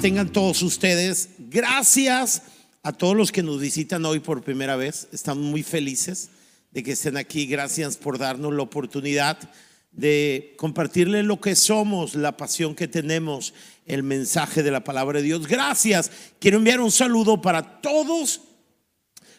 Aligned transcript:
tengan 0.00 0.30
todos 0.30 0.62
ustedes. 0.62 1.30
Gracias 1.38 2.42
a 2.82 2.92
todos 2.92 3.16
los 3.16 3.32
que 3.32 3.42
nos 3.42 3.60
visitan 3.60 4.04
hoy 4.04 4.20
por 4.20 4.42
primera 4.42 4.76
vez. 4.76 5.08
Estamos 5.12 5.44
muy 5.44 5.64
felices 5.64 6.30
de 6.70 6.84
que 6.84 6.92
estén 6.92 7.16
aquí. 7.16 7.46
Gracias 7.46 7.96
por 7.96 8.16
darnos 8.16 8.54
la 8.54 8.62
oportunidad 8.62 9.38
de 9.90 10.54
compartirles 10.56 11.24
lo 11.24 11.40
que 11.40 11.56
somos, 11.56 12.14
la 12.14 12.36
pasión 12.36 12.76
que 12.76 12.86
tenemos, 12.86 13.54
el 13.86 14.04
mensaje 14.04 14.62
de 14.62 14.70
la 14.70 14.84
palabra 14.84 15.18
de 15.18 15.24
Dios. 15.24 15.48
Gracias. 15.48 16.12
Quiero 16.38 16.58
enviar 16.58 16.80
un 16.80 16.92
saludo 16.92 17.42
para 17.42 17.80
todos 17.80 18.42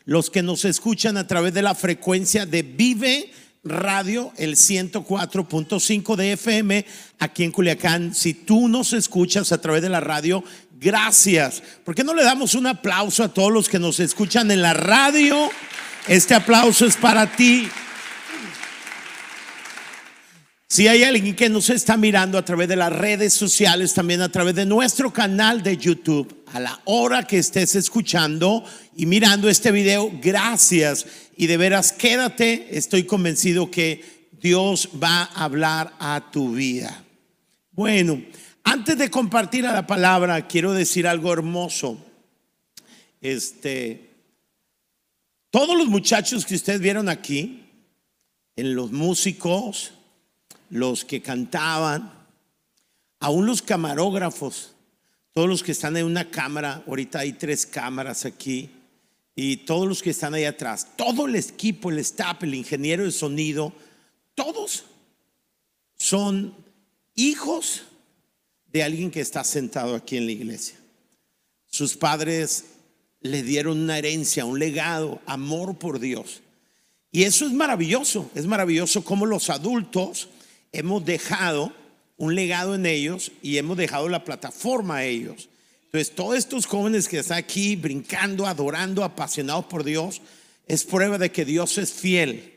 los 0.03 0.29
que 0.29 0.43
nos 0.43 0.65
escuchan 0.65 1.15
a 1.15 1.27
través 1.27 1.53
de 1.53 1.61
la 1.61 1.75
frecuencia 1.75 2.45
de 2.45 2.63
Vive 2.63 3.31
Radio, 3.63 4.31
el 4.37 4.55
104.5 4.55 6.15
de 6.15 6.31
FM 6.33 6.85
aquí 7.19 7.43
en 7.43 7.51
Culiacán. 7.51 8.15
Si 8.15 8.33
tú 8.33 8.69
nos 8.69 8.93
escuchas 8.93 9.51
a 9.51 9.59
través 9.59 9.81
de 9.81 9.89
la 9.89 9.99
radio, 9.99 10.43
gracias. 10.79 11.61
¿Por 11.83 11.93
qué 11.93 12.03
no 12.03 12.13
le 12.13 12.23
damos 12.23 12.55
un 12.55 12.67
aplauso 12.67 13.23
a 13.23 13.33
todos 13.33 13.51
los 13.51 13.67
que 13.67 13.79
nos 13.79 13.99
escuchan 13.99 14.49
en 14.51 14.61
la 14.61 14.73
radio? 14.73 15.49
Este 16.07 16.35
aplauso 16.35 16.85
es 16.85 16.95
para 16.95 17.35
ti. 17.35 17.67
Si 20.71 20.87
hay 20.87 21.01
alguien 21.01 21.35
que 21.35 21.49
nos 21.49 21.71
está 21.71 21.97
mirando 21.97 22.37
a 22.37 22.45
través 22.45 22.67
de 22.67 22.75
las 22.75 22.93
redes 22.93 23.33
sociales, 23.33 23.95
también 23.95 24.21
a 24.21 24.29
través 24.29 24.53
de 24.53 24.67
nuestro 24.67 25.11
canal 25.11 25.63
de 25.63 25.77
YouTube, 25.77 26.43
a 26.53 26.59
la 26.59 26.79
hora 26.85 27.23
que 27.23 27.39
estés 27.39 27.73
escuchando 27.73 28.63
y 28.95 29.07
mirando 29.07 29.49
este 29.49 29.71
video, 29.71 30.11
gracias. 30.21 31.07
Y 31.35 31.47
de 31.47 31.57
veras, 31.57 31.91
quédate, 31.91 32.67
estoy 32.77 33.05
convencido 33.05 33.71
que 33.71 34.27
Dios 34.39 34.89
va 35.01 35.23
a 35.23 35.45
hablar 35.45 35.95
a 35.97 36.29
tu 36.31 36.51
vida. 36.51 37.03
Bueno, 37.71 38.21
antes 38.63 38.95
de 38.95 39.09
compartir 39.09 39.63
la 39.63 39.87
palabra, 39.87 40.47
quiero 40.47 40.73
decir 40.73 41.07
algo 41.07 41.33
hermoso. 41.33 41.97
Este, 43.21 44.11
todos 45.49 45.75
los 45.75 45.87
muchachos 45.87 46.45
que 46.45 46.53
ustedes 46.53 46.79
vieron 46.79 47.09
aquí, 47.09 47.65
en 48.55 48.75
los 48.75 48.91
músicos, 48.91 49.93
los 50.69 51.05
que 51.05 51.21
cantaban, 51.21 52.13
aún 53.19 53.45
los 53.45 53.61
camarógrafos, 53.61 54.73
todos 55.33 55.47
los 55.47 55.63
que 55.63 55.71
están 55.71 55.97
en 55.97 56.05
una 56.05 56.29
cámara, 56.29 56.83
ahorita 56.87 57.19
hay 57.19 57.33
tres 57.33 57.65
cámaras 57.65 58.25
aquí, 58.25 58.69
y 59.35 59.57
todos 59.57 59.87
los 59.87 60.01
que 60.01 60.09
están 60.09 60.33
ahí 60.33 60.43
atrás, 60.43 60.87
todo 60.97 61.25
el 61.25 61.35
equipo, 61.35 61.89
el 61.89 61.99
staff, 61.99 62.43
el 62.43 62.55
ingeniero 62.55 63.05
de 63.05 63.11
sonido, 63.11 63.73
todos 64.35 64.83
son 65.97 66.53
hijos 67.15 67.83
de 68.71 68.83
alguien 68.83 69.11
que 69.11 69.21
está 69.21 69.43
sentado 69.43 69.95
aquí 69.95 70.17
en 70.17 70.25
la 70.25 70.33
iglesia. 70.33 70.77
Sus 71.67 71.95
padres 71.95 72.65
le 73.21 73.43
dieron 73.43 73.79
una 73.79 73.97
herencia, 73.97 74.45
un 74.45 74.59
legado, 74.59 75.21
amor 75.25 75.77
por 75.77 75.99
Dios. 75.99 76.41
Y 77.11 77.23
eso 77.23 77.45
es 77.45 77.53
maravilloso, 77.53 78.29
es 78.35 78.45
maravilloso 78.45 79.03
como 79.03 79.25
los 79.25 79.49
adultos 79.49 80.29
hemos 80.71 81.05
dejado 81.05 81.73
un 82.17 82.35
legado 82.35 82.75
en 82.75 82.85
ellos 82.85 83.31
y 83.41 83.57
hemos 83.57 83.77
dejado 83.77 84.09
la 84.09 84.23
plataforma 84.23 84.97
a 84.97 85.05
ellos. 85.05 85.49
Entonces, 85.85 86.13
todos 86.13 86.37
estos 86.37 86.65
jóvenes 86.65 87.07
que 87.07 87.19
están 87.19 87.39
aquí 87.39 87.75
brincando, 87.75 88.45
adorando, 88.45 89.03
apasionados 89.03 89.65
por 89.65 89.83
Dios, 89.83 90.21
es 90.67 90.83
prueba 90.83 91.17
de 91.17 91.31
que 91.31 91.45
Dios 91.45 91.77
es 91.79 91.91
fiel. 91.91 92.53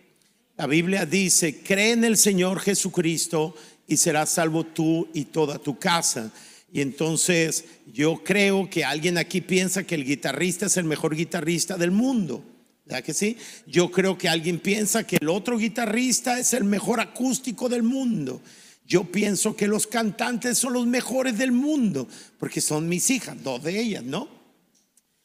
La 0.59 0.67
Biblia 0.67 1.07
dice, 1.07 1.63
cree 1.63 1.93
en 1.93 2.05
el 2.05 2.19
Señor 2.19 2.61
Jesucristo 2.61 3.55
y 3.87 3.97
serás 3.97 4.31
salvo 4.31 4.65
tú 4.65 5.09
y 5.15 5.25
toda 5.27 5.59
tu 5.59 5.79
casa. 5.79 6.31
Y 6.73 6.81
entonces 6.81 7.65
yo 7.93 8.23
creo 8.23 8.69
que 8.69 8.85
alguien 8.85 9.17
aquí 9.17 9.41
piensa 9.41 9.85
que 9.85 9.95
el 9.95 10.05
guitarrista 10.05 10.67
es 10.67 10.77
el 10.77 10.85
mejor 10.85 11.17
guitarrista 11.17 11.79
del 11.79 11.91
mundo. 11.91 12.45
¿Verdad 12.85 13.05
que 13.05 13.15
sí? 13.15 13.37
Yo 13.67 13.91
creo 13.91 14.19
que 14.19 14.29
alguien 14.29 14.59
piensa 14.59 15.07
que 15.07 15.17
el 15.21 15.29
otro 15.29 15.57
guitarrista 15.57 16.39
es 16.39 16.53
el 16.53 16.65
mejor 16.65 17.01
acústico 17.01 17.69
del 17.69 17.83
mundo. 17.83 18.43
Yo 18.85 19.05
pienso 19.05 19.55
que 19.55 19.69
los 19.69 19.87
cantantes 19.87 20.59
son 20.59 20.73
los 20.73 20.87
mejores 20.87 21.39
del 21.39 21.53
mundo, 21.53 22.09
porque 22.39 22.61
son 22.61 22.89
mis 22.89 23.09
hijas, 23.11 23.41
dos 23.43 23.63
de 23.63 23.81
ellas, 23.81 24.03
¿no? 24.03 24.29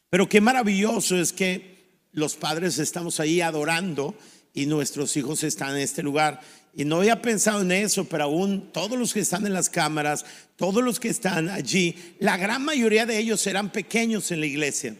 Pero 0.09 0.29
qué 0.29 0.39
maravilloso 0.39 1.17
es 1.17 1.33
que 1.33 2.05
los 2.11 2.35
padres 2.35 2.77
estamos 2.77 3.19
ahí 3.19 3.41
adorando 3.41 4.15
y 4.53 4.67
nuestros 4.67 5.17
hijos 5.17 5.43
están 5.43 5.71
en 5.71 5.81
este 5.81 6.03
lugar. 6.03 6.39
Y 6.75 6.85
no 6.85 6.97
había 6.97 7.23
pensado 7.23 7.61
en 7.61 7.71
eso, 7.71 8.05
pero 8.05 8.25
aún 8.25 8.71
todos 8.71 8.97
los 8.97 9.13
que 9.13 9.19
están 9.19 9.47
en 9.47 9.53
las 9.53 9.71
cámaras, 9.71 10.25
todos 10.55 10.83
los 10.83 10.99
que 10.99 11.09
están 11.09 11.49
allí, 11.49 11.95
la 12.19 12.37
gran 12.37 12.63
mayoría 12.63 13.07
de 13.07 13.17
ellos 13.17 13.45
eran 13.47 13.71
pequeños 13.71 14.31
en 14.31 14.41
la 14.41 14.45
iglesia 14.45 14.95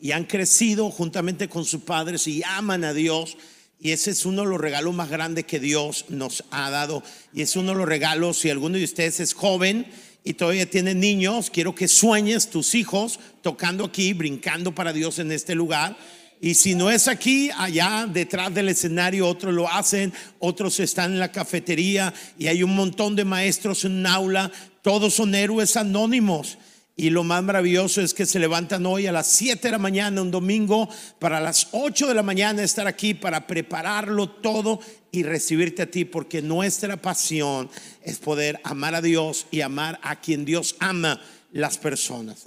y 0.00 0.12
han 0.12 0.24
crecido 0.24 0.90
juntamente 0.90 1.48
con 1.48 1.64
sus 1.64 1.82
padres 1.82 2.26
y 2.26 2.42
aman 2.44 2.84
a 2.84 2.92
Dios. 2.92 3.36
Y 3.80 3.90
ese 3.90 4.10
es 4.10 4.24
uno 4.24 4.42
de 4.42 4.48
los 4.48 4.60
regalos 4.60 4.94
más 4.94 5.10
grandes 5.10 5.44
que 5.44 5.60
Dios 5.60 6.06
nos 6.08 6.44
ha 6.50 6.70
dado. 6.70 7.02
Y 7.32 7.42
es 7.42 7.56
uno 7.56 7.72
de 7.72 7.78
los 7.78 7.88
regalos, 7.88 8.38
si 8.38 8.50
alguno 8.50 8.78
de 8.78 8.84
ustedes 8.84 9.20
es 9.20 9.34
joven 9.34 9.86
y 10.24 10.34
todavía 10.34 10.68
tiene 10.68 10.94
niños, 10.94 11.50
quiero 11.50 11.74
que 11.74 11.86
sueñes 11.86 12.50
tus 12.50 12.74
hijos 12.74 13.20
tocando 13.42 13.84
aquí, 13.84 14.12
brincando 14.12 14.74
para 14.74 14.92
Dios 14.92 15.18
en 15.18 15.30
este 15.30 15.54
lugar. 15.54 15.96
Y 16.40 16.54
si 16.54 16.74
no 16.74 16.90
es 16.90 17.08
aquí, 17.08 17.50
allá 17.56 18.06
detrás 18.12 18.52
del 18.52 18.68
escenario, 18.68 19.26
otros 19.26 19.54
lo 19.54 19.70
hacen, 19.70 20.12
otros 20.38 20.80
están 20.80 21.12
en 21.12 21.18
la 21.18 21.32
cafetería 21.32 22.12
y 22.38 22.48
hay 22.48 22.62
un 22.62 22.74
montón 22.74 23.16
de 23.16 23.24
maestros 23.24 23.84
en 23.84 23.92
un 23.92 24.06
aula, 24.06 24.52
todos 24.82 25.14
son 25.14 25.34
héroes 25.34 25.76
anónimos. 25.76 26.58
Y 26.98 27.10
lo 27.10 27.24
más 27.24 27.42
maravilloso 27.42 28.00
es 28.00 28.14
que 28.14 28.24
se 28.24 28.38
levantan 28.38 28.86
hoy 28.86 29.06
a 29.06 29.12
las 29.12 29.26
7 29.26 29.68
de 29.68 29.72
la 29.72 29.78
mañana, 29.78 30.22
un 30.22 30.30
domingo, 30.30 30.88
para 31.18 31.40
las 31.40 31.68
8 31.72 32.08
de 32.08 32.14
la 32.14 32.22
mañana 32.22 32.62
estar 32.62 32.86
aquí 32.86 33.12
para 33.12 33.46
prepararlo 33.46 34.30
todo 34.30 34.80
y 35.12 35.22
recibirte 35.22 35.82
a 35.82 35.90
ti, 35.90 36.06
porque 36.06 36.40
nuestra 36.40 36.96
pasión 36.96 37.68
es 38.02 38.18
poder 38.18 38.62
amar 38.64 38.94
a 38.94 39.02
Dios 39.02 39.46
y 39.50 39.60
amar 39.60 40.00
a 40.02 40.16
quien 40.16 40.46
Dios 40.46 40.74
ama 40.80 41.20
las 41.52 41.76
personas. 41.76 42.44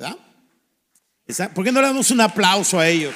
¿Por 1.53 1.63
qué 1.63 1.71
no 1.71 1.79
le 1.79 1.87
damos 1.87 2.09
un 2.09 2.21
aplauso 2.21 2.79
a 2.79 2.87
ellos? 2.87 3.13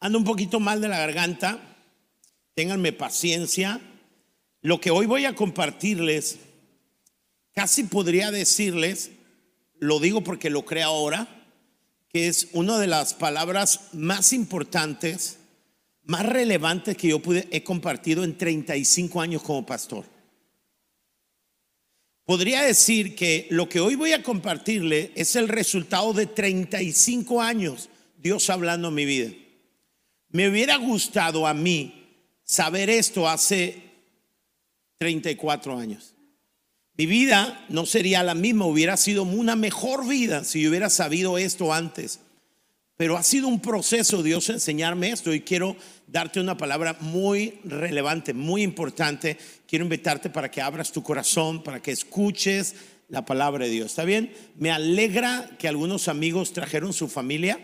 Ando 0.00 0.16
un 0.16 0.24
poquito 0.24 0.58
mal 0.58 0.80
de 0.80 0.88
la 0.88 0.96
garganta 0.96 1.69
Ténganme 2.60 2.92
paciencia. 2.92 3.80
Lo 4.60 4.82
que 4.82 4.90
hoy 4.90 5.06
voy 5.06 5.24
a 5.24 5.34
compartirles, 5.34 6.40
casi 7.54 7.84
podría 7.84 8.30
decirles, 8.30 9.12
lo 9.78 9.98
digo 9.98 10.22
porque 10.22 10.50
lo 10.50 10.66
creo 10.66 10.88
ahora, 10.88 11.46
que 12.10 12.28
es 12.28 12.48
una 12.52 12.78
de 12.78 12.86
las 12.86 13.14
palabras 13.14 13.88
más 13.94 14.34
importantes, 14.34 15.38
más 16.02 16.26
relevantes 16.26 16.98
que 16.98 17.08
yo 17.08 17.22
pude, 17.22 17.48
he 17.50 17.64
compartido 17.64 18.24
en 18.24 18.36
35 18.36 19.22
años 19.22 19.40
como 19.40 19.64
pastor. 19.64 20.04
Podría 22.26 22.60
decir 22.60 23.14
que 23.14 23.46
lo 23.48 23.70
que 23.70 23.80
hoy 23.80 23.94
voy 23.94 24.12
a 24.12 24.22
compartirle 24.22 25.12
es 25.14 25.34
el 25.34 25.48
resultado 25.48 26.12
de 26.12 26.26
35 26.26 27.40
años 27.40 27.88
Dios 28.18 28.50
hablando 28.50 28.88
en 28.88 28.94
mi 28.96 29.06
vida. 29.06 29.30
Me 30.28 30.46
hubiera 30.46 30.76
gustado 30.76 31.46
a 31.46 31.54
mí 31.54 31.99
saber 32.50 32.90
esto 32.90 33.28
hace 33.28 33.80
34 34.98 35.78
años. 35.78 36.14
Mi 36.96 37.06
vida 37.06 37.64
no 37.68 37.86
sería 37.86 38.24
la 38.24 38.34
misma, 38.34 38.66
hubiera 38.66 38.96
sido 38.96 39.22
una 39.22 39.54
mejor 39.54 40.06
vida 40.08 40.42
si 40.42 40.66
hubiera 40.66 40.90
sabido 40.90 41.38
esto 41.38 41.72
antes. 41.72 42.18
Pero 42.96 43.16
ha 43.16 43.22
sido 43.22 43.46
un 43.46 43.60
proceso 43.60 44.24
Dios 44.24 44.50
enseñarme 44.50 45.10
esto 45.10 45.32
y 45.32 45.42
quiero 45.42 45.76
darte 46.08 46.40
una 46.40 46.56
palabra 46.56 46.96
muy 46.98 47.60
relevante, 47.62 48.34
muy 48.34 48.62
importante. 48.62 49.38
Quiero 49.68 49.84
invitarte 49.84 50.28
para 50.28 50.50
que 50.50 50.60
abras 50.60 50.90
tu 50.90 51.04
corazón, 51.04 51.62
para 51.62 51.80
que 51.80 51.92
escuches 51.92 52.74
la 53.08 53.24
palabra 53.24 53.66
de 53.66 53.70
Dios. 53.70 53.92
¿Está 53.92 54.04
bien? 54.04 54.34
Me 54.56 54.72
alegra 54.72 55.48
que 55.56 55.68
algunos 55.68 56.08
amigos 56.08 56.52
trajeron 56.52 56.92
su 56.92 57.06
familia 57.06 57.60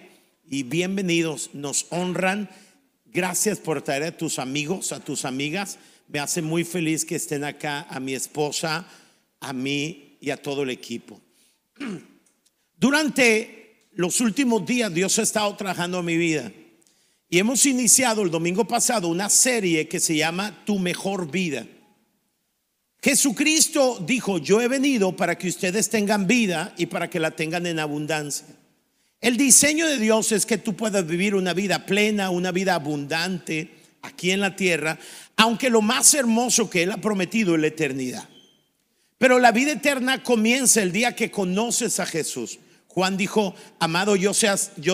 y 0.49 0.63
bienvenidos, 0.63 1.51
nos 1.55 1.87
honran 1.91 2.49
Gracias 3.17 3.59
por 3.59 3.81
traer 3.81 4.03
a 4.03 4.15
tus 4.15 4.39
amigos, 4.39 4.93
a 4.93 5.01
tus 5.01 5.25
amigas. 5.25 5.79
Me 6.07 6.19
hace 6.19 6.43
muy 6.43 6.65
feliz 6.65 7.03
que 7.03 7.17
estén 7.17 7.45
acá, 7.45 7.87
a 7.89 7.99
mi 7.99 8.13
esposa, 8.13 8.87
a 9.41 9.55
mí 9.55 10.19
y 10.21 10.29
a 10.29 10.37
todo 10.37 10.65
el 10.65 10.69
equipo. 10.69 11.19
Durante 12.77 13.89
los 13.93 14.21
últimos 14.21 14.67
días 14.67 14.93
Dios 14.93 15.19
ha 15.19 15.23
estado 15.23 15.57
trabajando 15.57 16.01
en 16.01 16.05
mi 16.05 16.19
vida 16.19 16.53
y 17.31 17.39
hemos 17.39 17.65
iniciado 17.65 18.21
el 18.21 18.31
domingo 18.31 18.69
pasado 18.69 19.09
una 19.09 19.31
serie 19.31 19.89
que 19.89 19.99
se 19.99 20.15
llama 20.15 20.63
Tu 20.67 20.79
mejor 20.79 21.31
vida. 21.31 21.67
Jesucristo 23.03 23.99
dijo, 24.07 24.37
yo 24.37 24.61
he 24.61 24.69
venido 24.69 25.17
para 25.17 25.39
que 25.39 25.49
ustedes 25.49 25.89
tengan 25.89 26.27
vida 26.27 26.75
y 26.77 26.85
para 26.85 27.09
que 27.09 27.19
la 27.19 27.31
tengan 27.31 27.65
en 27.65 27.79
abundancia. 27.79 28.56
El 29.21 29.37
diseño 29.37 29.87
de 29.87 29.99
Dios 29.99 30.33
es 30.33 30.47
que 30.47 30.59
tú 30.59 30.77
puedas 30.77 31.07
vivir 31.07 31.35
una 31.35 31.55
vida 31.55 31.87
plena, 31.87 32.31
una 32.31 32.53
vida 32.53 32.75
abundante 32.75 33.71
aquí 34.03 34.31
en 34.31 34.41
la 34.41 34.55
tierra, 34.55 34.99
aunque 35.37 35.71
lo 35.71 35.83
más 35.83 36.15
hermoso 36.15 36.71
que 36.71 36.83
Él 36.83 36.93
ha 36.93 36.99
prometido 36.99 37.55
es 37.55 37.61
la 37.61 37.67
eternidad. 37.69 38.29
Pero 39.19 39.39
la 39.39 39.53
vida 39.53 39.73
eterna 39.73 40.23
comienza 40.23 40.83
el 40.83 40.93
día 40.93 41.17
que 41.17 41.31
conoces 41.31 41.99
a 42.01 42.07
Jesús. 42.07 42.59
Juan 42.89 43.17
dijo, 43.17 43.55
amado, 43.79 44.17
yo, 44.17 44.33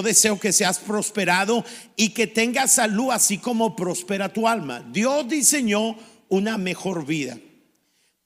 deseo 0.02 0.40
que 0.40 0.52
seas 0.52 0.78
prosperado 0.78 1.64
y 1.96 2.10
que 2.10 2.26
tengas 2.26 2.72
salud 2.72 3.10
así 3.12 3.38
como 3.38 3.76
prospera 3.76 4.32
tu 4.32 4.48
alma. 4.48 4.84
Dios 4.92 5.28
diseñó 5.28 5.96
una 6.28 6.58
mejor 6.58 7.06
vida. 7.06 7.38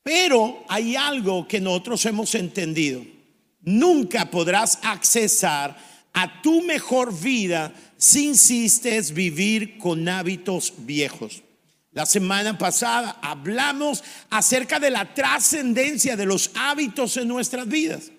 Pero 0.02 0.64
hay 0.68 0.96
algo 0.96 1.46
que 1.48 1.60
nosotros 1.60 2.06
hemos 2.06 2.34
entendido. 2.34 3.02
Nunca 3.66 4.30
podrás 4.30 4.78
accesar 4.82 5.76
a 6.12 6.40
tu 6.40 6.62
mejor 6.62 7.12
vida 7.12 7.74
si 7.96 8.28
insistes 8.28 9.12
vivir 9.12 9.76
con 9.76 10.08
hábitos 10.08 10.72
viejos. 10.78 11.42
La 11.90 12.06
semana 12.06 12.56
pasada 12.56 13.18
hablamos 13.20 14.04
acerca 14.30 14.78
de 14.78 14.90
la 14.90 15.12
trascendencia 15.14 16.16
de 16.16 16.26
los 16.26 16.52
hábitos 16.54 17.16
en 17.16 17.26
nuestras 17.26 17.66
vidas. 17.66 18.12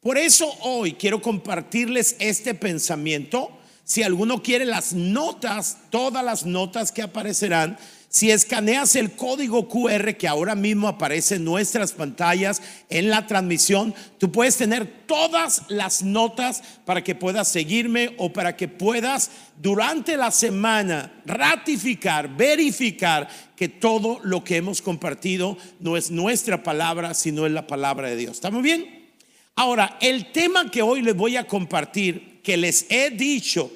Por 0.00 0.16
eso 0.16 0.50
hoy 0.62 0.94
quiero 0.94 1.20
compartirles 1.20 2.16
este 2.18 2.54
pensamiento. 2.54 3.50
Si 3.84 4.02
alguno 4.02 4.42
quiere 4.42 4.64
las 4.64 4.94
notas, 4.94 5.76
todas 5.90 6.24
las 6.24 6.46
notas 6.46 6.90
que 6.90 7.02
aparecerán, 7.02 7.76
si 8.16 8.30
escaneas 8.30 8.96
el 8.96 9.12
código 9.12 9.68
QR 9.68 10.16
que 10.16 10.26
ahora 10.26 10.54
mismo 10.54 10.88
aparece 10.88 11.34
en 11.34 11.44
nuestras 11.44 11.92
pantallas 11.92 12.62
en 12.88 13.10
la 13.10 13.26
transmisión, 13.26 13.94
tú 14.16 14.32
puedes 14.32 14.56
tener 14.56 15.04
todas 15.04 15.64
las 15.68 16.02
notas 16.02 16.62
para 16.86 17.04
que 17.04 17.14
puedas 17.14 17.46
seguirme 17.46 18.14
o 18.16 18.32
para 18.32 18.56
que 18.56 18.68
puedas 18.68 19.30
durante 19.60 20.16
la 20.16 20.30
semana 20.30 21.12
ratificar, 21.26 22.34
verificar 22.34 23.28
que 23.54 23.68
todo 23.68 24.18
lo 24.22 24.42
que 24.42 24.56
hemos 24.56 24.80
compartido 24.80 25.58
no 25.78 25.98
es 25.98 26.10
nuestra 26.10 26.62
palabra, 26.62 27.12
sino 27.12 27.44
es 27.44 27.52
la 27.52 27.66
palabra 27.66 28.08
de 28.08 28.16
Dios. 28.16 28.36
¿Estamos 28.36 28.62
bien? 28.62 29.10
Ahora, 29.56 29.98
el 30.00 30.32
tema 30.32 30.70
que 30.70 30.80
hoy 30.80 31.02
les 31.02 31.14
voy 31.14 31.36
a 31.36 31.46
compartir, 31.46 32.40
que 32.42 32.56
les 32.56 32.86
he 32.88 33.10
dicho, 33.10 33.70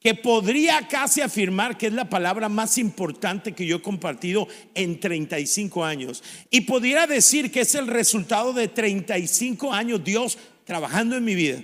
que 0.00 0.14
podría 0.14 0.86
casi 0.86 1.20
afirmar 1.20 1.76
que 1.76 1.88
es 1.88 1.92
la 1.92 2.08
palabra 2.08 2.48
más 2.48 2.78
importante 2.78 3.52
que 3.52 3.66
yo 3.66 3.76
he 3.76 3.82
compartido 3.82 4.46
en 4.74 5.00
35 5.00 5.84
años. 5.84 6.22
Y 6.50 6.62
podría 6.62 7.06
decir 7.06 7.50
que 7.50 7.60
es 7.60 7.74
el 7.74 7.88
resultado 7.88 8.52
de 8.52 8.68
35 8.68 9.72
años 9.72 10.04
Dios 10.04 10.38
trabajando 10.64 11.16
en 11.16 11.24
mi 11.24 11.34
vida. 11.34 11.62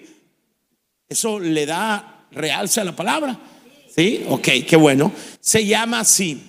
Eso 1.08 1.38
le 1.38 1.64
da 1.64 2.26
realza 2.32 2.80
a 2.80 2.84
la 2.84 2.96
palabra. 2.96 3.38
¿Sí? 3.94 4.24
Ok, 4.28 4.48
qué 4.66 4.76
bueno. 4.76 5.12
Se 5.40 5.64
llama 5.64 6.00
así. 6.00 6.42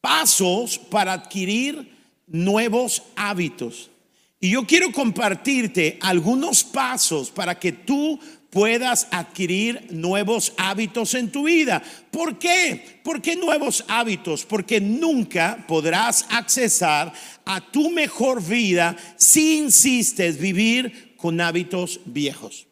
Pasos 0.00 0.78
para 0.78 1.14
adquirir 1.14 1.90
nuevos 2.28 3.02
hábitos. 3.16 3.90
Y 4.38 4.50
yo 4.50 4.66
quiero 4.66 4.92
compartirte 4.92 5.98
algunos 6.02 6.62
pasos 6.62 7.30
para 7.30 7.58
que 7.58 7.72
tú 7.72 8.20
puedas 8.54 9.08
adquirir 9.10 9.88
nuevos 9.90 10.54
hábitos 10.56 11.14
en 11.14 11.30
tu 11.32 11.42
vida. 11.42 11.82
¿Por 12.12 12.38
qué? 12.38 13.00
¿Por 13.02 13.20
qué 13.20 13.34
nuevos 13.34 13.84
hábitos? 13.88 14.44
Porque 14.44 14.80
nunca 14.80 15.64
podrás 15.66 16.24
accesar 16.30 17.12
a 17.44 17.60
tu 17.72 17.90
mejor 17.90 18.42
vida 18.42 18.96
si 19.16 19.58
insistes 19.58 20.38
vivir 20.38 21.16
con 21.16 21.40
hábitos 21.40 22.00
viejos. 22.04 22.68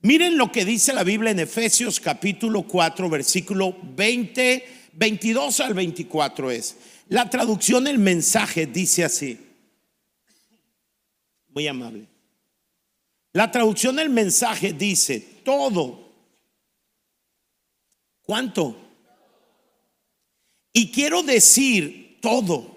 Miren 0.00 0.38
lo 0.38 0.50
que 0.50 0.64
dice 0.64 0.94
la 0.94 1.04
Biblia 1.04 1.30
en 1.30 1.40
Efesios 1.40 2.00
capítulo 2.00 2.62
4, 2.62 3.10
versículo 3.10 3.76
20, 3.82 4.66
22 4.94 5.60
al 5.60 5.74
24 5.74 6.50
es. 6.50 6.76
La 7.10 7.28
traducción 7.28 7.84
del 7.84 7.98
mensaje 7.98 8.66
dice 8.66 9.04
así. 9.04 9.38
Muy 11.48 11.66
amable. 11.66 12.11
La 13.32 13.50
traducción 13.50 13.96
del 13.96 14.10
mensaje 14.10 14.72
dice, 14.72 15.20
todo. 15.44 16.12
¿Cuánto? 18.22 18.76
Y 20.72 20.90
quiero 20.90 21.22
decir 21.22 22.18
todo. 22.20 22.76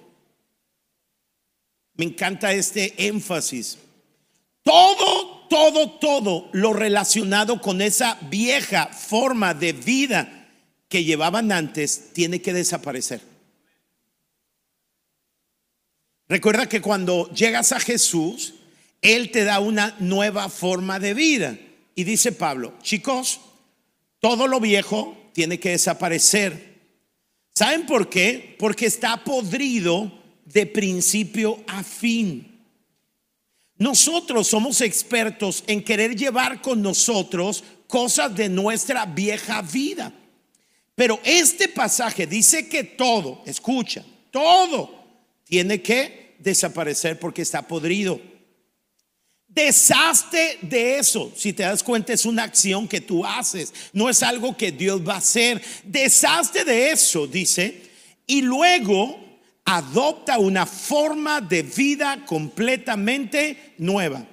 Me 1.94 2.06
encanta 2.06 2.54
este 2.54 3.08
énfasis. 3.08 3.78
Todo, 4.64 5.48
todo, 5.48 5.92
todo 6.00 6.50
lo 6.54 6.74
relacionado 6.74 7.62
con 7.62 7.82
esa 7.82 8.18
vieja 8.30 8.88
forma 8.88 9.54
de 9.54 9.74
vida 9.74 10.50
que 10.90 11.04
llevaban 11.04 11.52
antes 11.52 12.14
tiene 12.14 12.42
que 12.42 12.54
desaparecer. 12.54 13.22
Recuerda 16.28 16.68
que 16.68 16.82
cuando 16.82 17.30
llegas 17.32 17.72
a 17.72 17.80
Jesús, 17.80 18.55
él 19.06 19.30
te 19.30 19.44
da 19.44 19.60
una 19.60 19.96
nueva 20.00 20.50
forma 20.50 21.00
de 21.00 21.14
vida. 21.14 21.58
Y 21.94 22.04
dice 22.04 22.32
Pablo, 22.32 22.74
chicos, 22.82 23.40
todo 24.20 24.48
lo 24.48 24.60
viejo 24.60 25.16
tiene 25.32 25.60
que 25.60 25.70
desaparecer. 25.70 26.76
¿Saben 27.54 27.86
por 27.86 28.10
qué? 28.10 28.56
Porque 28.58 28.88
está 28.88 29.24
podrido 29.24 30.12
de 30.46 30.66
principio 30.66 31.64
a 31.68 31.84
fin. 31.84 32.52
Nosotros 33.78 34.48
somos 34.48 34.82
expertos 34.82 35.64
en 35.68 35.84
querer 35.84 36.16
llevar 36.16 36.62
con 36.62 36.82
nosotros 36.82 37.64
cosas 37.88 38.36
de 38.36 38.50
nuestra 38.50 39.06
vieja 39.06 39.62
vida. 39.62 40.12
Pero 40.96 41.20
este 41.24 41.68
pasaje 41.68 42.26
dice 42.26 42.68
que 42.68 42.84
todo, 42.84 43.44
escucha, 43.46 44.04
todo 44.32 45.04
tiene 45.44 45.82
que 45.82 46.36
desaparecer 46.40 47.20
porque 47.20 47.42
está 47.44 47.68
podrido. 47.68 48.20
Deshazte 49.56 50.60
de 50.62 51.00
eso. 51.00 51.32
Si 51.36 51.54
te 51.54 51.64
das 51.64 51.82
cuenta, 51.82 52.12
es 52.12 52.26
una 52.26 52.44
acción 52.44 52.90
que 52.90 53.00
tú 53.00 53.26
haces, 53.26 53.74
no 53.94 54.10
es 54.10 54.22
algo 54.22 54.56
que 54.58 54.72
Dios 54.72 55.02
va 55.08 55.16
a 55.16 55.18
hacer. 55.20 55.62
Deshazte 55.86 56.66
de 56.66 56.92
eso, 56.92 57.26
dice, 57.26 57.84
y 58.28 58.42
luego 58.42 59.18
adopta 59.64 60.38
una 60.40 60.66
forma 60.66 61.40
de 61.40 61.64
vida 61.64 62.26
completamente 62.26 63.74
nueva. 63.78 64.28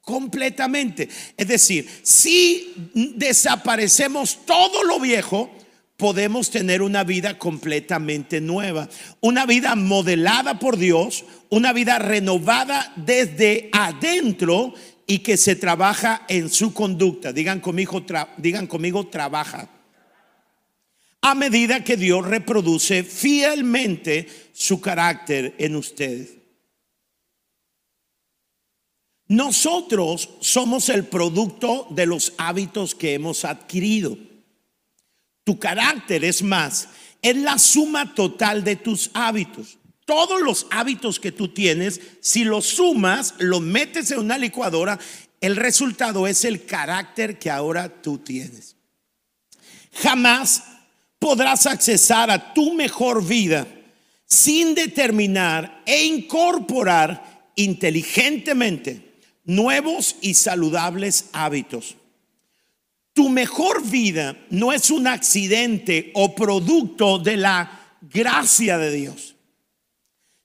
Completamente. 0.00 1.08
Es 1.36 1.48
decir, 1.48 1.86
si 2.02 2.72
desaparecemos 2.94 4.38
todo 4.46 4.84
lo 4.84 5.00
viejo, 5.00 5.50
podemos 5.98 6.50
tener 6.50 6.80
una 6.80 7.02
vida 7.02 7.38
completamente 7.38 8.40
nueva, 8.40 8.88
una 9.20 9.44
vida 9.46 9.74
modelada 9.74 10.60
por 10.60 10.76
Dios, 10.76 11.24
una 11.50 11.72
vida 11.72 11.98
renovada 11.98 12.92
desde 12.94 13.68
adentro 13.72 14.72
y 15.08 15.18
que 15.18 15.36
se 15.36 15.56
trabaja 15.56 16.24
en 16.28 16.50
su 16.50 16.72
conducta. 16.72 17.32
Digan 17.32 17.58
conmigo, 17.58 18.04
digan 18.36 18.68
conmigo, 18.68 19.08
trabaja. 19.08 19.68
A 21.20 21.34
medida 21.34 21.82
que 21.82 21.96
Dios 21.96 22.24
reproduce 22.24 23.02
fielmente 23.02 24.28
su 24.52 24.80
carácter 24.80 25.56
en 25.58 25.74
ustedes. 25.74 26.28
Nosotros 29.26 30.30
somos 30.38 30.90
el 30.90 31.06
producto 31.06 31.88
de 31.90 32.06
los 32.06 32.34
hábitos 32.38 32.94
que 32.94 33.14
hemos 33.14 33.44
adquirido. 33.44 34.27
Tu 35.48 35.58
carácter 35.58 36.26
es 36.26 36.42
más, 36.42 36.88
es 37.22 37.34
la 37.34 37.56
suma 37.56 38.14
total 38.14 38.62
de 38.62 38.76
tus 38.76 39.10
hábitos. 39.14 39.78
Todos 40.04 40.42
los 40.42 40.66
hábitos 40.70 41.18
que 41.18 41.32
tú 41.32 41.48
tienes, 41.48 42.02
si 42.20 42.44
los 42.44 42.66
sumas, 42.66 43.34
los 43.38 43.62
metes 43.62 44.10
en 44.10 44.18
una 44.18 44.36
licuadora, 44.36 44.98
el 45.40 45.56
resultado 45.56 46.26
es 46.26 46.44
el 46.44 46.66
carácter 46.66 47.38
que 47.38 47.50
ahora 47.50 47.88
tú 47.88 48.18
tienes. 48.18 48.76
Jamás 49.94 50.64
podrás 51.18 51.64
accesar 51.64 52.30
a 52.30 52.52
tu 52.52 52.74
mejor 52.74 53.26
vida 53.26 53.66
sin 54.26 54.74
determinar 54.74 55.82
e 55.86 56.04
incorporar 56.04 57.52
inteligentemente 57.56 59.14
nuevos 59.46 60.16
y 60.20 60.34
saludables 60.34 61.30
hábitos. 61.32 61.96
Tu 63.18 63.28
mejor 63.28 63.84
vida 63.84 64.36
no 64.50 64.72
es 64.72 64.92
un 64.92 65.08
accidente 65.08 66.12
o 66.14 66.36
producto 66.36 67.18
de 67.18 67.36
la 67.36 67.96
gracia 68.00 68.78
de 68.78 68.92
Dios, 68.92 69.34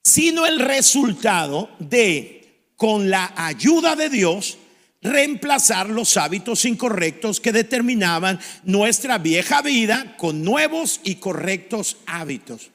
sino 0.02 0.44
el 0.44 0.58
resultado 0.58 1.70
de, 1.78 2.72
con 2.74 3.10
la 3.10 3.32
ayuda 3.36 3.94
de 3.94 4.10
Dios, 4.10 4.58
reemplazar 5.02 5.88
los 5.88 6.16
hábitos 6.16 6.64
incorrectos 6.64 7.38
que 7.38 7.52
determinaban 7.52 8.40
nuestra 8.64 9.18
vieja 9.18 9.62
vida 9.62 10.16
con 10.16 10.42
nuevos 10.42 11.00
y 11.04 11.14
correctos 11.14 11.98
hábitos. 12.06 12.72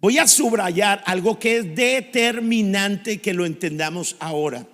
Voy 0.00 0.16
a 0.16 0.26
subrayar 0.26 1.02
algo 1.04 1.38
que 1.38 1.58
es 1.58 1.76
determinante 1.76 3.20
que 3.20 3.34
lo 3.34 3.44
entendamos 3.44 4.16
ahora 4.20 4.66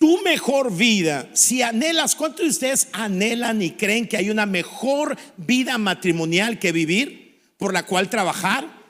tu 0.00 0.22
mejor 0.22 0.74
vida, 0.74 1.28
si 1.34 1.60
anhelas, 1.60 2.16
¿cuántos 2.16 2.40
de 2.46 2.50
ustedes 2.50 2.88
anhelan 2.92 3.60
y 3.60 3.72
creen 3.72 4.08
que 4.08 4.16
hay 4.16 4.30
una 4.30 4.46
mejor 4.46 5.14
vida 5.36 5.76
matrimonial 5.76 6.58
que 6.58 6.72
vivir, 6.72 7.38
por 7.58 7.74
la 7.74 7.84
cual 7.84 8.08
trabajar? 8.08 8.80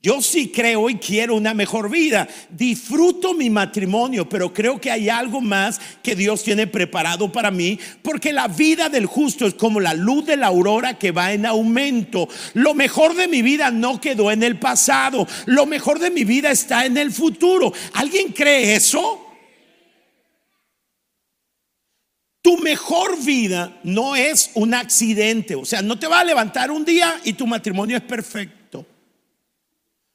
Yo 0.00 0.22
sí 0.22 0.48
creo 0.48 0.88
y 0.88 0.94
quiero 0.94 1.34
una 1.34 1.52
mejor 1.52 1.90
vida. 1.90 2.26
Disfruto 2.48 3.34
mi 3.34 3.50
matrimonio, 3.50 4.26
pero 4.26 4.54
creo 4.54 4.80
que 4.80 4.90
hay 4.90 5.10
algo 5.10 5.42
más 5.42 5.78
que 6.02 6.16
Dios 6.16 6.42
tiene 6.42 6.66
preparado 6.66 7.30
para 7.30 7.50
mí, 7.50 7.78
porque 8.00 8.32
la 8.32 8.48
vida 8.48 8.88
del 8.88 9.04
justo 9.04 9.46
es 9.46 9.52
como 9.52 9.80
la 9.80 9.92
luz 9.92 10.24
de 10.24 10.38
la 10.38 10.46
aurora 10.46 10.98
que 10.98 11.10
va 11.10 11.34
en 11.34 11.44
aumento. 11.44 12.26
Lo 12.54 12.72
mejor 12.72 13.16
de 13.16 13.28
mi 13.28 13.42
vida 13.42 13.70
no 13.70 14.00
quedó 14.00 14.30
en 14.30 14.42
el 14.42 14.58
pasado, 14.58 15.28
lo 15.44 15.66
mejor 15.66 15.98
de 15.98 16.10
mi 16.10 16.24
vida 16.24 16.50
está 16.50 16.86
en 16.86 16.96
el 16.96 17.12
futuro. 17.12 17.70
¿Alguien 17.92 18.32
cree 18.32 18.76
eso? 18.76 19.25
Tu 22.46 22.56
mejor 22.58 23.20
vida 23.24 23.76
no 23.82 24.14
es 24.14 24.52
un 24.54 24.72
accidente, 24.72 25.56
o 25.56 25.64
sea, 25.64 25.82
no 25.82 25.98
te 25.98 26.06
va 26.06 26.20
a 26.20 26.24
levantar 26.24 26.70
un 26.70 26.84
día 26.84 27.20
y 27.24 27.32
tu 27.32 27.44
matrimonio 27.44 27.96
es 27.96 28.04
perfecto. 28.04 28.86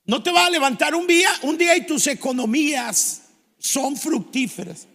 No 0.06 0.24
te 0.24 0.32
va 0.32 0.46
a 0.46 0.50
levantar 0.50 0.96
un 0.96 1.06
día, 1.06 1.30
un 1.42 1.58
día 1.58 1.76
y 1.76 1.86
tus 1.86 2.08
economías 2.08 3.24
son 3.60 3.98
fructíferas. 3.98 4.88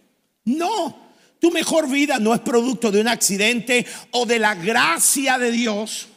No, 0.45 0.97
tu 1.39 1.51
mejor 1.51 1.87
vida 1.87 2.17
no 2.17 2.33
es 2.33 2.39
producto 2.39 2.91
de 2.91 3.01
un 3.01 3.07
accidente 3.07 3.85
o 4.09 4.25
de 4.25 4.39
la 4.39 4.55
gracia 4.55 5.37
de 5.37 5.51
Dios, 5.51 6.07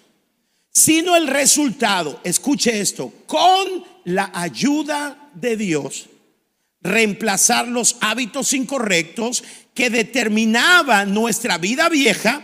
sino 0.73 1.17
el 1.17 1.27
resultado, 1.27 2.19
escuche 2.25 2.81
esto, 2.81 3.13
con 3.27 3.85
la 4.05 4.31
ayuda 4.33 5.29
de 5.35 5.59
Dios, 5.59 6.09
reemplazar 6.81 7.69
los 7.69 7.99
hábitos 8.01 8.55
incorrectos 8.55 9.45
que 9.81 9.89
determinaban 9.89 11.15
nuestra 11.15 11.57
vida 11.57 11.89
vieja 11.89 12.43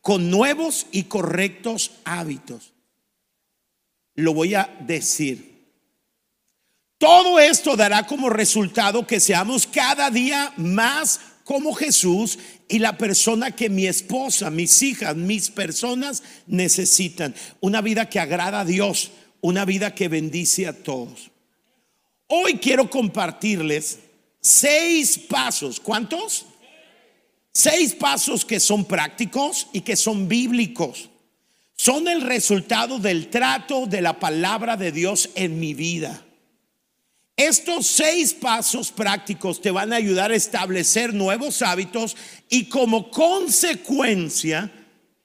con 0.00 0.30
nuevos 0.30 0.86
y 0.90 1.02
correctos 1.02 1.90
hábitos. 2.02 2.72
Lo 4.14 4.32
voy 4.32 4.54
a 4.54 4.74
decir. 4.80 5.66
Todo 6.96 7.38
esto 7.40 7.76
dará 7.76 8.06
como 8.06 8.30
resultado 8.30 9.06
que 9.06 9.20
seamos 9.20 9.66
cada 9.66 10.10
día 10.10 10.54
más 10.56 11.20
como 11.44 11.74
Jesús 11.74 12.38
y 12.70 12.78
la 12.78 12.96
persona 12.96 13.50
que 13.50 13.68
mi 13.68 13.86
esposa, 13.86 14.48
mis 14.48 14.80
hijas, 14.80 15.14
mis 15.14 15.50
personas 15.50 16.22
necesitan. 16.46 17.34
Una 17.60 17.82
vida 17.82 18.08
que 18.08 18.18
agrada 18.18 18.60
a 18.60 18.64
Dios, 18.64 19.10
una 19.42 19.66
vida 19.66 19.94
que 19.94 20.08
bendice 20.08 20.66
a 20.66 20.72
todos. 20.72 21.30
Hoy 22.28 22.54
quiero 22.54 22.88
compartirles 22.88 23.98
seis 24.40 25.18
pasos. 25.18 25.80
¿Cuántos? 25.80 26.46
Seis 27.52 27.94
pasos 27.94 28.44
que 28.44 28.60
son 28.60 28.84
prácticos 28.84 29.68
y 29.72 29.80
que 29.80 29.96
son 29.96 30.28
bíblicos. 30.28 31.10
Son 31.76 32.08
el 32.08 32.22
resultado 32.22 32.98
del 32.98 33.28
trato 33.28 33.86
de 33.86 34.00
la 34.00 34.18
palabra 34.18 34.76
de 34.76 34.92
Dios 34.92 35.30
en 35.34 35.60
mi 35.60 35.74
vida. 35.74 36.24
Estos 37.36 37.86
seis 37.86 38.34
pasos 38.34 38.90
prácticos 38.90 39.60
te 39.60 39.70
van 39.70 39.92
a 39.92 39.96
ayudar 39.96 40.32
a 40.32 40.36
establecer 40.36 41.14
nuevos 41.14 41.62
hábitos 41.62 42.16
y 42.50 42.64
como 42.64 43.12
consecuencia 43.12 44.72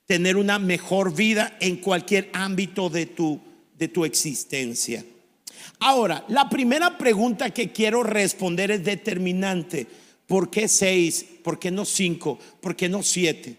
tener 0.06 0.38
una 0.38 0.60
mejor 0.60 1.16
vida 1.16 1.58
en 1.60 1.78
cualquier 1.78 2.30
ámbito 2.34 2.90
de 2.92 3.08
tu, 3.08 3.42
de 3.76 3.88
tu 3.88 4.06
existencia. 4.06 5.04
Ahora, 5.80 6.24
la 6.28 6.50
primera 6.50 7.00
pregunta 7.00 7.50
que 7.50 7.72
quiero 7.72 8.04
responder 8.04 8.70
es 8.70 8.84
determinante. 8.84 9.88
¿Por 10.28 10.50
qué 10.50 10.68
seis? 10.68 11.26
¿Por 11.44 11.60
qué 11.60 11.72
no 11.72 11.86
cinco? 11.86 12.40
¿Por 12.62 12.76
qué 12.76 12.90
no 12.90 13.04
siete? 13.04 13.58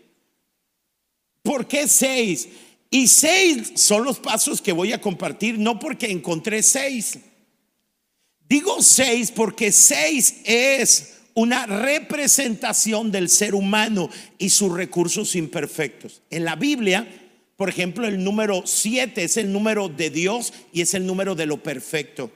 ¿Por 1.42 1.66
qué 1.66 1.86
seis? 1.86 2.48
Y 2.90 3.08
seis 3.08 3.72
son 3.74 4.04
los 4.04 4.18
pasos 4.18 4.62
que 4.62 4.72
voy 4.72 4.92
a 4.92 5.00
compartir, 5.00 5.58
no 5.58 5.78
porque 5.78 6.10
encontré 6.10 6.62
seis. 6.62 7.18
Digo 8.48 8.82
seis 8.82 9.30
porque 9.30 9.72
seis 9.72 10.36
es 10.44 11.14
una 11.34 11.66
representación 11.66 13.10
del 13.10 13.28
ser 13.28 13.54
humano 13.54 14.08
y 14.38 14.50
sus 14.50 14.72
recursos 14.72 15.34
imperfectos. 15.34 16.22
En 16.30 16.44
la 16.44 16.54
Biblia, 16.54 17.06
por 17.56 17.68
ejemplo, 17.68 18.06
el 18.06 18.22
número 18.22 18.62
siete 18.64 19.24
es 19.24 19.36
el 19.36 19.52
número 19.52 19.88
de 19.88 20.10
Dios 20.10 20.52
y 20.72 20.80
es 20.80 20.94
el 20.94 21.04
número 21.06 21.34
de 21.34 21.46
lo 21.46 21.62
perfecto. 21.62 22.30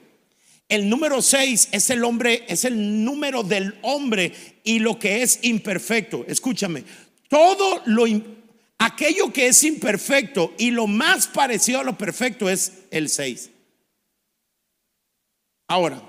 El 0.69 0.87
número 0.87 1.21
6 1.21 1.69
es 1.71 1.89
el 1.89 2.03
hombre, 2.03 2.45
es 2.47 2.63
el 2.63 3.03
número 3.03 3.41
del 3.41 3.75
hombre 3.81 4.31
y 4.63 4.77
lo 4.77 4.99
que 4.99 5.23
es 5.23 5.39
imperfecto. 5.41 6.23
Escúchame, 6.27 6.83
todo 7.27 7.81
lo 7.85 8.05
aquello 8.77 9.33
que 9.33 9.47
es 9.47 9.63
imperfecto 9.63 10.53
y 10.59 10.69
lo 10.69 10.85
más 10.85 11.27
parecido 11.27 11.79
a 11.79 11.83
lo 11.83 11.97
perfecto 11.97 12.47
es 12.47 12.71
el 12.91 13.09
6. 13.09 13.49
Ahora, 15.67 16.03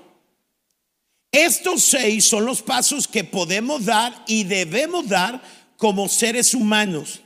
estos 1.31 1.83
seis 1.83 2.25
son 2.25 2.45
los 2.45 2.61
pasos 2.61 3.07
que 3.07 3.23
podemos 3.23 3.85
dar 3.85 4.13
y 4.27 4.43
debemos 4.43 5.07
dar 5.07 5.41
como 5.77 6.09
seres 6.09 6.53
humanos 6.53 7.21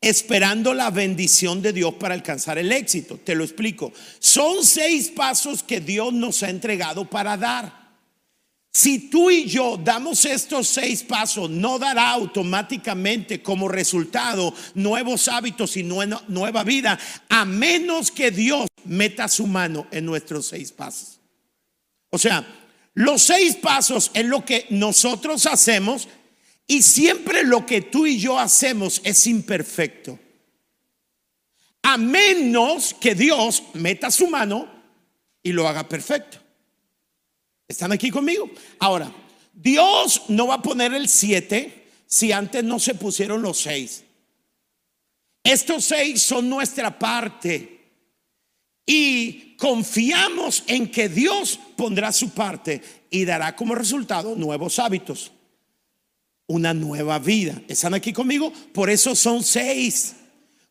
esperando 0.00 0.74
la 0.74 0.90
bendición 0.90 1.60
de 1.60 1.72
Dios 1.72 1.94
para 1.94 2.14
alcanzar 2.14 2.58
el 2.58 2.72
éxito. 2.72 3.18
Te 3.24 3.34
lo 3.34 3.44
explico. 3.44 3.92
Son 4.18 4.64
seis 4.64 5.08
pasos 5.08 5.62
que 5.62 5.80
Dios 5.80 6.12
nos 6.12 6.42
ha 6.42 6.50
entregado 6.50 7.04
para 7.04 7.36
dar. 7.36 7.88
Si 8.70 9.10
tú 9.10 9.30
y 9.30 9.46
yo 9.46 9.76
damos 9.76 10.24
estos 10.24 10.68
seis 10.68 11.02
pasos, 11.02 11.50
no 11.50 11.80
dará 11.80 12.10
automáticamente 12.10 13.42
como 13.42 13.66
resultado 13.66 14.54
nuevos 14.74 15.26
hábitos 15.26 15.76
y 15.76 15.82
nueva 15.82 16.62
vida, 16.62 16.98
a 17.28 17.44
menos 17.44 18.12
que 18.12 18.30
Dios 18.30 18.68
meta 18.84 19.26
su 19.26 19.46
mano 19.46 19.88
en 19.90 20.04
nuestros 20.04 20.46
seis 20.46 20.70
pasos. 20.70 21.18
O 22.10 22.18
sea, 22.18 22.46
los 22.94 23.22
seis 23.22 23.56
pasos 23.56 24.10
es 24.14 24.26
lo 24.26 24.44
que 24.44 24.66
nosotros 24.70 25.46
hacemos 25.46 26.08
y 26.70 26.82
siempre 26.82 27.44
lo 27.44 27.64
que 27.64 27.80
tú 27.80 28.06
y 28.06 28.18
yo 28.18 28.38
hacemos 28.38 29.00
es 29.02 29.26
imperfecto. 29.26 30.18
A 31.82 31.96
menos 31.96 32.94
que 33.00 33.14
Dios 33.14 33.62
meta 33.72 34.10
su 34.10 34.28
mano 34.28 34.68
y 35.42 35.50
lo 35.52 35.66
haga 35.66 35.88
perfecto. 35.88 36.38
¿Están 37.66 37.92
aquí 37.92 38.10
conmigo? 38.10 38.50
Ahora, 38.78 39.10
Dios 39.54 40.24
no 40.28 40.48
va 40.48 40.56
a 40.56 40.62
poner 40.62 40.92
el 40.92 41.08
7 41.08 41.86
si 42.06 42.32
antes 42.32 42.62
no 42.62 42.78
se 42.78 42.94
pusieron 42.94 43.40
los 43.40 43.62
seis. 43.62 44.04
Estos 45.42 45.86
seis 45.86 46.20
son 46.20 46.50
nuestra 46.50 46.98
parte. 46.98 47.76
Y 48.84 49.56
confiamos 49.56 50.64
en 50.66 50.90
que 50.90 51.08
Dios 51.08 51.58
pondrá 51.76 52.12
su 52.12 52.30
parte 52.30 52.82
y 53.10 53.24
dará 53.24 53.56
como 53.56 53.74
resultado 53.74 54.34
nuevos 54.34 54.78
hábitos 54.78 55.32
una 56.48 56.74
nueva 56.74 57.18
vida. 57.20 57.62
¿Están 57.68 57.94
aquí 57.94 58.12
conmigo? 58.12 58.52
Por 58.72 58.90
eso 58.90 59.14
son 59.14 59.44
seis. 59.44 60.16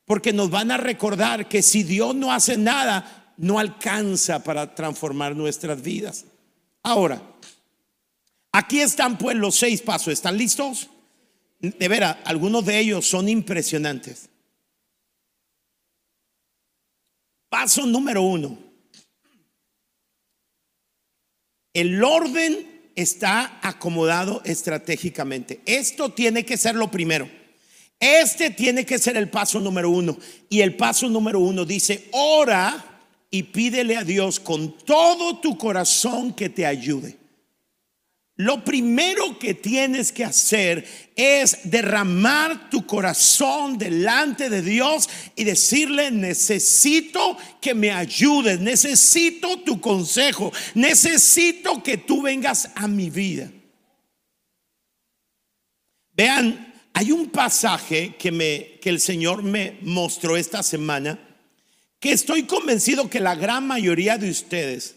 Porque 0.04 0.34
nos 0.34 0.50
van 0.50 0.72
a 0.72 0.78
recordar 0.78 1.48
que 1.48 1.62
si 1.62 1.84
Dios 1.84 2.14
no 2.16 2.34
hace 2.34 2.58
nada, 2.58 3.34
no 3.38 3.60
alcanza 3.60 4.44
para 4.44 4.76
transformar 4.76 5.36
nuestras 5.36 5.82
vidas. 5.82 6.26
Ahora, 6.84 7.22
aquí 8.52 8.82
están 8.82 9.18
pues 9.18 9.38
los 9.38 9.56
seis 9.56 9.82
pasos. 9.82 10.14
¿Están 10.14 10.38
listos? 10.38 10.90
De 11.60 11.88
veras, 11.88 12.18
algunos 12.26 12.66
de 12.66 12.80
ellos 12.80 13.08
son 13.08 13.30
impresionantes. 13.30 14.30
Paso 17.50 17.86
número 17.86 18.24
uno. 18.24 18.58
El 21.74 22.04
orden 22.04 22.77
está 22.98 23.60
acomodado 23.62 24.42
estratégicamente. 24.44 25.62
Esto 25.66 26.12
tiene 26.12 26.44
que 26.44 26.58
ser 26.58 26.76
lo 26.76 26.90
primero. 26.90 27.30
Este 28.00 28.50
tiene 28.50 28.86
que 28.86 28.98
ser 28.98 29.16
el 29.18 29.30
paso 29.30 29.60
número 29.60 29.92
uno. 29.92 30.18
Y 30.50 30.62
el 30.62 30.76
paso 30.76 31.08
número 31.08 31.40
uno 31.40 31.64
dice, 31.64 32.10
ora 32.12 33.02
y 33.30 33.44
pídele 33.44 33.98
a 33.98 34.04
Dios 34.04 34.40
con 34.40 34.76
todo 34.80 35.40
tu 35.40 35.58
corazón 35.58 36.34
que 36.34 36.50
te 36.50 36.66
ayude. 36.66 37.16
Lo 38.38 38.64
primero 38.64 39.40
que 39.40 39.56
tienes 39.56 40.12
que 40.12 40.24
hacer 40.24 40.88
es 41.16 41.58
derramar 41.64 42.70
tu 42.70 42.86
corazón 42.86 43.80
delante 43.80 44.48
de 44.52 44.62
Dios 44.62 45.10
y 45.36 45.44
decirle, 45.44 46.12
necesito 46.12 47.36
que 47.60 47.74
me 47.74 47.90
ayudes, 47.90 48.60
necesito 48.60 49.62
tu 49.62 49.82
consejo, 49.82 50.54
necesito 50.76 51.82
que 51.82 51.98
tú 51.98 52.22
vengas 52.22 52.70
a 52.76 52.88
mi 52.88 53.10
vida. 53.10 53.52
Vean, 56.14 56.76
hay 56.94 57.12
un 57.12 57.30
pasaje 57.30 58.18
que, 58.18 58.32
me, 58.32 58.78
que 58.80 58.90
el 58.90 59.00
Señor 59.00 59.42
me 59.42 59.80
mostró 59.82 60.38
esta 60.38 60.62
semana 60.62 61.20
que 62.00 62.12
estoy 62.12 62.44
convencido 62.44 63.10
que 63.10 63.20
la 63.20 63.34
gran 63.34 63.66
mayoría 63.66 64.20
de 64.20 64.30
ustedes 64.30 64.96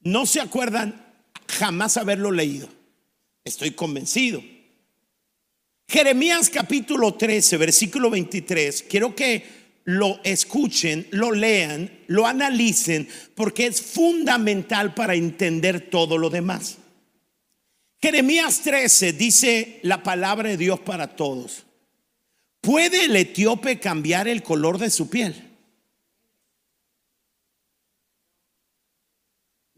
no 0.00 0.26
se 0.26 0.40
acuerdan 0.40 1.05
jamás 1.48 1.96
haberlo 1.96 2.30
leído. 2.30 2.68
Estoy 3.44 3.72
convencido. 3.72 4.42
Jeremías 5.88 6.50
capítulo 6.50 7.14
13, 7.14 7.56
versículo 7.58 8.10
23. 8.10 8.84
Quiero 8.88 9.14
que 9.14 9.44
lo 9.84 10.20
escuchen, 10.24 11.06
lo 11.12 11.30
lean, 11.30 11.90
lo 12.08 12.26
analicen, 12.26 13.08
porque 13.36 13.66
es 13.66 13.80
fundamental 13.80 14.94
para 14.94 15.14
entender 15.14 15.88
todo 15.90 16.18
lo 16.18 16.28
demás. 16.28 16.78
Jeremías 18.02 18.60
13 18.62 19.12
dice 19.12 19.80
la 19.82 20.02
palabra 20.02 20.48
de 20.48 20.56
Dios 20.56 20.80
para 20.80 21.14
todos. 21.14 21.64
¿Puede 22.60 23.04
el 23.04 23.14
etíope 23.14 23.78
cambiar 23.78 24.26
el 24.26 24.42
color 24.42 24.78
de 24.78 24.90
su 24.90 25.08
piel? 25.08 25.56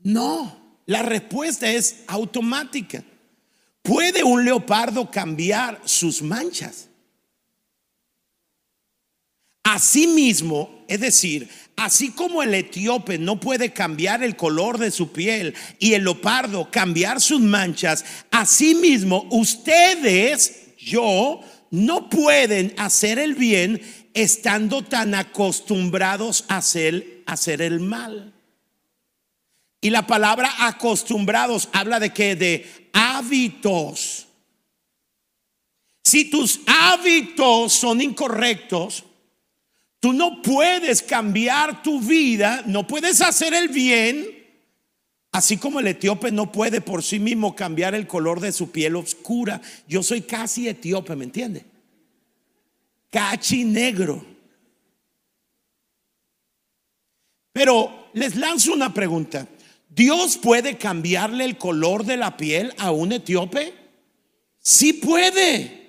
No, 0.02 0.67
la 0.88 1.02
respuesta 1.02 1.70
es 1.70 1.96
automática. 2.06 3.04
¿Puede 3.82 4.24
un 4.24 4.42
leopardo 4.42 5.10
cambiar 5.10 5.82
sus 5.84 6.22
manchas? 6.22 6.88
Asimismo, 9.62 10.86
es 10.88 11.00
decir, 11.00 11.46
así 11.76 12.10
como 12.12 12.42
el 12.42 12.54
etíope 12.54 13.18
no 13.18 13.38
puede 13.38 13.74
cambiar 13.74 14.22
el 14.22 14.34
color 14.34 14.78
de 14.78 14.90
su 14.90 15.12
piel 15.12 15.54
y 15.78 15.92
el 15.92 16.04
leopardo 16.04 16.70
cambiar 16.70 17.20
sus 17.20 17.42
manchas, 17.42 18.02
asimismo 18.30 19.28
ustedes, 19.30 20.74
yo, 20.78 21.42
no 21.70 22.08
pueden 22.08 22.72
hacer 22.78 23.18
el 23.18 23.34
bien 23.34 23.82
estando 24.14 24.82
tan 24.82 25.14
acostumbrados 25.14 26.46
a 26.48 26.56
hacer, 26.56 27.24
hacer 27.26 27.60
el 27.60 27.78
mal. 27.78 28.37
Y 29.80 29.90
la 29.90 30.06
palabra 30.06 30.66
acostumbrados 30.66 31.68
habla 31.72 32.00
de 32.00 32.12
que 32.12 32.34
de 32.34 32.90
hábitos. 32.92 34.26
Si 36.04 36.24
tus 36.30 36.60
hábitos 36.66 37.74
son 37.74 38.00
incorrectos, 38.00 39.04
tú 40.00 40.12
no 40.12 40.42
puedes 40.42 41.02
cambiar 41.02 41.82
tu 41.82 42.00
vida, 42.00 42.62
no 42.66 42.86
puedes 42.86 43.20
hacer 43.20 43.54
el 43.54 43.68
bien, 43.68 44.26
así 45.30 45.58
como 45.58 45.80
el 45.80 45.86
etíope 45.86 46.32
no 46.32 46.50
puede 46.50 46.80
por 46.80 47.02
sí 47.02 47.18
mismo 47.20 47.54
cambiar 47.54 47.94
el 47.94 48.06
color 48.06 48.40
de 48.40 48.52
su 48.52 48.70
piel 48.70 48.96
oscura. 48.96 49.60
Yo 49.86 50.02
soy 50.02 50.22
casi 50.22 50.66
etíope, 50.66 51.14
¿me 51.14 51.24
entiende? 51.24 51.64
Cachi 53.10 53.64
negro. 53.64 54.24
Pero 57.52 58.08
les 58.14 58.34
lanzo 58.34 58.72
una 58.72 58.92
pregunta. 58.92 59.46
¿Dios 59.98 60.36
puede 60.36 60.78
cambiarle 60.78 61.44
el 61.44 61.58
color 61.58 62.04
de 62.04 62.16
la 62.16 62.36
piel 62.36 62.72
a 62.78 62.92
un 62.92 63.10
etíope? 63.10 63.74
Sí 64.60 64.92
puede. 64.92 65.88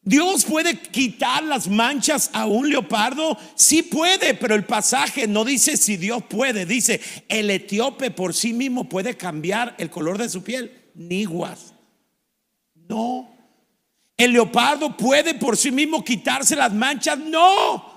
Dios 0.00 0.44
puede 0.44 0.78
quitar 0.78 1.42
las 1.42 1.66
manchas 1.66 2.30
a 2.34 2.46
un 2.46 2.70
leopardo, 2.70 3.36
sí 3.56 3.82
puede, 3.82 4.34
pero 4.34 4.54
el 4.54 4.64
pasaje 4.64 5.26
no 5.26 5.44
dice 5.44 5.76
si 5.76 5.96
Dios 5.96 6.22
puede, 6.30 6.66
dice 6.66 7.00
el 7.28 7.50
etíope 7.50 8.12
por 8.12 8.32
sí 8.32 8.52
mismo 8.52 8.88
puede 8.88 9.16
cambiar 9.16 9.74
el 9.78 9.90
color 9.90 10.18
de 10.18 10.28
su 10.28 10.44
piel, 10.44 10.92
niguas. 10.94 11.74
No. 12.88 13.28
El 14.16 14.34
leopardo 14.34 14.96
puede 14.96 15.34
por 15.34 15.56
sí 15.56 15.72
mismo 15.72 16.04
quitarse 16.04 16.54
las 16.54 16.72
manchas, 16.72 17.18
no. 17.18 17.92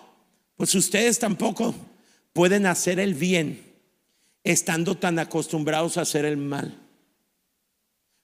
Pues 0.57 0.73
ustedes 0.73 1.19
tampoco 1.19 1.75
pueden 2.33 2.65
hacer 2.65 2.99
el 2.99 3.13
bien 3.13 3.70
estando 4.43 4.97
tan 4.97 5.19
acostumbrados 5.19 5.97
a 5.97 6.01
hacer 6.01 6.25
el 6.25 6.37
mal. 6.37 6.77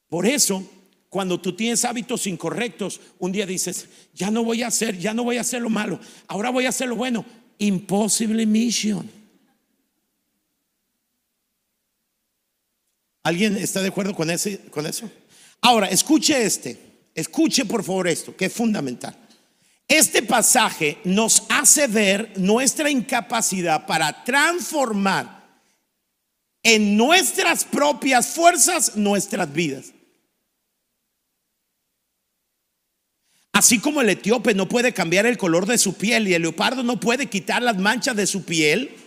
Por 0.10 0.26
eso, 0.26 0.68
cuando 1.10 1.40
tú 1.40 1.56
tienes 1.56 1.86
hábitos 1.86 2.28
incorrectos, 2.28 3.00
un 3.20 3.32
día 3.32 3.46
dices, 3.46 3.88
ya 4.14 4.32
no 4.32 4.44
voy 4.44 4.64
a 4.64 4.68
hacer, 4.68 4.98
ya 4.98 5.14
no 5.14 5.24
voy 5.24 5.38
a 5.38 5.42
hacer 5.42 5.62
lo 5.62 5.70
malo, 5.70 6.00
ahora 6.28 6.50
voy 6.50 6.66
a 6.66 6.70
hacer 6.70 6.88
lo 6.88 6.96
bueno. 6.96 7.26
Impossible 7.60 8.46
mission. 8.46 9.10
¿Alguien 13.24 13.58
está 13.58 13.82
de 13.82 13.90
acuerdo 13.90 14.14
con, 14.14 14.30
ese, 14.30 14.60
con 14.70 14.86
eso? 14.86 15.10
Ahora, 15.62 15.88
escuche 15.88 16.46
este, 16.46 16.80
escuche 17.14 17.66
por 17.66 17.84
favor 17.84 18.08
esto, 18.08 18.36
que 18.36 18.46
es 18.46 18.54
fundamental. 18.54 19.16
Este 19.88 20.22
pasaje 20.22 21.00
nos 21.04 21.44
hace 21.50 21.88
ver 21.88 22.34
nuestra 22.38 22.90
incapacidad 22.90 23.86
para 23.86 24.24
transformar 24.24 25.37
en 26.68 26.98
nuestras 26.98 27.64
propias 27.64 28.28
fuerzas 28.28 28.98
nuestras 28.98 29.54
vidas. 29.54 29.94
Así 33.54 33.80
como 33.80 34.02
el 34.02 34.10
etíope 34.10 34.54
no 34.54 34.68
puede 34.68 34.92
cambiar 34.92 35.26
el 35.26 35.38
color 35.38 35.66
de 35.66 35.78
su 35.78 35.94
piel 35.94 36.28
y 36.28 36.34
el 36.34 36.42
leopardo 36.42 36.84
no 36.84 37.00
puede 37.00 37.28
quitar 37.28 37.62
las 37.62 37.78
manchas 37.78 38.18
de 38.18 38.28
su 38.28 38.44
piel, 38.44 38.98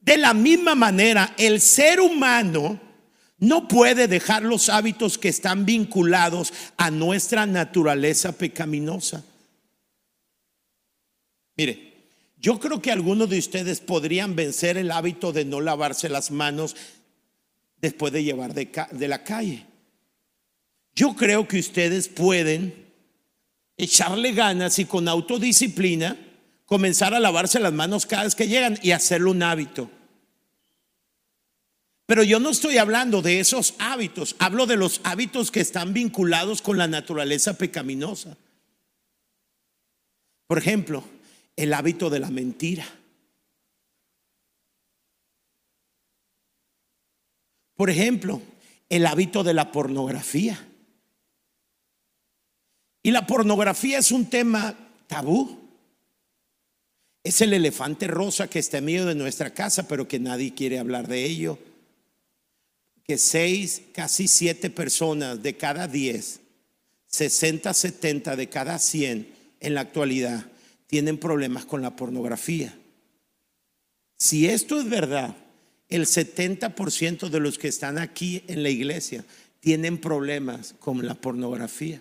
de 0.00 0.16
la 0.16 0.32
misma 0.32 0.74
manera 0.74 1.34
el 1.36 1.60
ser 1.60 2.00
humano 2.00 2.80
no 3.36 3.68
puede 3.68 4.08
dejar 4.08 4.42
los 4.42 4.70
hábitos 4.70 5.18
que 5.18 5.28
están 5.28 5.66
vinculados 5.66 6.54
a 6.78 6.90
nuestra 6.90 7.44
naturaleza 7.44 8.32
pecaminosa. 8.32 9.22
Mire, 11.54 11.93
yo 12.44 12.60
creo 12.60 12.82
que 12.82 12.92
algunos 12.92 13.30
de 13.30 13.38
ustedes 13.38 13.80
podrían 13.80 14.36
vencer 14.36 14.76
el 14.76 14.90
hábito 14.90 15.32
de 15.32 15.46
no 15.46 15.62
lavarse 15.62 16.10
las 16.10 16.30
manos 16.30 16.76
después 17.80 18.12
de 18.12 18.22
llevar 18.22 18.52
de, 18.52 19.08
la 19.08 19.24
calle. 19.24 19.64
Yo 20.94 21.16
creo 21.16 21.48
que 21.48 21.58
ustedes 21.58 22.06
pueden 22.08 22.84
echarle 23.78 24.32
ganas 24.32 24.78
y 24.78 24.84
con 24.84 25.08
autodisciplina 25.08 26.18
comenzar 26.66 27.14
a 27.14 27.18
lavarse 27.18 27.58
las 27.60 27.72
manos 27.72 28.04
cada 28.04 28.24
vez 28.24 28.34
que 28.34 28.46
llegan 28.46 28.78
y 28.82 28.90
hacerlo 28.90 29.30
un 29.30 29.42
hábito. 29.42 29.90
Pero 32.04 32.24
yo 32.24 32.40
no 32.40 32.50
estoy 32.50 32.76
hablando 32.76 33.22
de 33.22 33.40
esos 33.40 33.72
hábitos, 33.78 34.36
hablo 34.38 34.66
de 34.66 34.76
los 34.76 35.00
hábitos 35.04 35.50
que 35.50 35.60
están 35.60 35.94
vinculados 35.94 36.60
con 36.60 36.76
la 36.76 36.88
naturaleza 36.88 37.56
pecaminosa. 37.56 38.36
Por 40.46 40.58
ejemplo, 40.58 41.13
el 41.56 41.72
hábito 41.72 42.10
de 42.10 42.20
la 42.20 42.30
mentira. 42.30 42.86
Por 47.76 47.90
ejemplo, 47.90 48.40
el 48.88 49.06
hábito 49.06 49.42
de 49.42 49.54
la 49.54 49.72
pornografía. 49.72 50.68
Y 53.02 53.10
la 53.10 53.26
pornografía 53.26 53.98
es 53.98 54.12
un 54.12 54.30
tema 54.30 54.74
tabú. 55.06 55.60
Es 57.22 57.40
el 57.40 57.52
elefante 57.52 58.06
rosa 58.06 58.48
que 58.48 58.58
está 58.58 58.78
en 58.78 58.84
medio 58.84 59.06
de 59.06 59.14
nuestra 59.14 59.50
casa, 59.50 59.88
pero 59.88 60.06
que 60.06 60.18
nadie 60.18 60.54
quiere 60.54 60.78
hablar 60.78 61.08
de 61.08 61.24
ello. 61.24 61.58
Que 63.04 63.18
seis, 63.18 63.82
casi 63.92 64.28
siete 64.28 64.70
personas 64.70 65.42
de 65.42 65.56
cada 65.56 65.88
diez, 65.88 66.40
60, 67.08 67.74
70 67.74 68.36
de 68.36 68.48
cada 68.48 68.78
100 68.78 69.28
en 69.60 69.74
la 69.74 69.82
actualidad 69.82 70.46
tienen 70.94 71.18
problemas 71.18 71.64
con 71.64 71.82
la 71.82 71.96
pornografía. 71.96 72.72
Si 74.16 74.46
esto 74.46 74.78
es 74.78 74.88
verdad, 74.88 75.36
el 75.88 76.06
70% 76.06 77.30
de 77.30 77.40
los 77.40 77.58
que 77.58 77.66
están 77.66 77.98
aquí 77.98 78.44
en 78.46 78.62
la 78.62 78.68
iglesia 78.68 79.24
tienen 79.58 80.00
problemas 80.00 80.76
con 80.78 81.04
la 81.04 81.16
pornografía. 81.16 82.00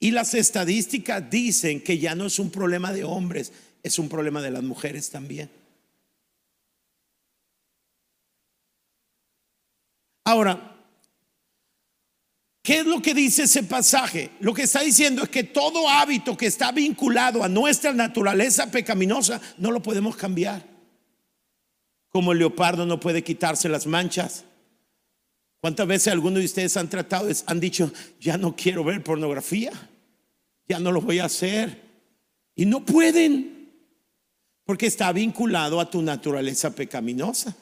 Y 0.00 0.12
las 0.12 0.32
estadísticas 0.32 1.28
dicen 1.28 1.82
que 1.82 1.98
ya 1.98 2.14
no 2.14 2.24
es 2.24 2.38
un 2.38 2.50
problema 2.50 2.94
de 2.94 3.04
hombres, 3.04 3.52
es 3.82 3.98
un 3.98 4.08
problema 4.08 4.40
de 4.40 4.52
las 4.52 4.62
mujeres 4.62 5.10
también. 5.10 5.50
Ahora, 10.24 10.71
¿Qué 12.62 12.78
es 12.78 12.86
lo 12.86 13.02
que 13.02 13.12
dice 13.12 13.42
ese 13.42 13.64
pasaje? 13.64 14.30
Lo 14.38 14.54
que 14.54 14.62
está 14.62 14.80
diciendo 14.82 15.24
es 15.24 15.28
que 15.28 15.42
todo 15.42 15.88
hábito 15.88 16.36
que 16.36 16.46
está 16.46 16.70
vinculado 16.70 17.42
a 17.42 17.48
nuestra 17.48 17.92
naturaleza 17.92 18.70
pecaminosa 18.70 19.40
no 19.58 19.72
lo 19.72 19.82
podemos 19.82 20.14
cambiar. 20.14 20.64
Como 22.08 22.30
el 22.30 22.38
leopardo 22.38 22.86
no 22.86 23.00
puede 23.00 23.24
quitarse 23.24 23.68
las 23.68 23.86
manchas. 23.86 24.44
¿Cuántas 25.60 25.88
veces 25.88 26.12
algunos 26.12 26.38
de 26.38 26.44
ustedes 26.44 26.76
han 26.76 26.88
tratado, 26.88 27.28
han 27.46 27.58
dicho, 27.58 27.92
ya 28.20 28.36
no 28.36 28.54
quiero 28.54 28.84
ver 28.84 29.02
pornografía, 29.02 29.72
ya 30.68 30.78
no 30.78 30.92
lo 30.92 31.00
voy 31.00 31.18
a 31.18 31.24
hacer? 31.24 31.82
Y 32.54 32.66
no 32.66 32.84
pueden, 32.84 33.72
porque 34.64 34.86
está 34.86 35.12
vinculado 35.12 35.80
a 35.80 35.90
tu 35.90 36.00
naturaleza 36.00 36.74
pecaminosa. 36.74 37.56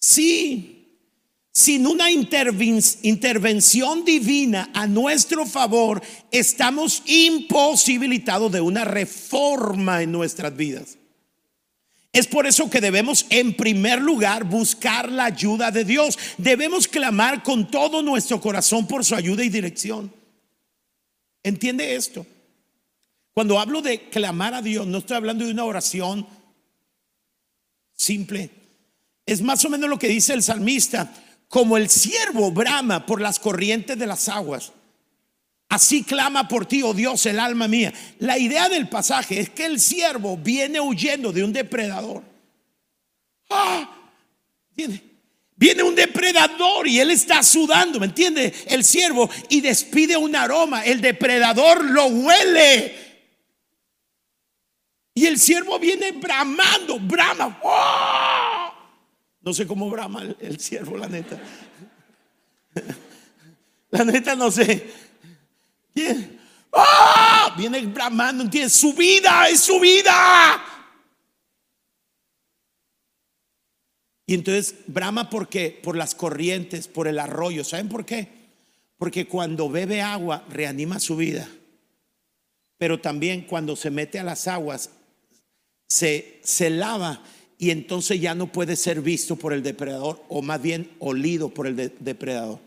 Sí, 0.00 0.78
sin 1.52 1.86
una 1.86 2.10
intervención 2.10 4.04
divina 4.04 4.70
a 4.72 4.86
nuestro 4.86 5.44
favor, 5.44 6.00
estamos 6.30 7.02
imposibilitados 7.06 8.52
de 8.52 8.60
una 8.60 8.84
reforma 8.84 10.02
en 10.02 10.12
nuestras 10.12 10.56
vidas. 10.56 10.98
Es 12.12 12.26
por 12.26 12.46
eso 12.46 12.70
que 12.70 12.80
debemos 12.80 13.26
en 13.28 13.54
primer 13.54 14.00
lugar 14.00 14.44
buscar 14.44 15.10
la 15.10 15.24
ayuda 15.26 15.70
de 15.70 15.84
Dios. 15.84 16.18
Debemos 16.38 16.88
clamar 16.88 17.42
con 17.42 17.70
todo 17.70 18.02
nuestro 18.02 18.40
corazón 18.40 18.86
por 18.86 19.04
su 19.04 19.14
ayuda 19.14 19.44
y 19.44 19.48
dirección. 19.48 20.12
Entiende 21.42 21.96
esto. 21.96 22.26
Cuando 23.34 23.60
hablo 23.60 23.82
de 23.82 24.08
clamar 24.08 24.54
a 24.54 24.62
Dios, 24.62 24.86
no 24.86 24.98
estoy 24.98 25.16
hablando 25.16 25.44
de 25.44 25.52
una 25.52 25.64
oración 25.64 26.26
simple. 27.94 28.57
Es 29.28 29.42
más 29.42 29.62
o 29.66 29.68
menos 29.68 29.90
lo 29.90 29.98
que 29.98 30.08
dice 30.08 30.32
el 30.32 30.42
salmista, 30.42 31.12
como 31.48 31.76
el 31.76 31.90
siervo 31.90 32.50
brama 32.50 33.04
por 33.04 33.20
las 33.20 33.38
corrientes 33.38 33.98
de 33.98 34.06
las 34.06 34.26
aguas. 34.30 34.72
Así 35.68 36.02
clama 36.02 36.48
por 36.48 36.64
ti, 36.64 36.82
oh 36.82 36.94
Dios, 36.94 37.26
el 37.26 37.38
alma 37.38 37.68
mía. 37.68 37.92
La 38.20 38.38
idea 38.38 38.70
del 38.70 38.88
pasaje 38.88 39.38
es 39.38 39.50
que 39.50 39.66
el 39.66 39.80
siervo 39.80 40.38
viene 40.38 40.80
huyendo 40.80 41.30
de 41.30 41.44
un 41.44 41.52
depredador. 41.52 42.22
¡Ah! 43.50 43.94
Viene 44.74 45.82
un 45.82 45.94
depredador 45.94 46.88
y 46.88 46.98
él 46.98 47.10
está 47.10 47.42
sudando, 47.42 48.00
¿me 48.00 48.06
entiende? 48.06 48.54
El 48.66 48.82
siervo 48.82 49.28
y 49.50 49.60
despide 49.60 50.16
un 50.16 50.34
aroma. 50.36 50.86
El 50.86 51.02
depredador 51.02 51.84
lo 51.84 52.06
huele. 52.06 52.94
Y 55.12 55.26
el 55.26 55.38
siervo 55.38 55.78
viene 55.78 56.12
bramando, 56.12 56.98
brama. 56.98 57.60
No 59.48 59.54
sé 59.54 59.66
cómo 59.66 59.88
brama 59.88 60.20
el, 60.20 60.36
el 60.40 60.60
siervo, 60.60 60.98
la 60.98 61.08
neta. 61.08 61.40
La 63.90 64.04
neta 64.04 64.36
no 64.36 64.50
sé. 64.50 64.92
¡Ah! 66.70 67.54
Viene 67.56 67.80
bramando, 67.86 68.44
entiende 68.44 68.68
Su 68.68 68.92
vida 68.92 69.48
es 69.48 69.60
su 69.60 69.80
vida. 69.80 70.62
Y 74.26 74.34
entonces 74.34 74.74
brama 74.86 75.30
porque 75.30 75.80
por 75.82 75.96
las 75.96 76.14
corrientes, 76.14 76.86
por 76.86 77.08
el 77.08 77.18
arroyo. 77.18 77.64
¿Saben 77.64 77.88
por 77.88 78.04
qué? 78.04 78.28
Porque 78.98 79.26
cuando 79.26 79.70
bebe 79.70 80.02
agua 80.02 80.44
reanima 80.50 81.00
su 81.00 81.16
vida. 81.16 81.48
Pero 82.76 83.00
también 83.00 83.46
cuando 83.46 83.76
se 83.76 83.90
mete 83.90 84.18
a 84.18 84.24
las 84.24 84.46
aguas 84.46 84.90
se, 85.88 86.38
se 86.44 86.68
lava 86.68 87.22
y 87.58 87.70
entonces 87.70 88.20
ya 88.20 88.36
no 88.36 88.52
puede 88.52 88.76
ser 88.76 89.02
visto 89.02 89.34
por 89.34 89.52
el 89.52 89.64
depredador 89.64 90.24
o 90.28 90.42
más 90.42 90.62
bien 90.62 90.92
olido 91.00 91.48
por 91.48 91.66
el 91.66 91.74
depredador. 91.98 92.60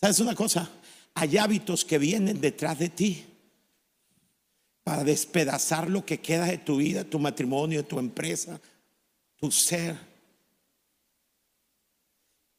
¿Sabes 0.00 0.18
una 0.18 0.34
cosa? 0.34 0.68
Hay 1.14 1.36
hábitos 1.36 1.84
que 1.84 1.98
vienen 1.98 2.40
detrás 2.40 2.80
de 2.80 2.88
ti 2.88 3.24
para 4.82 5.04
despedazar 5.04 5.88
lo 5.88 6.04
que 6.04 6.18
queda 6.18 6.46
de 6.46 6.58
tu 6.58 6.78
vida, 6.78 7.04
tu 7.04 7.20
matrimonio, 7.20 7.84
tu 7.84 8.00
empresa, 8.00 8.60
tu 9.36 9.52
ser. 9.52 9.96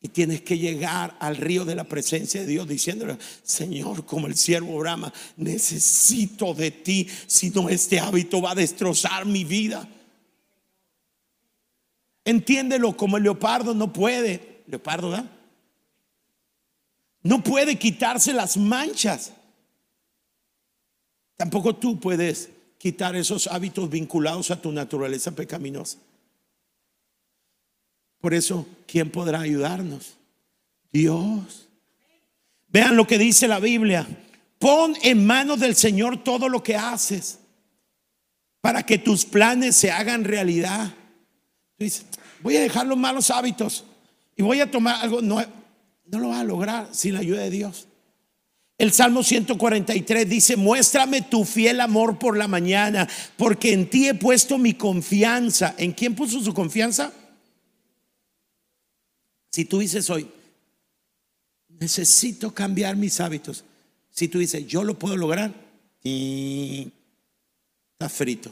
Y 0.01 0.07
tienes 0.07 0.41
que 0.41 0.57
llegar 0.57 1.17
al 1.19 1.35
río 1.35 1.65
de 1.65 1.75
la 1.75 1.83
presencia 1.83 2.41
de 2.41 2.47
Dios 2.47 2.65
diciéndole, 2.65 3.17
Señor, 3.41 4.05
como 4.05 4.27
el 4.27 4.37
siervo 4.37 4.77
Brahma, 4.77 5.13
necesito 5.35 6.53
de 6.53 6.71
ti, 6.71 7.09
si 7.27 7.49
no 7.49 7.67
este 7.67 7.99
hábito 7.99 8.41
va 8.41 8.51
a 8.51 8.55
destrozar 8.55 9.25
mi 9.25 9.43
vida. 9.43 9.89
Entiéndelo 12.25 12.95
como 12.95 13.17
el 13.17 13.23
leopardo 13.23 13.73
no 13.73 13.91
puede. 13.91 14.63
Leopardo, 14.67 15.09
¿verdad? 15.09 15.29
No 17.21 17.43
puede 17.43 17.77
quitarse 17.77 18.33
las 18.33 18.57
manchas. 18.57 19.33
Tampoco 21.37 21.75
tú 21.75 21.99
puedes 21.99 22.49
quitar 22.77 23.15
esos 23.15 23.47
hábitos 23.47 23.89
vinculados 23.89 24.51
a 24.51 24.61
tu 24.61 24.71
naturaleza 24.71 25.31
pecaminosa. 25.31 25.97
Por 28.19 28.33
eso, 28.33 28.65
¿quién 28.87 29.09
podrá 29.09 29.41
ayudarnos? 29.41 30.15
Dios. 30.91 31.67
Vean 32.69 32.95
lo 32.95 33.05
que 33.05 33.17
dice 33.17 33.47
la 33.47 33.59
Biblia. 33.59 34.07
Pon 34.59 34.95
en 35.01 35.25
manos 35.25 35.59
del 35.59 35.75
Señor 35.75 36.23
todo 36.23 36.47
lo 36.47 36.63
que 36.63 36.77
haces 36.77 37.39
para 38.61 38.83
que 38.83 38.97
tus 38.97 39.25
planes 39.25 39.75
se 39.75 39.91
hagan 39.91 40.23
realidad. 40.23 40.93
Dice, 41.83 42.03
voy 42.41 42.57
a 42.57 42.61
dejar 42.61 42.87
los 42.87 42.97
malos 42.97 43.29
hábitos 43.29 43.83
y 44.35 44.43
voy 44.43 44.59
a 44.61 44.69
tomar 44.69 45.01
algo 45.01 45.21
nuevo. 45.21 45.51
No 46.05 46.19
lo 46.19 46.29
va 46.29 46.39
a 46.39 46.43
lograr 46.43 46.89
sin 46.91 47.13
la 47.13 47.19
ayuda 47.19 47.41
de 47.41 47.49
Dios. 47.49 47.87
El 48.77 48.91
Salmo 48.91 49.23
143 49.23 50.27
dice, 50.27 50.55
muéstrame 50.57 51.21
tu 51.21 51.45
fiel 51.45 51.79
amor 51.79 52.19
por 52.19 52.35
la 52.37 52.47
mañana, 52.47 53.07
porque 53.37 53.71
en 53.71 53.89
ti 53.89 54.07
he 54.07 54.15
puesto 54.15 54.57
mi 54.57 54.73
confianza. 54.73 55.75
¿En 55.77 55.93
quién 55.93 56.15
puso 56.15 56.41
su 56.41 56.53
confianza? 56.53 57.13
Si 59.51 59.65
tú 59.65 59.79
dices 59.79 60.09
hoy, 60.09 60.27
necesito 61.69 62.53
cambiar 62.53 62.95
mis 62.95 63.19
hábitos. 63.21 63.63
Si 64.09 64.27
tú 64.27 64.39
dices, 64.39 64.65
yo 64.67 64.83
lo 64.83 64.97
puedo 64.97 65.15
lograr, 65.15 65.53
y 66.03 66.91
está 67.93 68.09
frito. 68.09 68.51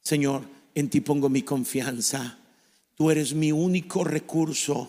Señor, 0.00 0.44
en 0.80 0.88
ti 0.88 1.00
pongo 1.00 1.28
mi 1.28 1.42
confianza. 1.42 2.38
Tú 2.94 3.10
eres 3.10 3.34
mi 3.34 3.50
único 3.50 4.04
recurso. 4.04 4.88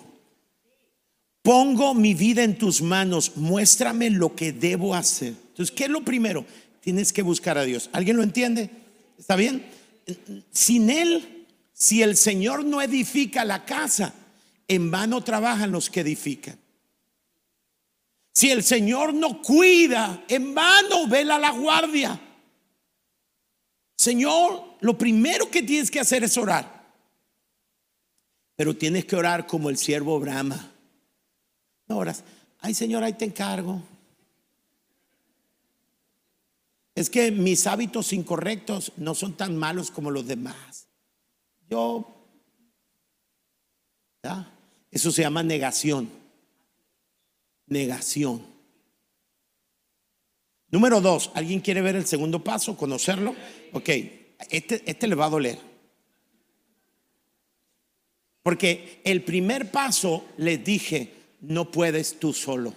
Pongo 1.42 1.96
mi 1.96 2.14
vida 2.14 2.44
en 2.44 2.58
tus 2.58 2.82
manos. 2.82 3.38
Muéstrame 3.38 4.10
lo 4.10 4.36
que 4.36 4.52
debo 4.52 4.94
hacer. 4.94 5.30
Entonces, 5.30 5.76
¿qué 5.76 5.86
es 5.86 5.90
lo 5.90 6.04
primero? 6.06 6.46
Tienes 6.82 7.12
que 7.12 7.24
buscar 7.24 7.58
a 7.58 7.64
Dios. 7.64 7.90
¿Alguien 7.92 8.18
lo 8.18 8.24
entiende? 8.24 8.70
¿Está 9.18 9.36
bien? 9.36 9.66
Sin 10.52 10.92
Él, 10.92 11.46
si 11.74 12.04
el 12.04 12.18
Señor 12.18 12.66
no 12.66 12.82
edifica 12.82 13.44
la 13.44 13.66
casa, 13.66 14.14
en 14.68 14.92
vano 14.92 15.24
trabajan 15.24 15.72
los 15.72 15.90
que 15.90 16.02
edifican. 16.02 16.60
Si 18.32 18.52
el 18.52 18.64
Señor 18.64 19.14
no 19.14 19.42
cuida, 19.42 20.24
en 20.28 20.54
vano 20.54 21.08
vela 21.08 21.40
la 21.40 21.50
guardia. 21.52 22.20
Señor, 23.98 24.69
lo 24.82 24.98
primero 24.98 25.50
que 25.50 25.64
tienes 25.64 25.92
que 25.92 26.00
hacer 26.00 26.24
es 26.24 26.38
orar. 26.38 26.80
Pero 28.56 28.76
tienes 28.76 29.06
que 29.06 29.16
orar 29.16 29.48
como 29.48 29.70
el 29.70 29.78
siervo 29.78 30.20
Brahma. 30.20 30.72
No 31.88 31.98
oras, 31.98 32.24
ay 32.60 32.74
Señor, 32.74 33.04
ahí 33.04 33.14
te 33.14 33.26
encargo. 33.26 33.82
Es 36.96 37.10
que 37.10 37.32
mis 37.32 37.66
hábitos 37.66 38.12
incorrectos 38.12 38.92
no 38.98 39.16
son 39.16 39.38
tan 39.38 39.56
malos 39.56 39.90
como 39.90 40.12
los 40.12 40.28
demás. 40.28 40.88
Yo. 41.70 42.16
Eso 44.92 45.12
se 45.12 45.22
llama 45.22 45.42
negación. 45.42 46.10
Negación. 47.68 48.46
Número 50.72 51.00
dos, 51.00 51.32
¿alguien 51.34 51.62
quiere 51.62 51.82
ver 51.82 51.96
el 51.96 52.06
segundo 52.06 52.44
paso? 52.44 52.76
¿Conocerlo? 52.76 53.34
Ok, 53.74 53.90
este, 54.50 54.84
este 54.86 55.08
le 55.08 55.16
va 55.16 55.26
a 55.26 55.30
doler. 55.30 55.60
Porque 58.44 59.02
el 59.04 59.24
primer 59.24 59.70
paso 59.70 60.26
le 60.38 60.58
dije, 60.58 61.14
no 61.42 61.72
puedes 61.72 62.20
tú 62.20 62.34
solo. 62.34 62.74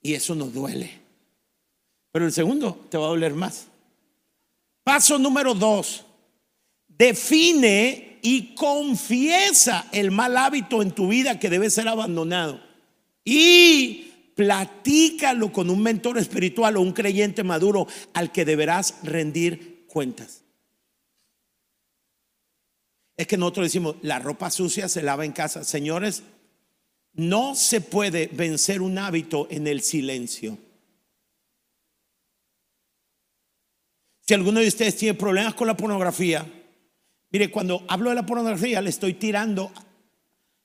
Y 0.00 0.14
eso 0.14 0.34
nos 0.34 0.52
duele. 0.52 0.90
Pero 2.12 2.26
el 2.26 2.32
segundo 2.32 2.86
te 2.90 2.98
va 2.98 3.06
a 3.06 3.10
doler 3.10 3.34
más. 3.34 3.66
Paso 4.84 5.18
número 5.18 5.54
dos, 5.54 6.04
define 6.88 8.18
y 8.22 8.54
confiesa 8.54 9.88
el 9.92 10.10
mal 10.10 10.36
hábito 10.36 10.82
en 10.82 10.92
tu 10.92 11.08
vida 11.08 11.38
que 11.38 11.50
debe 11.50 11.70
ser 11.70 11.88
abandonado. 11.88 12.60
Y 13.24 14.12
platícalo 14.34 15.52
con 15.52 15.70
un 15.70 15.82
mentor 15.82 16.18
espiritual 16.18 16.76
o 16.76 16.80
un 16.80 16.92
creyente 16.92 17.44
maduro 17.44 17.86
al 18.14 18.32
que 18.32 18.44
deberás 18.44 18.96
rendir 19.02 19.71
cuentas. 19.92 20.42
Es 23.16 23.26
que 23.26 23.36
nosotros 23.36 23.66
decimos, 23.66 23.96
la 24.02 24.18
ropa 24.18 24.50
sucia 24.50 24.88
se 24.88 25.02
lava 25.02 25.24
en 25.24 25.32
casa. 25.32 25.64
Señores, 25.64 26.22
no 27.12 27.54
se 27.54 27.80
puede 27.80 28.28
vencer 28.28 28.80
un 28.80 28.98
hábito 28.98 29.46
en 29.50 29.66
el 29.66 29.82
silencio. 29.82 30.58
Si 34.20 34.34
alguno 34.34 34.60
de 34.60 34.68
ustedes 34.68 34.96
tiene 34.96 35.18
problemas 35.18 35.54
con 35.54 35.66
la 35.66 35.76
pornografía, 35.76 36.46
Mire, 37.32 37.50
cuando 37.50 37.82
hablo 37.88 38.10
de 38.10 38.16
la 38.16 38.26
pornografía, 38.26 38.82
le 38.82 38.90
estoy 38.90 39.14
tirando. 39.14 39.72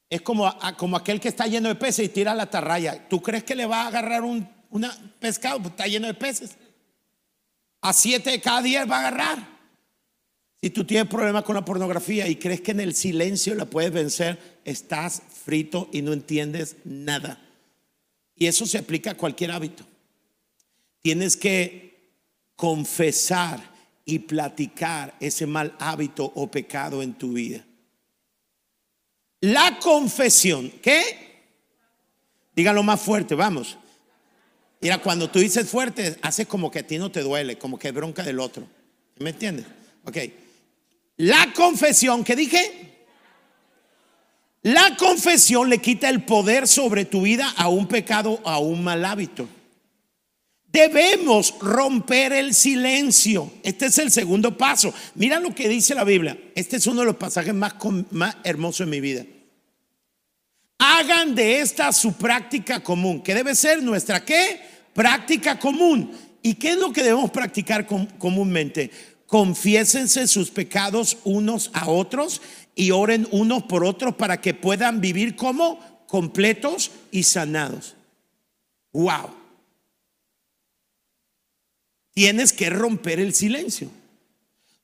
Es 0.10 0.22
como, 0.22 0.54
como 0.76 0.98
aquel 0.98 1.20
que 1.22 1.30
está 1.30 1.48
lleno 1.48 1.70
de 1.70 1.76
peces 1.76 2.06
y 2.06 2.10
tira 2.10 2.36
la 2.36 2.44
atarraya. 2.44 3.08
¿Tú 3.08 3.22
crees 3.22 3.46
que 3.46 3.56
le 3.56 3.66
va 3.66 3.84
a 3.84 3.88
agarrar 3.88 4.24
un 4.24 4.48
pescado? 5.20 5.60
Pues 5.60 5.72
está 5.72 5.88
lleno 5.88 6.08
de 6.08 6.14
peces. 6.14 6.58
A 7.88 7.94
siete 7.94 8.32
de 8.32 8.42
cada 8.42 8.62
diez 8.62 8.86
va 8.90 8.98
a 8.98 9.00
agarrar. 9.00 9.48
Si 10.60 10.70
tú 10.72 10.84
tienes 10.84 11.08
problemas 11.08 11.44
con 11.44 11.56
la 11.56 11.64
pornografía 11.64 12.28
y 12.28 12.36
crees 12.36 12.60
que 12.60 12.72
en 12.72 12.82
el 12.82 12.94
silencio 12.94 13.56
la 13.56 13.64
puedes 13.64 13.94
vencer, 13.94 14.60
estás 14.66 15.22
frito 15.46 15.88
y 15.94 16.02
no 16.02 16.12
entiendes 16.12 16.76
nada. 16.84 17.40
Y 18.36 18.48
eso 18.48 18.66
se 18.66 18.78
aplica 18.78 19.12
a 19.12 19.16
cualquier 19.16 19.52
hábito. 19.52 19.86
Tienes 21.02 21.38
que 21.38 22.12
confesar 22.58 23.64
y 24.04 24.20
platicar 24.20 25.16
ese 25.22 25.48
mal 25.48 25.74
hábito 25.80 26.30
o 26.36 26.52
pecado 26.52 27.02
en 27.02 27.14
tu 27.14 27.32
vida. 27.32 27.66
La 29.40 29.80
confesión, 29.80 30.74
¿qué? 30.82 31.46
Díganlo 32.54 32.84
más 32.84 33.00
fuerte, 33.00 33.34
vamos. 33.34 33.78
Mira, 34.80 35.00
cuando 35.00 35.30
tú 35.30 35.40
dices 35.40 35.70
fuerte, 35.70 36.18
hace 36.22 36.46
como 36.46 36.70
que 36.70 36.80
a 36.80 36.88
ti 36.88 36.98
no 36.98 37.12
te 37.12 37.22
duele, 37.22 37.58
como 37.58 37.80
que 37.80 37.92
bronca 37.92 38.24
del 38.24 38.40
otro. 38.40 38.68
¿Me 39.20 39.32
entiendes? 39.32 39.66
Ok. 40.04 40.18
La 41.18 41.52
confesión, 41.54 42.24
¿qué 42.24 42.36
dije? 42.36 42.88
La 44.62 44.96
confesión 44.98 45.70
le 45.70 45.80
quita 45.80 46.10
el 46.10 46.24
poder 46.24 46.68
sobre 46.68 47.06
tu 47.06 47.22
vida 47.22 47.52
a 47.58 47.70
un 47.70 47.88
pecado, 47.88 48.40
a 48.44 48.60
un 48.60 48.84
mal 48.84 49.04
hábito. 49.06 49.48
Debemos 50.68 51.56
romper 51.60 52.34
el 52.34 52.54
silencio. 52.54 53.52
Este 53.64 53.88
es 53.88 53.98
el 53.98 54.12
segundo 54.12 54.58
paso. 54.58 54.94
Mira 55.16 55.40
lo 55.40 55.56
que 55.56 55.70
dice 55.70 55.96
la 55.96 56.04
Biblia. 56.04 56.38
Este 56.54 56.76
es 56.76 56.86
uno 56.86 57.00
de 57.00 57.08
los 57.08 57.16
pasajes 57.16 57.54
más, 57.54 57.76
más 58.12 58.38
hermosos 58.44 58.82
en 58.82 58.90
mi 58.90 59.00
vida. 59.00 59.26
Hagan 60.80 61.34
de 61.34 61.60
esta 61.60 61.92
su 61.92 62.14
práctica 62.14 62.82
común, 62.82 63.22
que 63.22 63.34
debe 63.34 63.56
ser 63.56 63.82
nuestra 63.82 64.24
qué? 64.24 64.62
Práctica 64.94 65.58
común. 65.58 66.12
¿Y 66.42 66.54
qué 66.54 66.72
es 66.72 66.78
lo 66.78 66.94
que 66.94 67.04
debemos 67.04 67.32
practicar 67.32 67.88
comúnmente? 68.18 68.92
Confiésense 69.26 70.28
sus 70.28 70.52
pecados 70.52 71.18
unos 71.24 71.72
a 71.74 71.90
otros 71.90 72.42
y 72.76 72.92
oren 72.92 73.28
unos 73.32 73.64
por 73.64 73.84
otros 73.84 74.16
para 74.16 74.40
que 74.40 74.54
puedan 74.54 75.02
vivir 75.02 75.36
como 75.36 76.06
completos 76.08 76.92
y 77.12 77.24
sanados. 77.24 77.96
Wow. 78.94 79.32
Tienes 82.14 82.54
que 82.54 82.70
romper 82.70 83.20
el 83.20 83.34
silencio. 83.34 83.90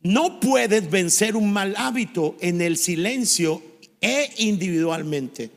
No 0.02 0.40
puedes 0.40 0.90
vencer 0.90 1.36
un 1.38 1.54
mal 1.54 1.76
hábito 1.78 2.36
en 2.42 2.62
el 2.62 2.78
silencio 2.78 3.62
e 4.02 4.34
individualmente. 4.38 5.50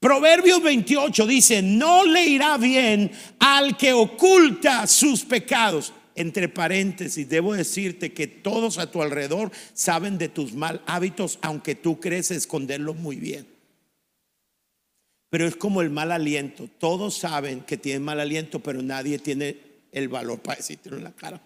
Proverbios 0.00 0.62
28 0.62 1.26
dice, 1.26 1.60
no 1.62 2.04
le 2.04 2.24
irá 2.24 2.56
bien 2.56 3.10
al 3.40 3.76
que 3.76 3.92
oculta 3.92 4.86
sus 4.86 5.24
pecados. 5.24 5.92
Entre 6.14 6.48
paréntesis, 6.48 7.28
debo 7.28 7.54
decirte 7.54 8.12
que 8.12 8.26
todos 8.26 8.78
a 8.78 8.90
tu 8.90 9.02
alrededor 9.02 9.52
saben 9.72 10.18
de 10.18 10.28
tus 10.28 10.52
mal 10.52 10.82
hábitos, 10.86 11.38
aunque 11.42 11.74
tú 11.74 12.00
crees 12.00 12.30
esconderlos 12.30 12.96
muy 12.96 13.16
bien. 13.16 13.46
Pero 15.30 15.46
es 15.46 15.56
como 15.56 15.80
el 15.80 15.90
mal 15.90 16.10
aliento. 16.10 16.68
Todos 16.78 17.16
saben 17.16 17.60
que 17.60 17.76
tienen 17.76 18.02
mal 18.02 18.18
aliento, 18.18 18.60
pero 18.60 18.82
nadie 18.82 19.18
tiene 19.18 19.58
el 19.92 20.08
valor 20.08 20.40
para 20.40 20.56
decirte 20.56 20.88
en 20.88 21.04
la 21.04 21.12
cara. 21.12 21.40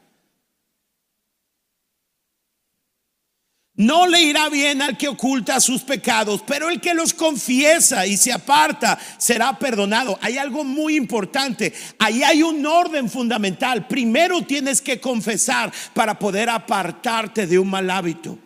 No 3.75 4.07
le 4.07 4.21
irá 4.21 4.51
bien 4.51 4.83
al 4.83 4.99
que 4.99 5.09
oculta 5.09 5.59
sus 5.59 5.81
pecados, 5.83 6.43
pero 6.47 6.69
el 6.69 6.79
que 6.79 6.93
los 6.93 7.15
confiesa 7.15 8.07
y 8.07 8.19
se 8.19 8.31
aparta 8.31 8.99
será 9.17 9.59
perdonado. 9.59 10.19
Hay 10.21 10.37
algo 10.37 10.63
muy 10.63 10.95
importante. 10.95 11.73
Ahí 11.99 12.23
hay 12.23 12.43
un 12.43 12.65
orden 12.67 13.09
fundamental. 13.09 13.87
Primero 13.87 14.43
tienes 14.43 14.83
que 14.83 15.01
confesar 15.01 15.73
para 15.95 16.19
poder 16.19 16.51
apartarte 16.51 17.47
de 17.47 17.59
un 17.59 17.71
mal 17.71 17.89
hábito. 17.89 18.39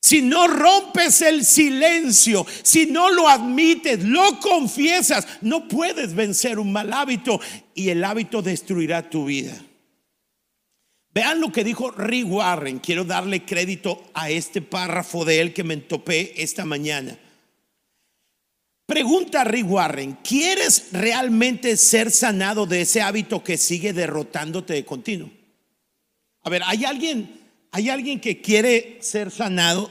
Si 0.00 0.22
no 0.22 0.48
rompes 0.48 1.22
el 1.22 1.44
silencio, 1.44 2.46
si 2.62 2.86
no 2.86 3.10
lo 3.10 3.28
admites, 3.28 4.02
lo 4.02 4.40
confiesas, 4.40 5.26
no 5.42 5.68
puedes 5.68 6.14
vencer 6.14 6.58
un 6.58 6.72
mal 6.72 6.92
hábito 6.92 7.38
y 7.74 7.90
el 7.90 8.02
hábito 8.02 8.42
destruirá 8.42 9.08
tu 9.08 9.26
vida. 9.26 9.54
Vean 11.14 11.40
lo 11.40 11.52
que 11.52 11.64
dijo 11.64 11.90
Rick 11.90 12.26
Warren. 12.30 12.78
Quiero 12.78 13.04
darle 13.04 13.44
crédito 13.44 14.02
a 14.14 14.30
este 14.30 14.62
párrafo 14.62 15.24
de 15.24 15.40
él 15.40 15.52
que 15.52 15.64
me 15.64 15.76
topé 15.76 16.42
esta 16.42 16.64
mañana. 16.64 17.18
Pregunta 18.86 19.42
a 19.42 19.44
Rick 19.44 19.70
Warren, 19.70 20.18
¿quieres 20.24 20.88
realmente 20.92 21.76
ser 21.76 22.10
sanado 22.10 22.66
de 22.66 22.82
ese 22.82 23.00
hábito 23.00 23.42
que 23.42 23.56
sigue 23.56 23.92
derrotándote 23.92 24.74
de 24.74 24.84
continuo? 24.84 25.30
A 26.42 26.50
ver, 26.50 26.62
¿hay 26.66 26.84
alguien, 26.84 27.40
hay 27.70 27.88
alguien 27.88 28.20
que 28.20 28.40
quiere 28.40 28.98
ser 29.00 29.30
sanado 29.30 29.90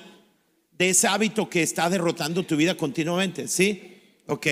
de 0.72 0.90
ese 0.90 1.08
hábito 1.08 1.50
que 1.50 1.64
está 1.64 1.90
derrotando 1.90 2.44
tu 2.44 2.56
vida 2.56 2.76
continuamente? 2.76 3.48
¿Sí? 3.48 3.98
Ok. 4.28 4.48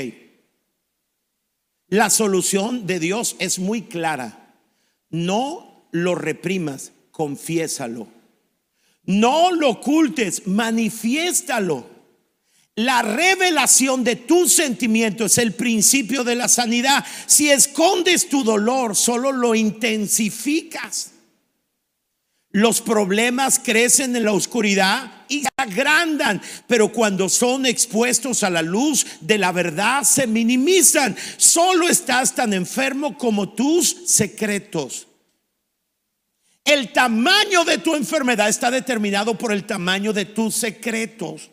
La 1.90 2.10
solución 2.10 2.88
de 2.88 3.00
Dios 3.00 3.36
es 3.40 3.60
muy 3.60 3.84
clara. 3.84 4.56
No 5.10 5.69
lo 5.92 6.16
reprimas, 6.16 6.92
confiésalo. 7.12 8.08
No 9.06 9.52
lo 9.52 9.70
ocultes, 9.70 10.48
manifiéstalo. 10.48 12.00
La 12.76 13.02
revelación 13.02 14.06
de 14.06 14.16
tus 14.16 14.54
sentimientos 14.54 15.34
es 15.34 15.38
el 15.40 15.54
principio 15.54 16.24
de 16.24 16.36
la 16.36 16.48
sanidad. 16.48 17.06
Si 17.26 17.50
escondes 17.50 18.30
tu 18.30 18.44
dolor, 18.44 18.96
solo 18.96 19.34
lo 19.34 19.54
intensificas. 19.54 21.12
Los 22.52 22.80
problemas 22.82 23.60
crecen 23.60 24.16
en 24.16 24.24
la 24.24 24.32
oscuridad 24.32 25.26
y 25.28 25.42
se 25.42 25.50
agrandan, 25.58 26.42
pero 26.68 26.92
cuando 26.92 27.28
son 27.28 27.66
expuestos 27.66 28.44
a 28.44 28.50
la 28.50 28.62
luz 28.62 29.06
de 29.22 29.38
la 29.38 29.52
verdad 29.52 30.04
se 30.04 30.26
minimizan. 30.26 31.18
Solo 31.36 31.90
estás 31.90 32.34
tan 32.34 32.54
enfermo 32.54 33.18
como 33.18 33.50
tus 33.50 33.96
secretos. 34.06 35.09
El 36.70 36.94
tamaño 36.94 37.66
de 37.66 37.80
tu 37.80 37.96
enfermedad 37.96 38.48
está 38.48 38.70
determinado 38.70 39.36
por 39.36 39.52
el 39.52 39.66
tamaño 39.66 40.14
de 40.14 40.26
tus 40.26 40.54
secretos. 40.54 41.50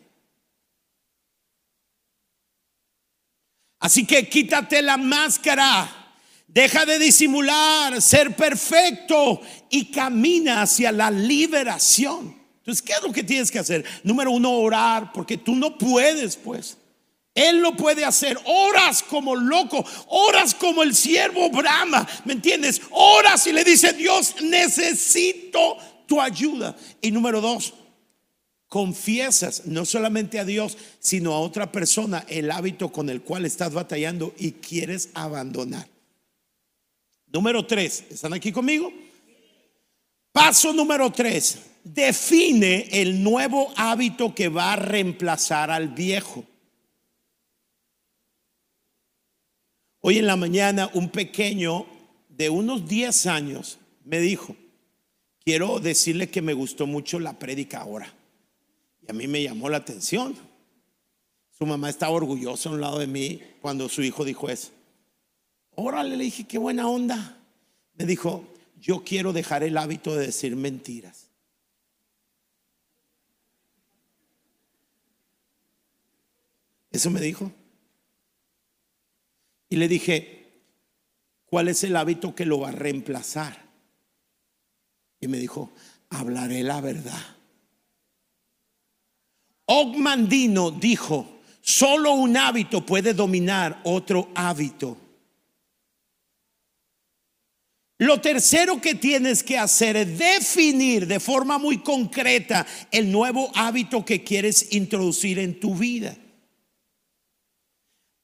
Así 3.79 4.07
que 4.07 4.29
quítate 4.29 4.83
la 4.83 4.99
máscara, 4.99 6.13
deja 6.47 6.85
de 6.85 6.99
disimular, 6.99 8.03
ser 8.03 8.37
perfecto 8.37 9.41
y 9.71 9.91
camina 9.91 10.61
hacia 10.61 10.93
la 10.93 11.11
liberación. 11.11 12.37
Entonces, 12.59 12.83
¿qué 12.83 12.93
es 12.93 13.03
lo 13.03 13.11
que 13.11 13.25
tienes 13.25 13.51
que 13.51 13.59
hacer? 13.59 13.87
Número 14.03 14.31
uno, 14.33 14.51
orar, 14.53 15.13
porque 15.15 15.39
tú 15.39 15.57
no 15.57 15.79
puedes, 15.79 16.37
pues. 16.37 16.77
Él 17.37 17.59
lo 17.59 17.77
puede 17.77 18.05
hacer. 18.05 18.39
Horas 18.47 19.03
como 19.03 19.37
loco, 19.37 19.85
horas 20.09 20.55
como 20.55 20.83
el 20.83 20.95
siervo 20.97 21.51
Brahma, 21.51 22.09
¿me 22.25 22.33
entiendes? 22.33 22.81
Horas 22.91 23.47
y 23.47 23.53
le 23.53 23.63
dice, 23.63 23.93
Dios, 23.93 24.37
necesito 24.41 25.77
tu 26.07 26.21
ayuda. 26.21 26.75
Y 27.03 27.11
número 27.11 27.43
dos, 27.43 27.75
confiesas 28.69 29.67
no 29.67 29.85
solamente 29.85 30.41
a 30.41 30.47
Dios, 30.47 30.79
sino 30.99 31.35
a 31.35 31.41
otra 31.41 31.71
persona 31.71 32.25
el 32.27 32.51
hábito 32.51 32.91
con 32.91 33.11
el 33.11 33.21
cual 33.21 33.45
estás 33.45 33.75
batallando 33.75 34.35
y 34.39 34.53
quieres 34.53 35.11
abandonar. 35.13 35.87
Número 37.27 37.67
tres, 37.67 38.05
¿están 38.09 38.33
aquí 38.33 38.51
conmigo? 38.51 38.91
Paso 40.33 40.73
número 40.73 41.13
tres, 41.13 41.59
define 41.85 42.89
el 42.93 43.23
nuevo 43.23 43.73
hábito 43.77 44.35
que 44.35 44.49
va 44.49 44.73
a 44.73 44.77
reemplazar 44.77 45.71
al 45.71 45.89
viejo. 45.89 46.45
Hoy 50.09 50.19
en 50.19 50.29
la 50.29 50.37
mañana 50.37 50.89
un 50.95 51.09
pequeño 51.09 51.85
de 52.29 52.49
unos 52.49 52.87
10 52.87 53.27
años 53.27 53.81
me 54.05 54.21
dijo, 54.21 54.55
quiero 55.45 55.81
decirle 55.81 56.31
que 56.31 56.43
me 56.43 56.53
gustó 56.53 56.87
mucho 56.87 57.19
la 57.19 57.41
prédica 57.41 57.81
ahora. 57.81 58.15
Y 59.03 59.11
a 59.11 59.15
mí 59.15 59.27
me 59.27 59.43
llamó 59.43 59.69
la 59.69 59.79
atención. 59.79 60.37
Su 61.51 61.67
mamá 61.67 61.91
estaba 61.91 62.13
orgullosa 62.13 62.69
a 62.69 62.73
un 62.75 62.81
lado 62.81 63.01
de 63.01 63.09
mí 63.09 63.43
cuando 63.61 63.89
su 63.89 64.01
hijo 64.05 64.25
dijo 64.25 64.49
eso. 64.49 64.71
Órale, 65.75 66.17
le 66.17 66.23
dije, 66.23 66.45
qué 66.45 66.59
buena 66.59 66.87
onda. 66.87 67.43
Me 67.95 68.05
dijo, 68.05 68.45
yo 68.81 69.03
quiero 69.03 69.33
dejar 69.33 69.65
el 69.65 69.77
hábito 69.77 70.15
de 70.15 70.27
decir 70.27 70.55
mentiras. 70.55 71.33
Eso 76.93 77.11
me 77.11 77.21
dijo. 77.21 77.51
Y 79.69 79.77
le 79.77 79.89
dije, 79.89 80.63
¿cuál 81.45 81.69
es 81.69 81.83
el 81.85 81.97
hábito 81.97 82.35
que 82.35 82.47
lo 82.47 82.61
va 82.61 82.69
a 82.69 82.73
reemplazar? 82.73 83.65
Y 85.21 85.29
me 85.29 85.39
dijo, 85.39 85.73
hablaré 86.11 86.63
la 86.63 86.81
verdad. 86.81 87.37
Ogmandino 89.67 90.71
dijo, 90.71 91.41
solo 91.61 92.13
un 92.13 92.37
hábito 92.37 92.87
puede 92.87 93.15
dominar 93.15 93.81
otro 93.85 94.31
hábito. 94.35 94.97
Lo 97.99 98.21
tercero 98.21 98.81
que 98.81 98.95
tienes 98.95 99.43
que 99.43 99.59
hacer 99.59 99.97
es 99.97 100.19
definir 100.19 101.07
de 101.07 101.19
forma 101.19 101.59
muy 101.59 101.79
concreta 101.79 102.67
el 102.91 103.11
nuevo 103.11 103.51
hábito 103.55 104.05
que 104.05 104.23
quieres 104.23 104.73
introducir 104.73 105.39
en 105.39 105.59
tu 105.59 105.75
vida. 105.75 106.15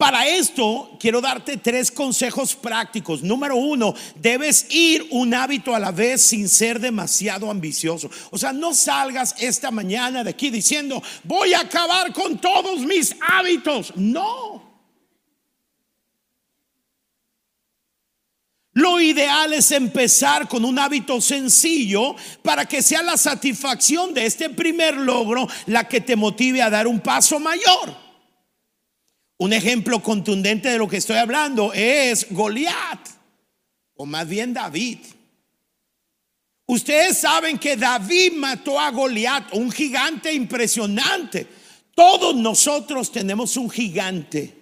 Para 0.03 0.27
esto 0.27 0.97
quiero 0.99 1.21
darte 1.21 1.59
tres 1.59 1.89
consejos 1.89 2.57
prácticos. 2.57 3.23
Número 3.23 3.55
uno, 3.55 3.95
debes 4.17 4.67
ir 4.69 5.07
un 5.13 5.33
hábito 5.33 5.77
a 5.77 5.79
la 5.79 5.93
vez 5.93 6.23
sin 6.23 6.49
ser 6.49 6.81
demasiado 6.81 7.49
ambicioso. 7.49 8.11
O 8.33 8.37
sea, 8.37 8.53
no 8.53 8.75
salgas 8.75 9.33
esta 9.39 9.71
mañana 9.71 10.25
de 10.25 10.31
aquí 10.31 10.51
diciendo, 10.51 11.01
voy 11.23 11.55
a 11.55 11.61
acabar 11.61 12.13
con 12.13 12.37
todos 12.41 12.81
mis 12.81 13.15
hábitos. 13.21 13.93
No. 13.95 14.61
Lo 18.73 19.01
ideal 19.01 19.53
es 19.53 19.71
empezar 19.71 20.49
con 20.49 20.65
un 20.65 20.81
hábito 20.81 21.21
sencillo 21.21 22.17
para 22.43 22.67
que 22.67 22.83
sea 22.83 23.05
la 23.05 23.17
satisfacción 23.17 24.13
de 24.15 24.27
este 24.27 24.51
primer 24.51 24.97
logro 24.97 25.47
la 25.67 25.87
que 25.87 26.01
te 26.01 26.17
motive 26.17 26.61
a 26.61 26.71
dar 26.71 26.89
un 26.89 26.99
paso 26.99 27.39
mayor. 27.39 28.12
Un 29.43 29.53
ejemplo 29.53 30.01
contundente 30.01 30.69
de 30.69 30.79
lo 30.79 30.87
que 30.87 30.99
estoy 30.99 31.17
hablando 31.17 31.73
es 31.73 32.29
Goliat, 32.31 33.09
o 33.97 34.07
más 34.07 34.29
bien 34.29 34.55
David. 34.55 34.99
Ustedes 36.65 37.19
saben 37.19 37.59
que 37.59 37.77
David 37.77 38.35
mató 38.35 38.79
a 38.79 38.93
Goliat, 38.93 39.53
un 39.55 39.73
gigante 39.73 40.33
impresionante. 40.33 41.49
Todos 41.93 42.37
nosotros 42.37 43.11
tenemos 43.11 43.57
un 43.57 43.69
gigante. 43.69 44.55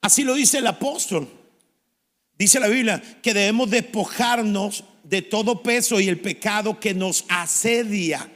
Así 0.00 0.24
lo 0.24 0.34
dice 0.34 0.58
el 0.58 0.66
apóstol. 0.66 1.28
Dice 2.36 2.58
la 2.58 2.66
Biblia 2.66 3.00
que 3.22 3.34
debemos 3.34 3.70
despojarnos 3.70 4.82
de 5.04 5.22
todo 5.22 5.62
peso 5.62 6.00
y 6.00 6.08
el 6.08 6.18
pecado 6.18 6.80
que 6.80 6.92
nos 6.92 7.24
asedia. 7.28 8.28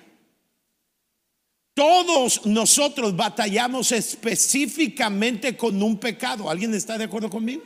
Todos 1.79 2.45
nosotros 2.45 3.15
batallamos 3.15 3.93
específicamente 3.93 5.57
con 5.57 5.81
un 5.81 5.97
pecado. 5.97 6.51
¿Alguien 6.51 6.75
está 6.75 6.99
de 6.99 7.05
acuerdo 7.05 7.31
conmigo? 7.31 7.63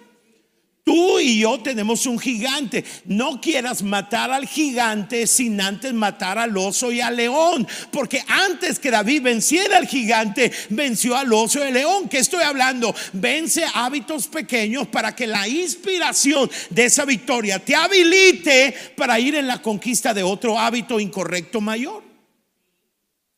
Tú 0.85 1.19
y 1.19 1.41
yo 1.41 1.59
tenemos 1.61 2.05
un 2.05 2.19
gigante. 2.19 2.85
No 3.07 3.41
quieras 3.41 3.83
matar 3.83 4.31
al 4.31 4.47
gigante 4.47 5.27
sin 5.27 5.59
antes 5.63 5.95
matar 5.95 6.37
al 6.37 6.55
oso 6.59 6.93
y 6.93 7.01
al 7.01 7.17
león. 7.17 7.67
Porque 7.91 8.23
antes 8.29 8.79
que 8.79 8.91
David 8.91 9.23
venciera 9.23 9.79
al 9.79 9.87
gigante, 9.87 10.53
venció 10.69 11.17
al 11.17 11.33
oso 11.33 11.61
y 11.61 11.69
al 11.69 11.73
león. 11.73 12.07
¿Qué 12.11 12.19
estoy 12.19 12.43
hablando? 12.43 12.95
Vence 13.15 13.65
hábitos 13.73 14.27
pequeños 14.27 14.89
para 14.89 15.17
que 15.17 15.27
la 15.27 15.49
inspiración 15.49 16.51
de 16.69 16.85
esa 16.85 17.07
victoria 17.07 17.61
te 17.61 17.75
habilite 17.75 18.75
para 18.95 19.19
ir 19.19 19.37
en 19.37 19.47
la 19.47 19.63
conquista 19.63 20.13
de 20.13 20.23
otro 20.23 20.59
hábito 20.59 21.01
incorrecto 21.01 21.63
mayor. 21.63 22.12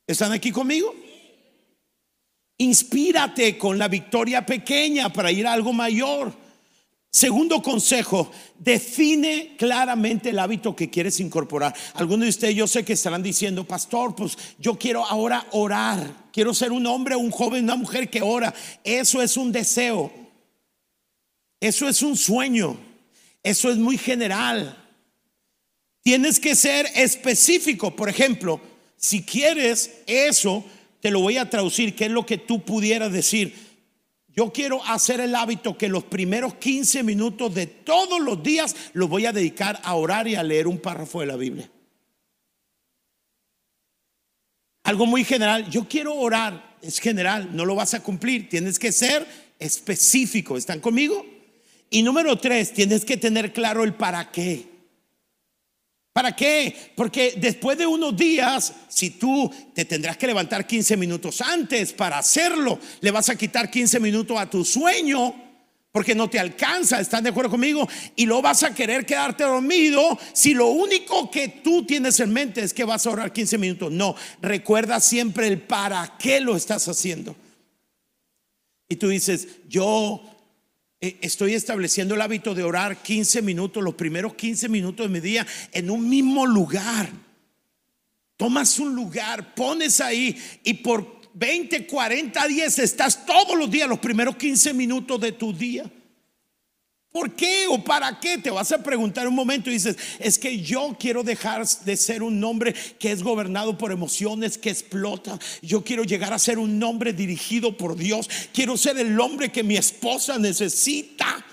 ¿Están 0.07 0.33
aquí 0.33 0.51
conmigo? 0.51 0.95
Inspírate 2.59 3.59
con 3.59 3.79
la 3.79 3.89
victoria 3.89 4.45
pequeña 4.45 5.13
para 5.13 5.33
ir 5.33 5.47
a 5.47 5.53
algo 5.53 5.73
mayor. 5.73 6.45
Segundo 7.11 7.63
consejo, 7.63 8.31
define 8.59 9.55
claramente 9.57 10.31
el 10.31 10.39
hábito 10.39 10.75
que 10.75 10.91
quieres 10.91 11.21
incorporar. 11.21 11.73
Algunos 11.95 12.25
de 12.25 12.31
ustedes 12.31 12.57
yo 12.57 12.67
sé 12.67 12.85
que 12.85 12.95
estarán 12.95 13.23
diciendo, 13.23 13.65
pastor, 13.65 14.17
pues 14.17 14.37
yo 14.59 14.77
quiero 14.77 15.05
ahora 15.07 15.47
orar. 15.53 16.25
Quiero 16.33 16.53
ser 16.53 16.73
un 16.73 16.87
hombre, 16.87 17.15
un 17.15 17.31
joven, 17.31 17.65
una 17.65 17.77
mujer 17.77 18.11
que 18.11 18.21
ora. 18.21 18.53
Eso 18.83 19.23
es 19.23 19.37
un 19.37 19.53
deseo. 19.53 20.13
Eso 21.61 21.89
es 21.89 22.03
un 22.03 22.17
sueño. 22.17 22.77
Eso 23.45 23.71
es 23.71 23.77
muy 23.77 23.97
general. 23.97 24.77
Tienes 26.03 26.41
que 26.41 26.57
ser 26.57 26.87
específico. 26.97 27.95
Por 27.95 28.09
ejemplo, 28.09 28.61
si 29.05 29.23
quieres 29.23 29.99
eso, 30.07 30.65
te 31.01 31.11
lo 31.11 31.21
voy 31.21 31.37
a 31.37 31.51
traducir. 31.51 31.95
¿Qué 31.95 32.07
es 32.07 32.11
lo 32.11 32.25
que 32.25 32.39
tú 32.39 32.65
pudieras 32.65 33.13
decir? 33.13 33.55
Yo 34.29 34.51
quiero 34.51 34.83
hacer 34.83 35.21
el 35.21 35.35
hábito 35.35 35.77
que 35.77 35.89
los 35.89 36.05
primeros 36.05 36.55
15 36.55 37.03
minutos 37.03 37.55
de 37.55 37.67
todos 37.67 38.19
los 38.19 38.43
días 38.43 38.75
los 38.95 39.11
voy 39.11 39.27
a 39.27 39.33
dedicar 39.33 39.79
a 39.85 39.95
orar 39.95 40.27
y 40.27 40.37
a 40.37 40.43
leer 40.43 40.67
un 40.67 40.79
párrafo 40.79 41.21
de 41.21 41.27
la 41.27 41.37
Biblia. 41.37 41.71
Algo 44.85 45.05
muy 45.05 45.23
general. 45.23 45.69
Yo 45.69 45.87
quiero 45.87 46.15
orar. 46.15 46.77
Es 46.81 46.99
general. 46.99 47.55
No 47.55 47.67
lo 47.67 47.75
vas 47.75 47.93
a 47.93 48.03
cumplir. 48.03 48.49
Tienes 48.49 48.79
que 48.79 48.91
ser 48.91 49.27
específico. 49.59 50.57
¿Están 50.57 50.81
conmigo? 50.81 51.27
Y 51.91 52.03
número 52.03 52.39
tres, 52.39 52.73
tienes 52.73 53.05
que 53.05 53.19
tener 53.19 53.53
claro 53.53 53.85
el 53.85 53.93
para 53.93 54.33
qué. 54.33 54.74
¿Para 56.15 56.35
qué? 56.37 56.93
Porque 56.95 57.35
después 57.39 57.77
de 57.77 57.89
unos 57.89 58.17
días, 58.17 58.73
si 58.87 59.11
tú 59.11 59.53
te 59.75 59.85
tendrás 59.85 60.17
que 60.17 60.29
levantar 60.29 60.65
15 60.65 60.97
minutos 60.97 61.41
antes 61.41 61.93
para 61.93 62.19
hacerlo, 62.19 62.79
le 63.01 63.11
vas 63.11 63.31
a 63.31 63.37
quitar 63.37 63.69
15 63.69 63.99
minutos 63.99 64.39
a 64.39 64.49
tu 64.49 64.65
sueño 64.65 65.35
porque 65.91 66.15
no 66.15 66.31
te 66.31 66.39
alcanza, 66.39 67.01
¿están 67.01 67.25
de 67.25 67.31
acuerdo 67.31 67.51
conmigo? 67.51 67.89
Y 68.15 68.27
lo 68.27 68.41
vas 68.41 68.63
a 68.63 68.73
querer 68.73 69.05
quedarte 69.05 69.43
dormido 69.43 70.17
si 70.33 70.55
lo 70.55 70.67
único 70.69 71.29
que 71.33 71.49
tú 71.49 71.85
tienes 71.85 72.21
en 72.21 72.33
mente 72.33 72.63
es 72.63 72.73
que 72.73 72.85
vas 72.85 73.07
a 73.07 73.11
orar 73.11 73.33
15 73.33 73.59
minutos. 73.59 73.91
No, 73.91 74.15
recuerda 74.41 75.01
siempre 75.01 75.49
el 75.49 75.63
para 75.63 76.17
qué 76.17 76.39
lo 76.41 76.55
estás 76.55 76.87
haciendo. 76.87 77.35
Y 78.89 78.97
tú 78.97 79.09
dices, 79.09 79.49
yo 79.69 80.23
estoy 81.21 81.55
estableciendo 81.55 82.15
el 82.15 82.23
hábito 82.23 82.55
de 82.55 82.63
orar 82.63 83.03
15 83.03 83.43
minutos, 83.43 83.83
los 83.83 83.95
primeros 83.95 84.35
15 84.35 84.69
minutos 84.69 85.07
de 85.07 85.13
mi 85.13 85.21
día 85.21 85.47
en 85.73 85.91
un 85.91 86.09
mismo 86.09 86.47
lugar. 86.47 87.11
Tomas 88.37 88.79
un 88.79 88.95
lugar, 88.95 89.55
pones 89.55 90.01
ahí 90.01 90.37
y 90.65 90.75
por 90.75 91.21
20, 91.35 91.87
40 91.87 92.47
días 92.49 92.79
estás 92.79 93.27
todos 93.27 93.59
los 93.59 93.71
días, 93.71 93.89
los 93.89 93.99
primeros 93.99 94.37
15 94.37 94.73
minutos 94.75 95.21
de 95.21 95.33
tu 95.33 95.53
día. 95.53 95.91
¿Por 97.15 97.37
qué 97.37 97.69
o 97.69 97.79
para 97.85 98.19
qué? 98.19 98.39
Te 98.39 98.51
vas 98.51 98.73
a 98.73 98.83
preguntar 98.83 99.29
un 99.29 99.37
momento 99.37 99.71
y 99.71 99.75
dices, 99.75 99.97
es 100.19 100.37
que 100.37 100.61
yo 100.61 100.97
quiero 100.99 101.23
dejar 101.23 101.65
de 101.65 101.97
ser 101.97 102.25
un 102.25 102.43
hombre 102.43 102.75
que 102.99 103.13
es 103.13 103.23
gobernado 103.23 103.79
por 103.79 103.93
emociones, 103.93 104.59
que 104.59 104.71
explota. 104.71 105.39
Yo 105.63 105.85
quiero 105.85 106.03
llegar 106.03 106.33
a 106.33 106.41
ser 106.41 106.59
un 106.59 106.83
hombre 106.83 107.13
dirigido 107.13 107.77
por 107.77 107.95
Dios. 107.95 108.29
Quiero 108.53 108.77
ser 108.77 108.99
el 108.99 109.21
hombre 109.21 109.53
que 109.53 109.63
mi 109.63 109.77
esposa 109.77 110.41
necesita. 110.41 111.47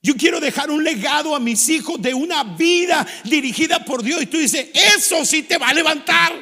Yo 0.00 0.16
quiero 0.16 0.40
dejar 0.40 0.70
un 0.70 0.82
legado 0.82 1.36
a 1.36 1.38
mis 1.38 1.68
hijos 1.68 2.00
de 2.00 2.14
una 2.14 2.44
vida 2.44 3.06
dirigida 3.24 3.84
por 3.84 4.02
Dios. 4.02 4.22
Y 4.22 4.26
tú 4.26 4.38
dices, 4.38 4.68
eso 4.72 5.22
sí 5.26 5.42
te 5.42 5.58
va 5.58 5.68
a 5.68 5.74
levantar. 5.74 6.32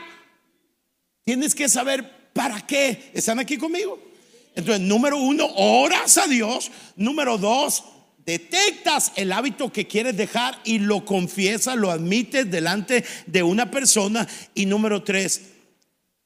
Tienes 1.25 1.53
que 1.53 1.69
saber 1.69 2.31
para 2.33 2.65
qué. 2.65 3.11
¿Están 3.13 3.41
aquí 3.41 3.59
conmigo? 3.59 4.12
Entonces, 4.55 4.81
número 4.81 5.17
uno, 5.17 5.47
oras 5.55 6.19
a 6.19 6.27
Dios. 6.27 6.71
Número 6.97 7.39
dos, 7.39 7.85
detectas 8.25 9.13
el 9.17 9.33
hábito 9.33 9.73
que 9.73 9.87
quieres 9.87 10.17
dejar 10.17 10.61
y 10.65 10.79
lo 10.79 11.05
confiesas, 11.05 11.77
lo 11.77 11.91
admites 11.91 12.51
delante 12.51 13.05
de 13.27 13.43
una 13.43 13.71
persona. 13.71 14.29
Y 14.55 14.67
número 14.67 15.03
tres, 15.03 15.43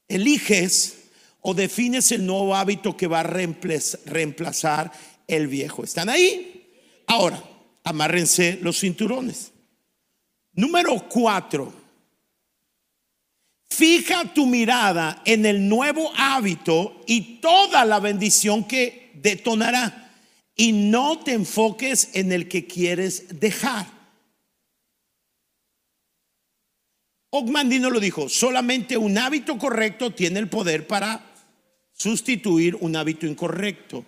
eliges 0.07 0.97
o 1.41 1.53
defines 1.53 2.11
el 2.11 2.25
nuevo 2.25 2.55
hábito 2.55 2.97
que 2.97 3.07
va 3.07 3.21
a 3.21 3.23
reemplazar 3.23 4.91
el 5.27 5.47
viejo. 5.47 5.83
¿Están 5.83 6.09
ahí? 6.09 6.67
Ahora, 7.07 7.41
amárrense 7.83 8.59
los 8.61 8.79
cinturones. 8.79 9.51
Número 10.53 11.07
cuatro 11.07 11.86
Fija 13.69 14.33
tu 14.33 14.45
mirada 14.45 15.21
en 15.25 15.45
el 15.45 15.67
nuevo 15.67 16.11
hábito 16.15 17.01
y 17.05 17.39
toda 17.39 17.85
la 17.85 17.99
bendición 17.99 18.63
que 18.63 19.11
detonará. 19.15 20.11
Y 20.55 20.71
no 20.71 21.19
te 21.19 21.33
enfoques 21.33 22.09
en 22.13 22.31
el 22.31 22.47
que 22.47 22.65
quieres 22.65 23.39
dejar. 23.39 23.85
Ogmandino 27.29 27.89
lo 27.89 27.99
dijo, 27.99 28.29
solamente 28.29 28.97
un 28.97 29.17
hábito 29.17 29.57
correcto 29.57 30.11
tiene 30.11 30.39
el 30.39 30.49
poder 30.49 30.87
para 30.87 31.23
sustituir 31.93 32.75
un 32.75 32.95
hábito 32.95 33.27
incorrecto. 33.27 34.05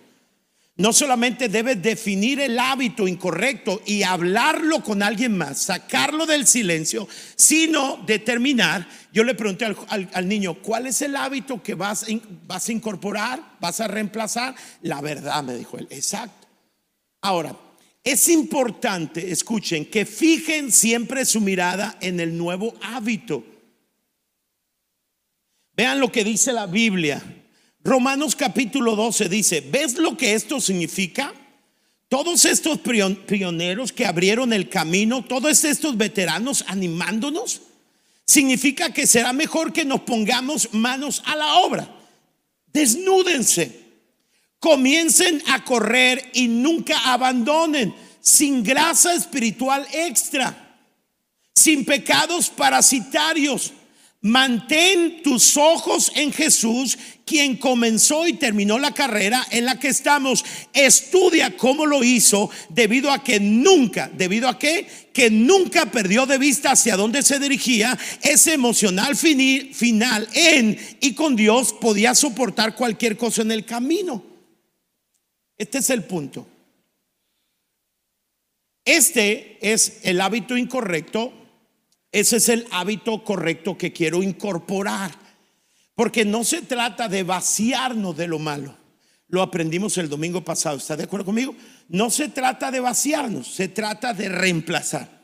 No 0.76 0.94
solamente 0.94 1.50
debes 1.50 1.82
definir 1.82 2.40
el 2.40 2.58
hábito 2.58 3.06
incorrecto 3.06 3.82
y 3.84 4.02
hablarlo 4.02 4.82
con 4.82 5.02
alguien 5.02 5.36
más, 5.36 5.58
sacarlo 5.58 6.24
del 6.24 6.46
silencio, 6.46 7.06
sino 7.36 7.98
determinar. 8.06 8.88
Yo 9.12 9.24
le 9.24 9.34
pregunté 9.34 9.64
al, 9.64 10.28
niño, 10.28 10.54
¿cuál 10.62 10.86
es 10.86 11.02
el 11.02 11.16
hábito 11.16 11.62
que 11.62 11.74
vas, 11.74 12.06
vas 12.46 12.68
a 12.68 12.72
incorporar? 12.72 13.56
¿Vas 13.60 13.80
a 13.80 13.88
reemplazar? 13.88 14.54
La 14.82 15.00
verdad, 15.00 15.42
me 15.42 15.56
dijo 15.56 15.78
él, 15.78 15.88
exacto. 15.90 16.46
Ahora, 17.20 17.56
es 18.02 18.28
importante, 18.28 19.30
escuchen, 19.30 19.84
que 19.84 20.06
fijen 20.06 20.72
siempre 20.72 21.24
su 21.24 21.40
mirada 21.40 21.98
en 22.00 22.20
el 22.20 22.36
nuevo 22.36 22.74
hábito. 22.82 23.44
Vean 25.76 26.00
lo 26.00 26.10
que 26.10 26.24
dice 26.24 26.52
la 26.52 26.66
Biblia. 26.66 27.22
Romanos 27.82 28.36
capítulo 28.36 28.96
12 28.96 29.28
dice, 29.28 29.60
¿ves 29.60 29.98
lo 29.98 30.16
que 30.16 30.34
esto 30.34 30.60
significa? 30.60 31.34
Todos 32.08 32.44
estos 32.44 32.78
pioneros 32.78 33.92
que 33.92 34.04
abrieron 34.04 34.52
el 34.52 34.68
camino, 34.68 35.24
todos 35.24 35.64
estos 35.64 35.96
veteranos 35.96 36.64
animándonos, 36.66 37.62
significa 38.30 38.92
que 38.92 39.08
será 39.08 39.32
mejor 39.32 39.72
que 39.72 39.84
nos 39.84 40.02
pongamos 40.02 40.72
manos 40.72 41.20
a 41.26 41.34
la 41.34 41.54
obra. 41.56 41.92
Desnúdense, 42.72 43.80
comiencen 44.60 45.42
a 45.48 45.64
correr 45.64 46.30
y 46.32 46.46
nunca 46.46 46.96
abandonen, 47.12 47.92
sin 48.20 48.62
grasa 48.62 49.14
espiritual 49.14 49.84
extra, 49.92 50.78
sin 51.56 51.84
pecados 51.84 52.50
parasitarios 52.50 53.72
Mantén 54.22 55.22
tus 55.22 55.56
ojos 55.56 56.12
en 56.14 56.30
Jesús, 56.30 56.98
quien 57.24 57.56
comenzó 57.56 58.26
y 58.26 58.34
terminó 58.34 58.78
la 58.78 58.92
carrera 58.92 59.46
en 59.50 59.64
la 59.64 59.78
que 59.78 59.88
estamos. 59.88 60.44
Estudia 60.74 61.56
cómo 61.56 61.86
lo 61.86 62.04
hizo, 62.04 62.50
debido 62.68 63.10
a 63.10 63.24
que 63.24 63.40
nunca, 63.40 64.10
debido 64.12 64.46
a 64.46 64.58
que, 64.58 64.86
que 65.14 65.30
nunca 65.30 65.86
perdió 65.86 66.26
de 66.26 66.36
vista 66.36 66.72
hacia 66.72 66.98
dónde 66.98 67.22
se 67.22 67.38
dirigía, 67.38 67.98
ese 68.20 68.52
emocional 68.52 69.16
final 69.16 70.28
en 70.34 70.78
y 71.00 71.14
con 71.14 71.34
Dios 71.34 71.72
podía 71.72 72.14
soportar 72.14 72.74
cualquier 72.74 73.16
cosa 73.16 73.40
en 73.40 73.52
el 73.52 73.64
camino. 73.64 74.22
Este 75.56 75.78
es 75.78 75.88
el 75.88 76.04
punto. 76.04 76.46
Este 78.84 79.58
es 79.62 80.00
el 80.02 80.20
hábito 80.20 80.58
incorrecto 80.58 81.39
ese 82.12 82.36
es 82.38 82.48
el 82.48 82.66
hábito 82.72 83.22
correcto 83.24 83.78
que 83.78 83.92
quiero 83.92 84.22
incorporar. 84.22 85.12
Porque 85.94 86.24
no 86.24 86.44
se 86.44 86.62
trata 86.62 87.08
de 87.08 87.22
vaciarnos 87.22 88.16
de 88.16 88.26
lo 88.26 88.38
malo. 88.38 88.74
Lo 89.28 89.42
aprendimos 89.42 89.96
el 89.98 90.08
domingo 90.08 90.42
pasado. 90.42 90.76
¿Está 90.76 90.96
de 90.96 91.04
acuerdo 91.04 91.26
conmigo? 91.26 91.54
No 91.88 92.10
se 92.10 92.28
trata 92.28 92.70
de 92.70 92.80
vaciarnos, 92.80 93.46
se 93.46 93.68
trata 93.68 94.12
de 94.12 94.28
reemplazar. 94.28 95.20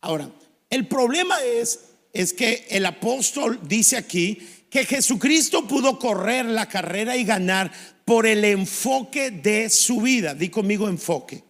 Ahora, 0.00 0.30
el 0.68 0.88
problema 0.88 1.36
es, 1.42 1.80
es 2.12 2.32
que 2.32 2.66
el 2.70 2.86
apóstol 2.86 3.60
dice 3.62 3.96
aquí 3.96 4.38
que 4.68 4.84
Jesucristo 4.84 5.66
pudo 5.66 5.98
correr 5.98 6.46
la 6.46 6.66
carrera 6.66 7.16
y 7.16 7.24
ganar 7.24 7.70
por 8.04 8.26
el 8.26 8.44
enfoque 8.44 9.30
de 9.30 9.68
su 9.68 10.00
vida. 10.00 10.34
Di 10.34 10.48
conmigo 10.48 10.88
enfoque. 10.88 11.44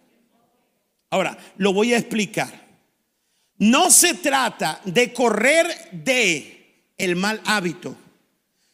Ahora, 1.09 1.37
lo 1.57 1.73
voy 1.73 1.93
a 1.93 1.97
explicar. 1.97 2.70
No 3.61 3.91
se 3.91 4.15
trata 4.15 4.81
de 4.85 5.13
correr 5.13 5.91
de 5.91 6.89
el 6.97 7.15
mal 7.15 7.39
hábito, 7.45 7.95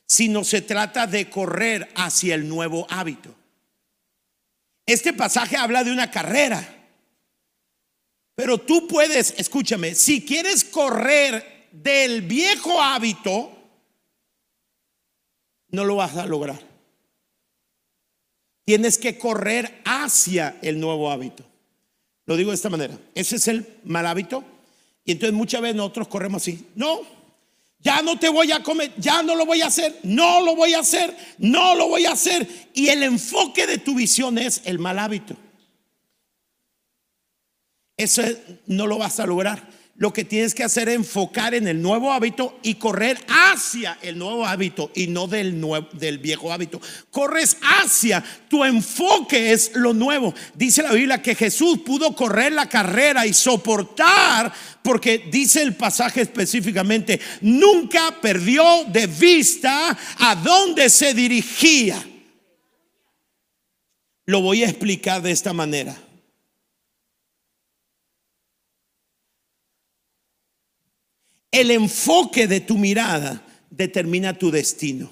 sino 0.05 0.45
se 0.45 0.61
trata 0.61 1.05
de 1.05 1.29
correr 1.29 1.91
hacia 1.93 2.35
el 2.35 2.47
nuevo 2.47 2.87
hábito. 2.89 3.35
Este 4.85 5.11
pasaje 5.11 5.57
habla 5.57 5.83
de 5.83 5.91
una 5.91 6.09
carrera. 6.09 6.65
Pero 8.33 8.59
tú 8.59 8.87
puedes, 8.87 9.33
escúchame, 9.37 9.93
si 9.93 10.23
quieres 10.23 10.63
correr 10.63 11.67
del 11.73 12.21
viejo 12.21 12.81
hábito, 12.81 13.51
no 15.67 15.83
lo 15.83 15.97
vas 15.97 16.15
a 16.15 16.25
lograr. 16.25 16.65
Tienes 18.63 18.97
que 18.97 19.17
correr 19.17 19.81
hacia 19.83 20.59
el 20.61 20.79
nuevo 20.79 21.11
hábito. 21.11 21.43
Lo 22.25 22.37
digo 22.37 22.51
de 22.51 22.55
esta 22.55 22.69
manera. 22.69 22.97
Ese 23.13 23.35
es 23.35 23.49
el 23.49 23.67
mal 23.83 24.07
hábito 24.07 24.53
y 25.07 25.13
entonces 25.13 25.33
muchas 25.33 25.61
veces 25.61 25.77
nosotros 25.77 26.09
corremos 26.09 26.41
así. 26.41 26.67
No, 26.75 26.99
ya 27.79 28.01
no 28.01 28.19
te 28.19 28.27
voy 28.27 28.51
a 28.51 28.61
comer, 28.61 28.91
ya 28.97 29.23
no 29.23 29.35
lo 29.35 29.45
voy 29.45 29.61
a 29.61 29.67
hacer, 29.67 29.97
no 30.03 30.41
lo 30.41 30.53
voy 30.53 30.73
a 30.73 30.79
hacer, 30.79 31.15
no 31.37 31.75
lo 31.75 31.87
voy 31.87 32.05
a 32.05 32.11
hacer. 32.11 32.45
Y 32.73 32.89
el 32.89 33.01
enfoque 33.03 33.65
de 33.65 33.77
tu 33.77 33.95
visión 33.95 34.37
es 34.37 34.61
el 34.65 34.79
mal 34.79 34.99
hábito. 34.99 35.33
Eso 37.95 38.21
no 38.65 38.85
lo 38.85 38.97
vas 38.97 39.17
a 39.21 39.25
lograr 39.25 39.76
lo 39.97 40.13
que 40.13 40.23
tienes 40.23 40.53
que 40.53 40.63
hacer 40.63 40.89
es 40.89 40.95
enfocar 40.95 41.55
en 41.55 41.67
el 41.67 41.81
nuevo 41.81 42.13
hábito 42.13 42.59
y 42.61 42.75
correr 42.75 43.17
hacia 43.27 43.97
el 44.03 44.19
nuevo 44.19 44.45
hábito 44.45 44.91
y 44.93 45.07
no 45.07 45.25
del, 45.25 45.59
nuevo, 45.59 45.87
del 45.93 46.19
viejo 46.19 46.53
hábito. 46.53 46.79
Corres 47.09 47.57
hacia, 47.61 48.23
tu 48.47 48.63
enfoque 48.63 49.51
es 49.51 49.71
lo 49.73 49.95
nuevo. 49.95 50.35
Dice 50.53 50.83
la 50.83 50.93
Biblia 50.93 51.21
que 51.23 51.33
Jesús 51.33 51.79
pudo 51.79 52.15
correr 52.15 52.51
la 52.51 52.69
carrera 52.69 53.25
y 53.25 53.33
soportar, 53.33 54.53
porque 54.83 55.29
dice 55.31 55.63
el 55.63 55.75
pasaje 55.75 56.21
específicamente, 56.21 57.19
nunca 57.41 58.21
perdió 58.21 58.83
de 58.89 59.07
vista 59.07 59.97
a 60.19 60.35
dónde 60.35 60.91
se 60.91 61.15
dirigía. 61.15 62.07
Lo 64.27 64.41
voy 64.41 64.63
a 64.63 64.69
explicar 64.69 65.23
de 65.23 65.31
esta 65.31 65.53
manera. 65.53 65.97
El 71.57 71.71
enfoque 71.71 72.45
de 72.45 72.59
tu 72.59 72.77
mirada 72.77 73.41
determina 73.71 74.37
tu 74.37 74.51
destino. 74.51 75.09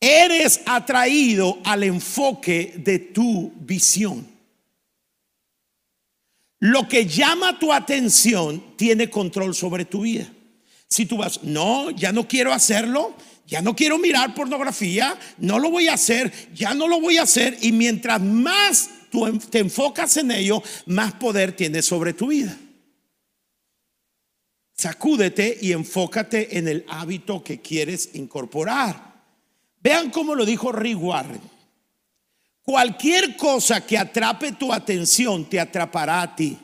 Eres 0.00 0.62
atraído 0.66 1.60
al 1.62 1.84
enfoque 1.84 2.74
de 2.76 2.98
tu 2.98 3.52
visión. 3.60 4.26
Lo 6.58 6.88
que 6.88 7.06
llama 7.06 7.56
tu 7.60 7.72
atención 7.72 8.74
tiene 8.76 9.08
control 9.08 9.54
sobre 9.54 9.84
tu 9.84 10.00
vida. 10.00 10.28
Si 10.88 11.06
tú 11.06 11.18
vas, 11.18 11.44
no, 11.44 11.90
ya 11.90 12.10
no 12.10 12.26
quiero 12.26 12.52
hacerlo, 12.52 13.14
ya 13.46 13.62
no 13.62 13.76
quiero 13.76 13.96
mirar 13.96 14.34
pornografía, 14.34 15.16
no 15.38 15.60
lo 15.60 15.70
voy 15.70 15.86
a 15.86 15.94
hacer, 15.94 16.32
ya 16.52 16.74
no 16.74 16.88
lo 16.88 17.00
voy 17.00 17.18
a 17.18 17.22
hacer. 17.22 17.58
Y 17.62 17.70
mientras 17.70 18.20
más 18.20 18.90
tú 19.08 19.38
te 19.38 19.60
enfocas 19.60 20.16
en 20.16 20.32
ello, 20.32 20.60
más 20.86 21.12
poder 21.12 21.52
tienes 21.52 21.86
sobre 21.86 22.12
tu 22.12 22.26
vida. 22.26 22.58
Sacúdete 24.82 25.58
y 25.60 25.70
enfócate 25.70 26.58
en 26.58 26.66
el 26.66 26.84
hábito 26.88 27.44
que 27.44 27.60
quieres 27.60 28.10
incorporar. 28.14 29.14
Vean 29.80 30.10
cómo 30.10 30.34
lo 30.34 30.44
dijo 30.44 30.72
Rick 30.72 31.00
Warren. 31.00 31.40
Cualquier 32.64 33.36
cosa 33.36 33.86
que 33.86 33.96
atrape 33.96 34.50
tu 34.50 34.72
atención 34.72 35.48
te 35.48 35.60
atrapará 35.60 36.22
a 36.22 36.34
ti. 36.34 36.58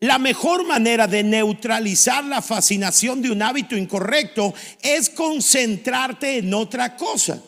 La 0.00 0.18
mejor 0.18 0.66
manera 0.66 1.06
de 1.06 1.22
neutralizar 1.22 2.24
la 2.24 2.42
fascinación 2.42 3.22
de 3.22 3.30
un 3.30 3.40
hábito 3.40 3.76
incorrecto 3.76 4.52
es 4.82 5.08
concentrarte 5.08 6.38
en 6.38 6.52
otra 6.54 6.96
cosa. 6.96 7.40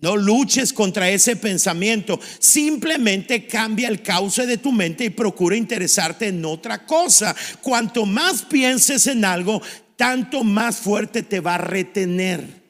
No 0.00 0.16
luches 0.16 0.72
contra 0.72 1.10
ese 1.10 1.36
pensamiento. 1.36 2.20
Simplemente 2.38 3.46
cambia 3.46 3.88
el 3.88 4.02
cauce 4.02 4.46
de 4.46 4.58
tu 4.58 4.70
mente 4.70 5.04
y 5.04 5.10
procura 5.10 5.56
interesarte 5.56 6.28
en 6.28 6.44
otra 6.44 6.86
cosa. 6.86 7.34
Cuanto 7.60 8.06
más 8.06 8.42
pienses 8.42 9.06
en 9.08 9.24
algo, 9.24 9.60
tanto 9.96 10.44
más 10.44 10.78
fuerte 10.78 11.22
te 11.22 11.40
va 11.40 11.56
a 11.56 11.58
retener. 11.58 12.62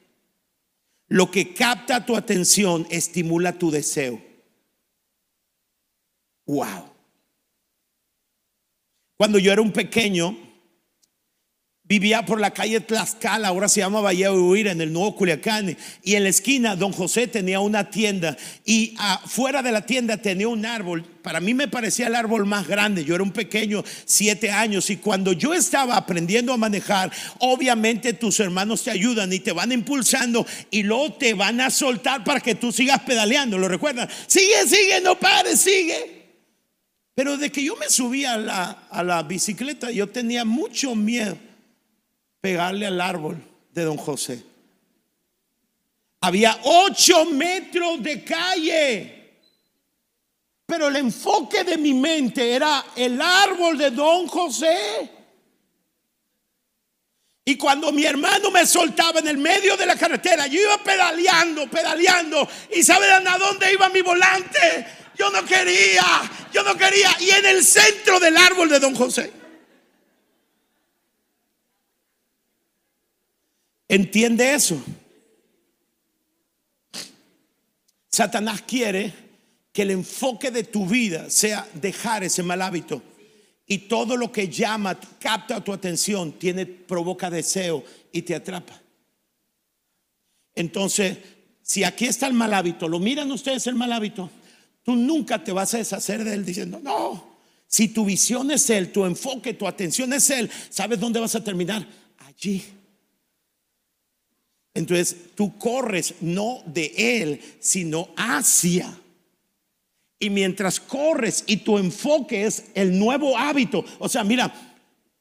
Lo 1.09 1.31
que 1.31 1.55
capta 1.55 2.07
tu 2.07 2.17
atención 2.17 2.87
estimula 2.91 3.59
tu 3.59 3.71
deseo. 3.71 4.23
Wow. 6.47 6.91
Cuando 9.19 9.39
yo 9.39 9.53
era 9.53 9.61
un 9.61 9.73
pequeño, 9.73 10.48
Vivía 11.89 12.27
por 12.27 12.39
la 12.39 12.51
calle 12.51 12.81
Tlaxcala, 12.81 13.49
ahora 13.49 13.67
se 13.67 13.81
llama 13.81 14.03
Valle 14.03 14.29
de 14.29 14.71
en 14.71 14.81
el 14.83 14.93
Nuevo 14.93 15.17
Culiacán. 15.17 15.75
Y 16.03 16.17
en 16.17 16.25
la 16.25 16.29
esquina, 16.29 16.77
don 16.77 16.93
José 16.93 17.29
tenía 17.29 17.61
una 17.61 17.89
tienda. 17.89 18.37
Y 18.67 18.95
afuera 18.99 19.63
de 19.63 19.73
la 19.73 19.81
tienda 19.81 20.19
tenía 20.19 20.49
un 20.49 20.67
árbol. 20.67 21.03
Para 21.23 21.41
mí 21.41 21.55
me 21.55 21.67
parecía 21.67 22.09
el 22.09 22.15
árbol 22.15 22.45
más 22.45 22.69
grande. 22.69 23.07
Yo 23.07 23.15
era 23.15 23.25
un 23.25 23.31
pequeño, 23.31 23.83
siete 24.05 24.51
años. 24.51 24.91
Y 24.91 24.99
cuando 24.99 25.33
yo 25.33 25.55
estaba 25.55 25.97
aprendiendo 25.97 26.53
a 26.53 26.59
manejar, 26.59 27.11
obviamente 27.39 28.13
tus 28.13 28.39
hermanos 28.39 28.85
te 28.85 28.91
ayudan 28.91 29.33
y 29.33 29.41
te 29.41 29.53
van 29.53 29.73
impulsando. 29.73 30.47
Y 30.71 30.83
luego 30.83 31.15
te 31.15 31.33
van 31.33 31.59
a 31.63 31.71
soltar 31.71 32.23
para 32.23 32.41
que 32.41 32.55
tú 32.55 32.71
sigas 32.71 33.01
pedaleando. 33.01 33.57
¿Lo 33.57 33.67
recuerdan? 33.67 34.11
Sigue, 34.27 34.67
sigue, 34.67 35.01
no 35.01 35.19
pares, 35.19 35.59
sigue. 35.59 36.19
Pero 37.15 37.39
de 37.39 37.51
que 37.51 37.65
yo 37.65 37.77
me 37.77 37.89
subía 37.89 38.35
a 38.35 38.37
la, 38.37 38.71
a 38.91 39.03
la 39.03 39.23
bicicleta, 39.23 39.91
yo 39.91 40.07
tenía 40.07 40.45
mucho 40.45 40.95
miedo 40.95 41.48
pegarle 42.41 42.87
al 42.87 43.01
árbol 43.01 43.43
de 43.73 43.83
don 43.85 43.97
José. 43.97 44.43
Había 46.21 46.59
ocho 46.65 47.27
metros 47.27 48.03
de 48.03 48.25
calle. 48.25 49.15
Pero 50.67 50.89
el 50.89 50.97
enfoque 50.97 51.65
de 51.65 51.79
mi 51.79 51.95
mente 51.95 52.53
era 52.53 52.85
el 52.95 53.21
árbol 53.21 53.79
de 53.79 53.91
don 53.91 54.27
José. 54.27 55.11
Y 57.45 57.57
cuando 57.57 57.91
mi 57.93 58.05
hermano 58.05 58.51
me 58.51 58.67
soltaba 58.67 59.21
en 59.21 59.29
el 59.29 59.39
medio 59.39 59.75
de 59.79 59.87
la 59.87 59.97
carretera, 59.97 60.47
yo 60.47 60.61
iba 60.61 60.77
pedaleando, 60.85 61.67
pedaleando. 61.71 62.47
¿Y 62.75 62.83
saben 62.83 63.27
a 63.27 63.39
dónde 63.39 63.73
iba 63.73 63.89
mi 63.89 64.03
volante? 64.03 64.87
Yo 65.17 65.31
no 65.31 65.43
quería, 65.47 66.05
yo 66.53 66.63
no 66.63 66.77
quería. 66.77 67.17
Y 67.21 67.31
en 67.31 67.47
el 67.47 67.65
centro 67.65 68.21
del 68.21 68.37
árbol 68.37 68.69
de 68.69 68.79
don 68.79 68.95
José. 68.95 69.38
¿Entiende 73.89 74.53
eso? 74.53 74.81
Satanás 78.11 78.63
quiere 78.63 79.13
que 79.73 79.83
el 79.83 79.93
enfoque 79.93 80.51
de 80.51 80.65
tu 80.65 80.87
vida 80.87 81.31
sea 81.31 81.67
dejar 81.75 82.25
ese 82.25 82.43
mal 82.43 82.61
hábito. 82.61 83.03
Y 83.67 83.79
todo 83.79 84.17
lo 84.17 84.33
que 84.33 84.49
llama, 84.49 84.99
capta 85.19 85.63
tu 85.63 85.73
atención, 85.73 86.35
provoca 86.87 87.31
deseo 87.31 87.85
y 88.13 88.23
te 88.23 88.35
atrapa. 88.35 88.81
Entonces, 90.55 91.19
si 91.63 91.85
aquí 91.85 92.07
está 92.07 92.27
el 92.27 92.33
mal 92.35 92.55
hábito, 92.55 92.89
lo 92.89 92.99
miran 92.99 93.31
ustedes 93.31 93.67
el 93.67 93.75
mal 93.75 93.93
hábito, 93.93 94.31
tú 94.83 94.97
nunca 94.97 95.45
te 95.45 95.53
vas 95.53 95.75
a 95.75 95.79
deshacer 95.79 96.25
de 96.25 96.35
él 96.35 96.45
diciendo, 96.45 96.81
no, 96.83 97.37
Si 97.67 97.89
tu 97.89 98.07
visión 98.07 98.51
es 98.51 98.71
Él, 98.71 98.91
tu 98.91 99.05
enfoque, 99.05 99.53
tu 99.53 99.69
atención 99.69 100.11
es 100.15 100.31
Él, 100.31 100.51
¿sabes 100.71 100.99
dónde 100.99 101.21
vas 101.21 101.35
a 101.35 101.45
terminar? 101.45 101.87
Allí. 102.27 102.65
Entonces 104.75 105.35
tú 105.35 105.59
corres 105.59 106.15
no 106.21 106.63
de 106.67 106.93
Él, 106.97 107.41
sino 107.61 108.11
hacia. 108.17 108.93
Y 110.21 110.31
mientras 110.31 110.81
corres 110.81 111.45
y 111.47 111.59
tu 111.59 111.79
enfoque 111.79 112.45
es 112.45 112.65
el 112.75 112.99
nuevo 112.99 113.37
hábito, 113.37 113.85
o 113.99 114.09
sea, 114.09 114.25
mira, 114.25 114.53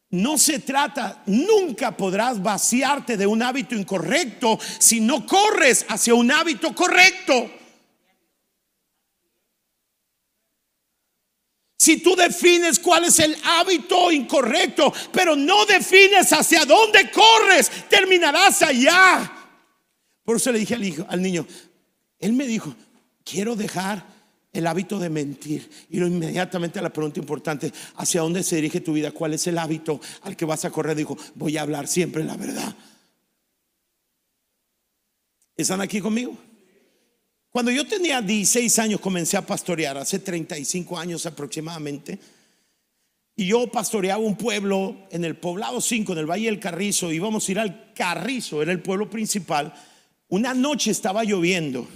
no 0.09 0.37
se 0.37 0.59
trata, 0.59 1.21
nunca 1.25 1.95
podrás 1.95 2.41
vaciarte 2.41 3.17
de 3.17 3.27
un 3.27 3.43
hábito 3.43 3.75
incorrecto 3.75 4.57
si 4.79 5.01
no 5.01 5.25
corres 5.25 5.85
hacia 5.89 6.15
un 6.15 6.31
hábito 6.31 6.73
correcto. 6.73 7.51
Si 11.77 11.97
tú 11.97 12.15
defines 12.15 12.79
cuál 12.79 13.05
es 13.05 13.19
el 13.19 13.37
hábito 13.43 14.11
incorrecto, 14.11 14.91
pero 15.11 15.35
no 15.35 15.65
defines 15.65 16.33
hacia 16.33 16.65
dónde 16.65 17.11
corres, 17.11 17.71
terminarás 17.87 18.61
allá. 18.61 19.36
Por 20.27 20.35
eso 20.35 20.51
le 20.51 20.59
dije 20.59 20.75
al, 20.75 20.83
hijo, 20.83 21.05
al 21.07 21.21
niño, 21.21 21.47
él 22.19 22.33
me 22.33 22.45
dijo, 22.45 22.75
quiero 23.23 23.55
dejar 23.55 24.05
el 24.51 24.67
hábito 24.67 24.99
de 24.99 25.09
mentir. 25.09 25.69
Y 25.89 26.01
lo 26.01 26.07
inmediatamente 26.07 26.79
a 26.79 26.81
la 26.81 26.91
pregunta 26.91 27.21
importante, 27.21 27.71
¿hacia 27.95 28.19
dónde 28.19 28.43
se 28.43 28.57
dirige 28.57 28.81
tu 28.81 28.91
vida? 28.91 29.11
¿Cuál 29.11 29.35
es 29.35 29.47
el 29.47 29.57
hábito 29.57 30.01
al 30.23 30.35
que 30.35 30.43
vas 30.43 30.65
a 30.65 30.69
correr? 30.69 30.97
Dijo, 30.97 31.17
voy 31.35 31.55
a 31.55 31.61
hablar 31.61 31.87
siempre 31.87 32.25
la 32.25 32.35
verdad. 32.35 32.75
¿Están 35.55 35.79
aquí 35.79 36.01
conmigo? 36.01 36.37
Cuando 37.49 37.71
yo 37.71 37.87
tenía 37.87 38.21
16 38.21 38.79
años 38.79 38.99
comencé 38.99 39.37
a 39.37 39.45
pastorear, 39.45 39.97
hace 39.97 40.19
35 40.19 40.99
años 40.99 41.25
aproximadamente. 41.25 42.19
Y 43.33 43.45
yo 43.45 43.71
pastoreaba 43.71 44.21
un 44.21 44.35
pueblo 44.35 45.07
en 45.09 45.23
el 45.23 45.37
poblado 45.37 45.79
5, 45.79 46.11
en 46.11 46.19
el 46.19 46.29
Valle 46.29 46.47
del 46.47 46.59
Carrizo. 46.59 47.13
Íbamos 47.13 47.47
a 47.47 47.51
ir 47.53 47.59
al 47.59 47.93
Carrizo, 47.93 48.61
era 48.61 48.73
el 48.73 48.81
pueblo 48.81 49.09
principal. 49.09 49.73
Una 50.29 50.53
noche 50.53 50.91
estaba 50.91 51.23
lloviendo. 51.23 51.87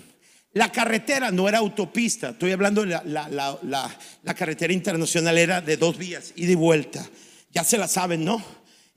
La 0.54 0.72
carretera 0.72 1.32
no 1.32 1.48
era 1.48 1.60
autopista, 1.60 2.30
estoy 2.32 2.52
hablando 2.52 2.86
de 2.86 3.00
la, 3.06 4.36
carretera 4.36 4.74
internacional, 4.74 5.38
era 5.38 5.62
de 5.62 5.78
dos 5.78 5.98
vías, 5.98 6.34
ida 6.36 6.52
y 6.52 6.56
vuelta. 6.56 7.08
Ya 7.52 7.64
se 7.64 7.78
la 7.78 7.88
saben, 7.88 8.26
¿no? 8.26 8.44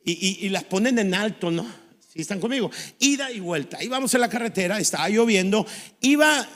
Y, 0.05 0.49
las 0.49 0.65
ponen 0.65 0.99
en 0.99 1.15
alto, 1.15 1.51
¿no? 1.51 1.67
Si 2.13 2.21
están 2.21 2.41
conmigo, 2.41 2.71
ida 2.99 3.31
y 3.31 3.41
vuelta. 3.41 3.83
Íbamos 3.83 4.13
en 4.15 4.21
la 4.21 4.29
carretera, 4.29 4.79
estaba 4.79 5.09
lloviendo, 5.09 5.67
iba 6.01 6.47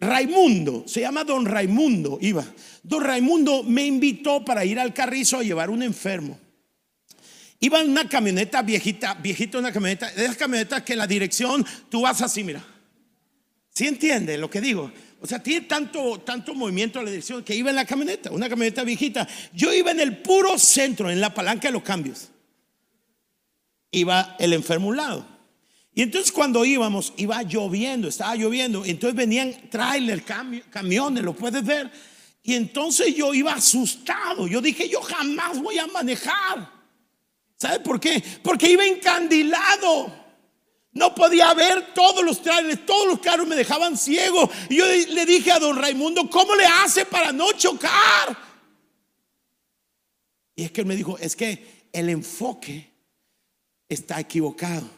Raimundo, 0.00 0.84
se 0.86 1.00
llama 1.00 1.24
don 1.24 1.46
Raimundo, 1.46 2.18
iba. 2.20 2.44
Don 2.82 3.02
Raimundo 3.02 3.62
me 3.64 3.84
invitó 3.84 4.44
para 4.44 4.64
ir 4.64 4.78
al 4.78 4.94
carrizo 4.94 5.38
a 5.38 5.42
llevar 5.42 5.70
un 5.70 5.82
enfermo. 5.82 6.38
Iba 7.64 7.80
en 7.80 7.92
una 7.92 8.06
camioneta 8.06 8.60
viejita, 8.60 9.14
viejita 9.14 9.56
una 9.56 9.72
camioneta, 9.72 10.10
de 10.10 10.24
esas 10.24 10.36
camionetas 10.36 10.82
que 10.82 10.94
la 10.94 11.06
dirección 11.06 11.64
tú 11.88 12.02
vas 12.02 12.20
así, 12.20 12.44
mira. 12.44 12.62
¿Sí 13.70 13.86
entiende 13.86 14.36
lo 14.36 14.50
que 14.50 14.60
digo? 14.60 14.92
O 15.22 15.26
sea, 15.26 15.42
tiene 15.42 15.62
tanto, 15.62 16.20
tanto 16.20 16.54
movimiento 16.54 17.00
la 17.00 17.08
dirección 17.08 17.42
que 17.42 17.56
iba 17.56 17.70
en 17.70 17.76
la 17.76 17.86
camioneta, 17.86 18.30
una 18.32 18.50
camioneta 18.50 18.84
viejita. 18.84 19.26
Yo 19.54 19.72
iba 19.72 19.92
en 19.92 20.00
el 20.00 20.18
puro 20.18 20.58
centro, 20.58 21.10
en 21.10 21.22
la 21.22 21.32
palanca 21.32 21.68
de 21.68 21.72
los 21.72 21.82
cambios. 21.82 22.28
Iba 23.92 24.36
el 24.38 24.52
enfermo 24.52 24.88
a 24.88 24.90
un 24.90 24.96
lado. 24.98 25.26
Y 25.94 26.02
entonces 26.02 26.32
cuando 26.32 26.66
íbamos, 26.66 27.14
iba 27.16 27.42
lloviendo, 27.44 28.08
estaba 28.08 28.36
lloviendo. 28.36 28.84
Entonces 28.84 29.16
venían 29.16 29.70
trailer, 29.70 30.22
camiones, 30.22 31.24
lo 31.24 31.34
puedes 31.34 31.64
ver. 31.64 31.90
Y 32.42 32.52
entonces 32.52 33.14
yo 33.14 33.32
iba 33.32 33.54
asustado. 33.54 34.46
Yo 34.46 34.60
dije, 34.60 34.86
yo 34.86 35.00
jamás 35.00 35.58
voy 35.62 35.78
a 35.78 35.86
manejar. 35.86 36.73
¿Sabe 37.56 37.80
por 37.80 38.00
qué? 38.00 38.22
Porque 38.42 38.70
iba 38.70 38.84
encandilado. 38.84 40.24
No 40.92 41.14
podía 41.14 41.52
ver 41.54 41.92
todos 41.92 42.24
los 42.24 42.40
trailers, 42.40 42.86
todos 42.86 43.06
los 43.08 43.18
carros 43.18 43.46
me 43.46 43.56
dejaban 43.56 43.96
ciego. 43.98 44.48
Y 44.68 44.76
yo 44.76 44.86
le 44.86 45.26
dije 45.26 45.50
a 45.50 45.58
don 45.58 45.76
Raimundo, 45.76 46.30
¿cómo 46.30 46.54
le 46.54 46.64
hace 46.64 47.04
para 47.04 47.32
no 47.32 47.52
chocar? 47.52 48.36
Y 50.54 50.64
es 50.64 50.70
que 50.70 50.82
él 50.82 50.86
me 50.86 50.94
dijo, 50.94 51.18
es 51.18 51.34
que 51.34 51.88
el 51.92 52.08
enfoque 52.08 52.92
está 53.88 54.20
equivocado. 54.20 54.88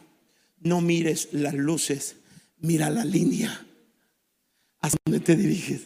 No 0.59 0.81
mires 0.81 1.29
las 1.31 1.55
luces, 1.55 2.17
mira 2.59 2.89
la 2.89 3.03
línea. 3.03 3.65
¿Hasta 4.79 4.97
dónde 5.05 5.19
te 5.19 5.35
diriges? 5.35 5.81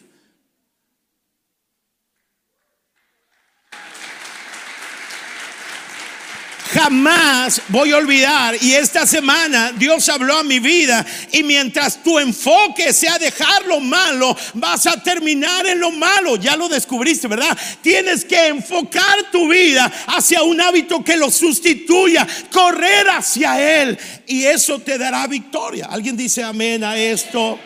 Jamás 6.82 7.62
voy 7.68 7.92
a 7.92 7.96
olvidar. 7.96 8.56
Y 8.60 8.72
esta 8.72 9.06
semana 9.06 9.72
Dios 9.72 10.08
habló 10.08 10.36
a 10.36 10.42
mi 10.42 10.58
vida. 10.58 11.04
Y 11.30 11.42
mientras 11.42 12.02
tu 12.02 12.18
enfoque 12.18 12.92
sea 12.92 13.18
dejar 13.18 13.66
lo 13.66 13.80
malo, 13.80 14.36
vas 14.54 14.86
a 14.86 15.02
terminar 15.02 15.66
en 15.66 15.80
lo 15.80 15.90
malo. 15.90 16.36
Ya 16.36 16.56
lo 16.56 16.68
descubriste, 16.68 17.28
¿verdad? 17.28 17.56
Tienes 17.82 18.24
que 18.24 18.48
enfocar 18.48 19.30
tu 19.30 19.48
vida 19.48 19.90
hacia 20.08 20.42
un 20.42 20.60
hábito 20.60 21.04
que 21.04 21.16
lo 21.16 21.30
sustituya. 21.30 22.26
Correr 22.50 23.08
hacia 23.10 23.82
Él. 23.82 23.98
Y 24.26 24.44
eso 24.44 24.78
te 24.80 24.98
dará 24.98 25.26
victoria. 25.26 25.86
¿Alguien 25.90 26.16
dice 26.16 26.42
amén 26.42 26.82
a 26.82 26.96
esto? 26.96 27.58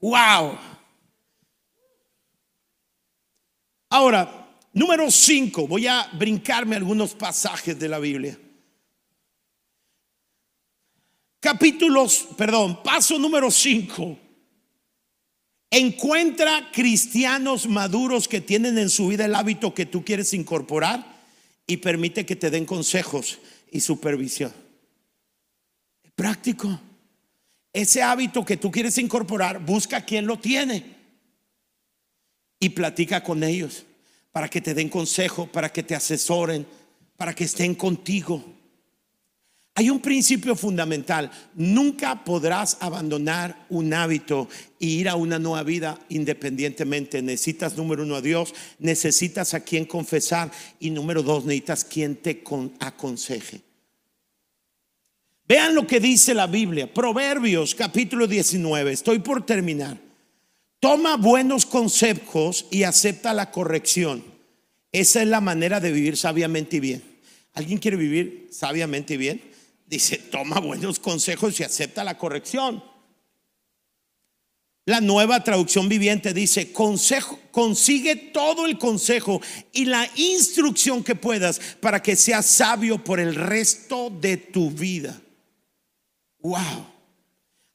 Wow. 0.00 0.58
Ahora, 3.90 4.41
Número 4.74 5.10
5, 5.10 5.66
voy 5.68 5.86
a 5.86 6.08
brincarme 6.14 6.76
algunos 6.76 7.14
pasajes 7.14 7.78
de 7.78 7.88
la 7.88 7.98
Biblia. 7.98 8.38
Capítulos, 11.40 12.28
perdón, 12.38 12.82
paso 12.82 13.18
número 13.18 13.50
5. 13.50 14.18
Encuentra 15.70 16.70
cristianos 16.72 17.66
maduros 17.66 18.28
que 18.28 18.40
tienen 18.40 18.78
en 18.78 18.88
su 18.88 19.08
vida 19.08 19.26
el 19.26 19.34
hábito 19.34 19.74
que 19.74 19.84
tú 19.84 20.04
quieres 20.04 20.32
incorporar 20.32 21.20
y 21.66 21.78
permite 21.78 22.24
que 22.24 22.36
te 22.36 22.50
den 22.50 22.64
consejos 22.64 23.40
y 23.70 23.80
supervisión. 23.80 24.52
Práctico. 26.14 26.80
Ese 27.74 28.02
hábito 28.02 28.44
que 28.44 28.58
tú 28.58 28.70
quieres 28.70 28.96
incorporar, 28.98 29.64
busca 29.64 30.04
quien 30.04 30.26
lo 30.26 30.38
tiene 30.38 30.94
y 32.60 32.68
platica 32.70 33.22
con 33.22 33.42
ellos 33.42 33.86
para 34.32 34.48
que 34.48 34.60
te 34.60 34.74
den 34.74 34.88
consejo, 34.88 35.46
para 35.46 35.70
que 35.70 35.82
te 35.82 35.94
asesoren, 35.94 36.66
para 37.16 37.34
que 37.34 37.44
estén 37.44 37.74
contigo. 37.74 38.42
Hay 39.74 39.88
un 39.88 40.00
principio 40.00 40.54
fundamental, 40.54 41.30
nunca 41.54 42.24
podrás 42.24 42.76
abandonar 42.80 43.66
un 43.70 43.94
hábito 43.94 44.48
e 44.78 44.86
ir 44.86 45.08
a 45.08 45.16
una 45.16 45.38
nueva 45.38 45.62
vida 45.62 45.98
independientemente. 46.10 47.22
Necesitas, 47.22 47.76
número 47.76 48.02
uno, 48.02 48.16
a 48.16 48.20
Dios, 48.20 48.54
necesitas 48.78 49.54
a 49.54 49.60
quien 49.60 49.86
confesar 49.86 50.50
y 50.78 50.90
número 50.90 51.22
dos, 51.22 51.44
necesitas 51.46 51.84
quien 51.84 52.16
te 52.16 52.42
aconseje. 52.80 53.62
Vean 55.48 55.74
lo 55.74 55.86
que 55.86 56.00
dice 56.00 56.34
la 56.34 56.46
Biblia, 56.46 56.92
Proverbios 56.92 57.74
capítulo 57.74 58.26
19, 58.26 58.92
estoy 58.92 59.20
por 59.20 59.44
terminar. 59.44 60.11
Toma 60.82 61.16
buenos 61.16 61.64
consejos 61.64 62.66
y 62.68 62.82
acepta 62.82 63.32
la 63.32 63.52
corrección. 63.52 64.24
Esa 64.90 65.22
es 65.22 65.28
la 65.28 65.40
manera 65.40 65.78
de 65.78 65.92
vivir 65.92 66.16
sabiamente 66.16 66.78
y 66.78 66.80
bien. 66.80 67.20
¿Alguien 67.52 67.78
quiere 67.78 67.96
vivir 67.96 68.48
sabiamente 68.50 69.14
y 69.14 69.16
bien? 69.16 69.42
Dice, 69.86 70.18
toma 70.18 70.58
buenos 70.58 70.98
consejos 70.98 71.60
y 71.60 71.62
acepta 71.62 72.02
la 72.02 72.18
corrección. 72.18 72.82
La 74.84 75.00
nueva 75.00 75.44
traducción 75.44 75.88
viviente 75.88 76.34
dice, 76.34 76.72
consigue 76.72 78.16
todo 78.16 78.66
el 78.66 78.76
consejo 78.76 79.40
y 79.72 79.84
la 79.84 80.10
instrucción 80.16 81.04
que 81.04 81.14
puedas 81.14 81.60
para 81.80 82.02
que 82.02 82.16
seas 82.16 82.46
sabio 82.46 83.04
por 83.04 83.20
el 83.20 83.36
resto 83.36 84.10
de 84.10 84.36
tu 84.36 84.68
vida. 84.72 85.22
Wow. 86.40 86.91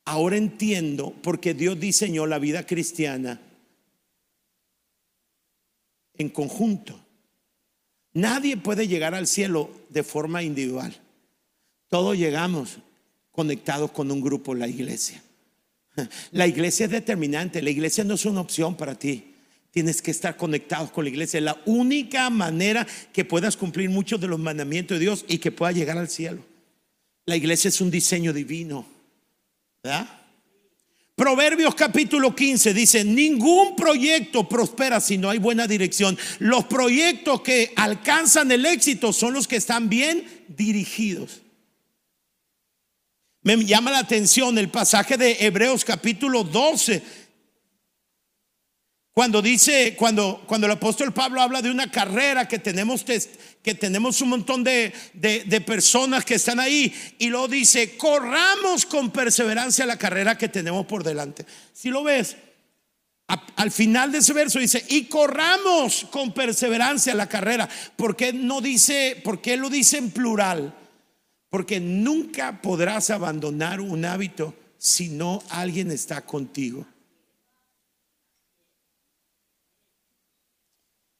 Ahora 0.07 0.37
entiendo 0.37 1.11
por 1.21 1.41
qué 1.41 1.53
Dios 1.53 1.77
diseñó 1.77 2.27
la 2.27 2.39
vida 2.39 2.65
cristiana 2.65 3.41
en 6.17 6.29
conjunto. 6.29 6.97
Nadie 8.13 8.55
puede 8.55 8.87
llegar 8.87 9.13
al 9.13 9.27
cielo 9.27 9.69
de 9.89 10.03
forma 10.03 10.43
individual. 10.43 10.95
Todos 11.89 12.17
llegamos 12.17 12.77
conectados 13.33 13.91
con 13.91 14.09
un 14.09 14.21
grupo, 14.21 14.55
la 14.55 14.69
iglesia. 14.69 15.21
La 16.31 16.47
iglesia 16.47 16.85
es 16.85 16.91
determinante, 16.93 17.61
la 17.61 17.71
iglesia 17.71 18.05
no 18.05 18.13
es 18.13 18.23
una 18.23 18.39
opción 18.39 18.77
para 18.77 18.95
ti. 18.95 19.33
Tienes 19.71 20.01
que 20.01 20.11
estar 20.11 20.37
conectados 20.37 20.89
con 20.89 21.03
la 21.03 21.09
iglesia. 21.09 21.39
Es 21.39 21.43
la 21.43 21.61
única 21.65 22.29
manera 22.29 22.87
que 23.11 23.25
puedas 23.25 23.57
cumplir 23.57 23.89
muchos 23.89 24.21
de 24.21 24.27
los 24.27 24.39
mandamientos 24.39 24.95
de 24.95 25.01
Dios 25.01 25.25
y 25.27 25.39
que 25.39 25.51
puedas 25.51 25.75
llegar 25.75 25.97
al 25.97 26.07
cielo. 26.07 26.45
La 27.25 27.35
iglesia 27.35 27.67
es 27.67 27.81
un 27.81 27.91
diseño 27.91 28.31
divino. 28.31 28.96
Proverbios 31.15 31.73
capítulo 31.73 32.35
15 32.35 32.73
dice, 32.73 33.03
ningún 33.03 33.75
proyecto 33.75 34.47
prospera 34.47 35.01
si 35.01 35.17
no 35.17 35.29
hay 35.29 35.39
buena 35.39 35.65
dirección. 35.65 36.17
Los 36.39 36.65
proyectos 36.65 37.41
que 37.41 37.73
alcanzan 37.75 38.51
el 38.51 38.65
éxito 38.65 39.11
son 39.11 39.33
los 39.33 39.47
que 39.47 39.55
están 39.55 39.89
bien 39.89 40.45
dirigidos. 40.47 41.41
Me 43.41 43.57
llama 43.63 43.91
la 43.91 43.99
atención 43.99 44.57
el 44.57 44.69
pasaje 44.69 45.17
de 45.17 45.37
Hebreos 45.45 45.85
capítulo 45.85 46.43
12 46.43 47.26
cuando 49.17 49.41
dice, 49.41 49.95
cuando, 49.97 50.43
cuando 50.45 50.67
el 50.67 50.73
apóstol 50.73 51.11
Pablo 51.11 51.41
habla 51.41 51.63
de 51.63 51.71
una 51.71 51.89
carrera 51.89 52.47
que 52.47 52.59
tenemos, 52.59 53.03
que 53.03 53.73
tenemos 53.73 54.21
un 54.21 54.29
montón 54.29 54.63
de, 54.63 54.93
de, 55.15 55.61
personas 55.61 56.23
que 56.23 56.35
están 56.35 56.59
ahí, 56.59 56.93
y 57.17 57.29
luego 57.29 57.47
dice, 57.47 57.97
corramos 57.97 58.85
con 58.85 59.09
perseverancia 59.09 59.87
la 59.87 59.97
carrera 59.97 60.37
que 60.37 60.49
tenemos 60.49 60.85
por 60.85 61.03
delante. 61.03 61.47
Si 61.73 61.89
lo 61.89 62.03
ves, 62.03 62.37
al 63.25 63.71
final 63.71 64.11
de 64.11 64.19
ese 64.19 64.33
verso 64.33 64.59
dice, 64.59 64.85
y 64.87 65.05
corramos 65.05 66.05
con 66.11 66.31
perseverancia 66.31 67.15
la 67.15 67.27
carrera. 67.27 67.67
¿Por 67.95 68.15
qué 68.15 68.33
no 68.33 68.61
dice, 68.61 69.19
por 69.23 69.41
qué 69.41 69.57
lo 69.57 69.71
dice 69.71 69.97
en 69.97 70.11
plural? 70.11 70.75
Porque 71.49 71.79
nunca 71.79 72.61
podrás 72.61 73.09
abandonar 73.09 73.81
un 73.81 74.05
hábito 74.05 74.53
si 74.77 75.09
no 75.09 75.41
alguien 75.49 75.89
está 75.89 76.21
contigo. 76.21 76.85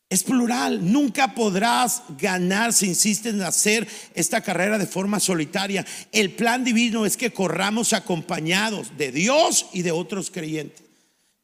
Es 0.10 0.24
plural, 0.24 0.90
nunca 0.90 1.36
podrás 1.36 2.04
ganar 2.18 2.72
si 2.72 2.88
insistes 2.88 3.34
en 3.34 3.42
hacer 3.42 3.88
esta 4.14 4.40
carrera 4.40 4.78
de 4.78 4.88
forma 4.88 5.20
solitaria. 5.20 5.86
El 6.14 6.32
plan 6.32 6.64
divino 6.64 7.06
es 7.06 7.18
que 7.18 7.34
corramos 7.34 7.92
acompañados 7.92 8.98
de 8.98 9.12
Dios 9.12 9.66
y 9.74 9.82
de 9.82 9.92
otros 9.92 10.32
creyentes. 10.32 10.84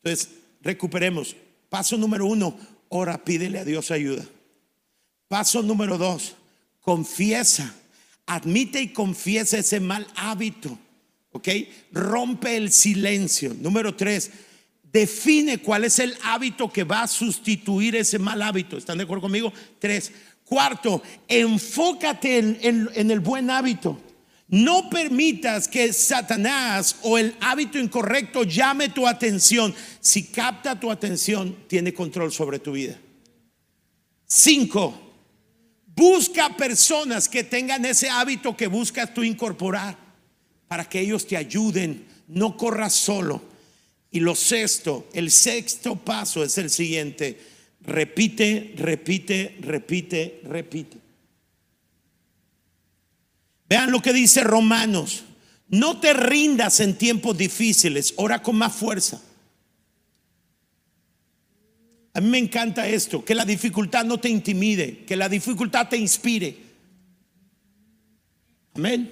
Entonces, 0.01 0.30
recuperemos. 0.61 1.36
Paso 1.70 1.97
número 1.97 2.26
uno, 2.26 2.57
ora, 2.88 3.26
pídele 3.26 3.59
a 3.59 3.66
Dios 3.66 3.91
ayuda. 3.91 4.26
Paso 5.28 5.61
número 5.61 5.97
dos, 5.97 6.36
confiesa, 6.80 7.74
admite 8.26 8.80
y 8.80 8.93
confiesa 8.93 9.57
ese 9.57 9.82
mal 9.82 10.07
hábito. 10.16 10.78
¿Ok? 11.32 11.49
Rompe 11.91 12.55
el 12.55 12.72
silencio. 12.72 13.55
Número 13.59 13.95
tres, 13.95 14.30
define 14.94 15.58
cuál 15.58 15.86
es 15.86 15.98
el 15.98 16.16
hábito 16.24 16.72
que 16.72 16.84
va 16.84 17.02
a 17.02 17.08
sustituir 17.08 17.96
ese 17.96 18.20
mal 18.20 18.41
hábito. 18.44 18.78
¿Están 18.78 19.00
de 19.00 19.04
acuerdo 19.04 19.24
conmigo? 19.24 19.52
Tres. 19.80 20.12
Cuarto, 20.46 21.02
enfócate 21.28 22.38
en, 22.38 22.89
el 22.96 23.20
buen 23.20 23.50
hábito. 23.50 24.00
No 24.50 24.89
permitas 24.89 25.68
que 25.68 25.91
Satanás 25.91 26.98
o 27.02 27.18
el 27.18 27.36
hábito 27.41 27.80
incorrecto 27.80 28.44
llame 28.44 28.89
tu 28.89 29.08
atención. 29.08 29.74
Si 30.00 30.26
capta 30.26 30.80
tu 30.80 30.91
atención, 30.91 31.58
tiene 31.68 31.91
control 31.91 32.32
sobre 32.32 32.60
tu 32.60 32.74
vida. 32.74 33.00
Cinco, 34.28 34.94
busca 35.88 36.56
personas 36.56 37.28
que 37.28 37.44
tengan 37.44 37.84
ese 37.86 38.10
hábito 38.10 38.56
que 38.56 38.68
buscas 38.68 39.12
tú 39.12 39.24
incorporar 39.24 39.98
para 40.68 40.86
que 40.86 41.00
ellos 41.00 41.26
te 41.26 41.36
ayuden. 41.36 42.06
No 42.28 42.56
corras 42.58 42.94
solo. 42.94 43.53
Y 44.14 44.20
lo 44.20 44.36
sexto, 44.36 45.09
el 45.14 45.32
sexto 45.32 45.95
paso 45.95 46.43
es 46.43 46.59
el 46.59 46.70
siguiente. 46.70 47.36
Repite, 47.82 48.76
repite, 48.78 49.57
repite, 49.59 50.39
repite. 50.43 50.97
Vean 53.68 53.91
lo 53.91 54.03
que 54.03 54.14
dice 54.14 54.43
Romanos. 54.43 55.24
No 55.70 55.99
te 55.99 56.14
rindas 56.14 56.80
en 56.80 56.95
tiempos 56.95 57.36
difíciles, 57.36 58.14
ora 58.18 58.43
con 58.43 58.55
más 58.55 58.76
fuerza. 58.76 59.20
A 62.14 62.22
mí 62.22 62.30
me 62.30 62.38
encanta 62.38 62.88
esto, 62.88 63.26
que 63.26 63.34
la 63.34 63.45
dificultad 63.45 64.05
no 64.05 64.20
te 64.20 64.30
intimide, 64.30 65.05
que 65.05 65.16
la 65.16 65.28
dificultad 65.28 65.89
te 65.89 65.97
inspire. 65.97 66.55
Amén. 68.76 69.11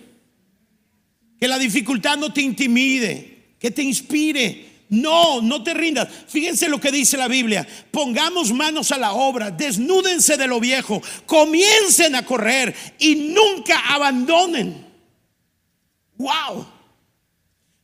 Que 1.40 1.48
la 1.48 1.58
dificultad 1.58 2.18
no 2.18 2.32
te 2.32 2.44
intimide, 2.44 3.56
que 3.58 3.72
te 3.72 3.82
inspire. 3.82 4.70
No, 4.92 5.42
no 5.42 5.64
te 5.64 5.74
rindas. 5.74 6.10
Fíjense 6.28 6.68
lo 6.68 6.80
que 6.80 6.92
dice 6.92 7.16
la 7.16 7.30
Biblia. 7.30 7.66
Pongamos 7.92 8.52
manos 8.52 8.92
a 8.92 8.98
la 8.98 9.14
obra, 9.14 9.50
desnúdense 9.50 10.36
de 10.36 10.48
lo 10.48 10.60
viejo, 10.60 11.02
comiencen 11.26 12.14
a 12.14 12.26
correr 12.26 12.76
y 13.00 13.16
nunca 13.16 13.80
abandonen. 13.88 14.86
Wow. 16.18 16.68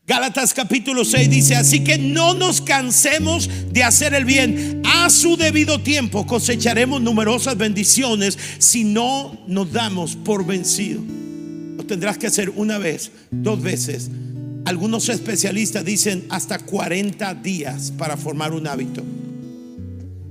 Gálatas 0.05 0.53
capítulo 0.53 1.05
6 1.05 1.29
dice, 1.29 1.55
así 1.55 1.81
que 1.81 1.97
no 1.97 2.33
nos 2.33 2.59
cansemos 2.59 3.49
de 3.71 3.83
hacer 3.85 4.13
el 4.13 4.25
bien. 4.25 4.81
A 4.85 5.09
su 5.09 5.37
debido 5.37 5.79
tiempo 5.79 6.27
cosecharemos 6.27 7.01
numerosas 7.01 7.57
bendiciones 7.57 8.37
si 8.57 8.83
no 8.83 9.37
nos 9.47 9.71
damos 9.71 10.17
por 10.17 10.45
vencido. 10.45 11.01
Lo 11.77 11.85
tendrás 11.85 12.17
que 12.17 12.27
hacer 12.27 12.49
una 12.49 12.77
vez, 12.77 13.11
dos 13.31 13.61
veces, 13.61 14.09
algunos 14.67 15.07
especialistas 15.07 15.85
dicen 15.85 16.25
hasta 16.27 16.59
40 16.59 17.35
días 17.35 17.93
para 17.97 18.17
formar 18.17 18.51
un 18.51 18.67
hábito. 18.67 19.01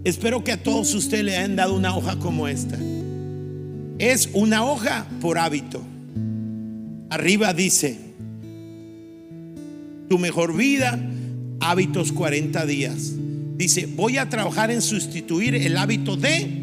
Espero 0.04 0.44
que 0.44 0.52
a 0.52 0.62
todos 0.62 0.92
ustedes 0.92 1.24
le 1.24 1.38
hayan 1.38 1.56
dado 1.56 1.74
una 1.74 1.96
hoja 1.96 2.18
como 2.18 2.46
esta. 2.46 2.76
Es 3.98 4.28
una 4.34 4.62
hoja 4.66 5.06
por 5.22 5.38
hábito. 5.38 5.82
Arriba 7.08 7.54
dice, 7.54 7.98
tu 10.10 10.18
mejor 10.18 10.54
vida, 10.54 11.00
hábitos 11.60 12.12
40 12.12 12.66
días. 12.66 13.14
Dice, 13.56 13.86
voy 13.86 14.18
a 14.18 14.28
trabajar 14.28 14.70
en 14.70 14.82
sustituir 14.82 15.54
el 15.54 15.78
hábito 15.78 16.14
de, 16.14 16.62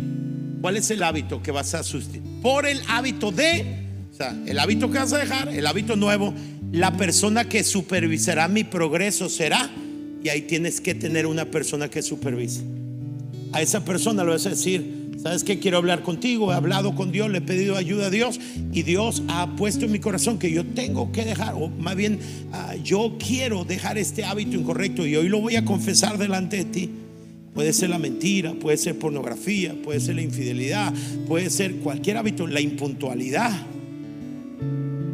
¿cuál 0.62 0.78
es 0.78 0.92
el 0.92 1.02
hábito 1.02 1.42
que 1.42 1.50
vas 1.50 1.74
a 1.74 1.82
sustituir? 1.82 2.40
Por 2.44 2.68
el 2.68 2.82
hábito 2.88 3.32
de, 3.32 3.80
o 4.12 4.16
sea, 4.16 4.38
el 4.46 4.60
hábito 4.60 4.92
que 4.92 5.00
vas 5.00 5.12
a 5.12 5.18
dejar, 5.18 5.50
el 5.50 5.66
hábito 5.66 5.96
nuevo, 5.96 6.36
la 6.74 6.98
persona 6.98 7.48
que 7.48 7.64
supervisará 7.64 8.48
mi 8.48 8.64
progreso 8.64 9.30
será, 9.30 9.70
y 10.24 10.30
ahí 10.30 10.42
tienes 10.42 10.82
que 10.82 10.96
tener 10.96 11.28
una 11.28 11.46
persona 11.46 11.88
que 11.88 12.02
supervise. 12.02 12.64
A 13.52 13.62
esa 13.62 13.86
persona 13.86 14.24
le 14.24 14.32
vas 14.32 14.48
a 14.48 14.50
decir, 14.50 15.12
¿sabes 15.22 15.44
qué? 15.44 15.60
Quiero 15.60 15.78
hablar 15.78 16.02
contigo, 16.02 16.52
he 16.52 16.56
hablado 16.56 16.96
con 16.96 17.12
Dios, 17.12 17.30
le 17.30 17.38
he 17.38 17.42
pedido 17.42 17.78
ayuda 17.78 18.08
a 18.08 18.10
Dios 18.10 18.40
y 18.72 18.82
Dios 18.82 19.22
ha 19.28 19.56
puesto 19.56 19.86
en 19.86 19.92
mi 19.92 20.00
corazón 20.00 20.40
que 20.40 20.50
yo 20.50 20.66
tengo 20.66 21.12
que 21.12 21.24
dejar, 21.26 21.54
o 21.54 21.70
más 21.70 21.96
bien 21.96 22.18
ah, 22.54 22.74
yo 22.84 23.18
quiero 23.20 23.66
dejar 23.66 24.00
este 24.00 24.26
hábito 24.26 24.58
incorrecto 24.58 25.06
y 25.06 25.16
hoy 25.16 25.30
lo 25.30 25.42
voy 25.42 25.58
a 25.58 25.66
confesar 25.66 26.18
delante 26.18 26.58
de 26.58 26.66
ti. 26.66 26.90
Puede 27.54 27.72
ser 27.74 27.92
la 27.92 28.00
mentira, 28.00 28.56
puede 28.56 28.78
ser 28.78 28.98
pornografía, 28.98 29.76
puede 29.84 30.00
ser 30.00 30.16
la 30.16 30.24
infidelidad, 30.24 30.92
puede 31.28 31.52
ser 31.52 31.76
cualquier 31.76 32.18
hábito, 32.18 32.48
la 32.48 32.62
impuntualidad. 32.62 33.54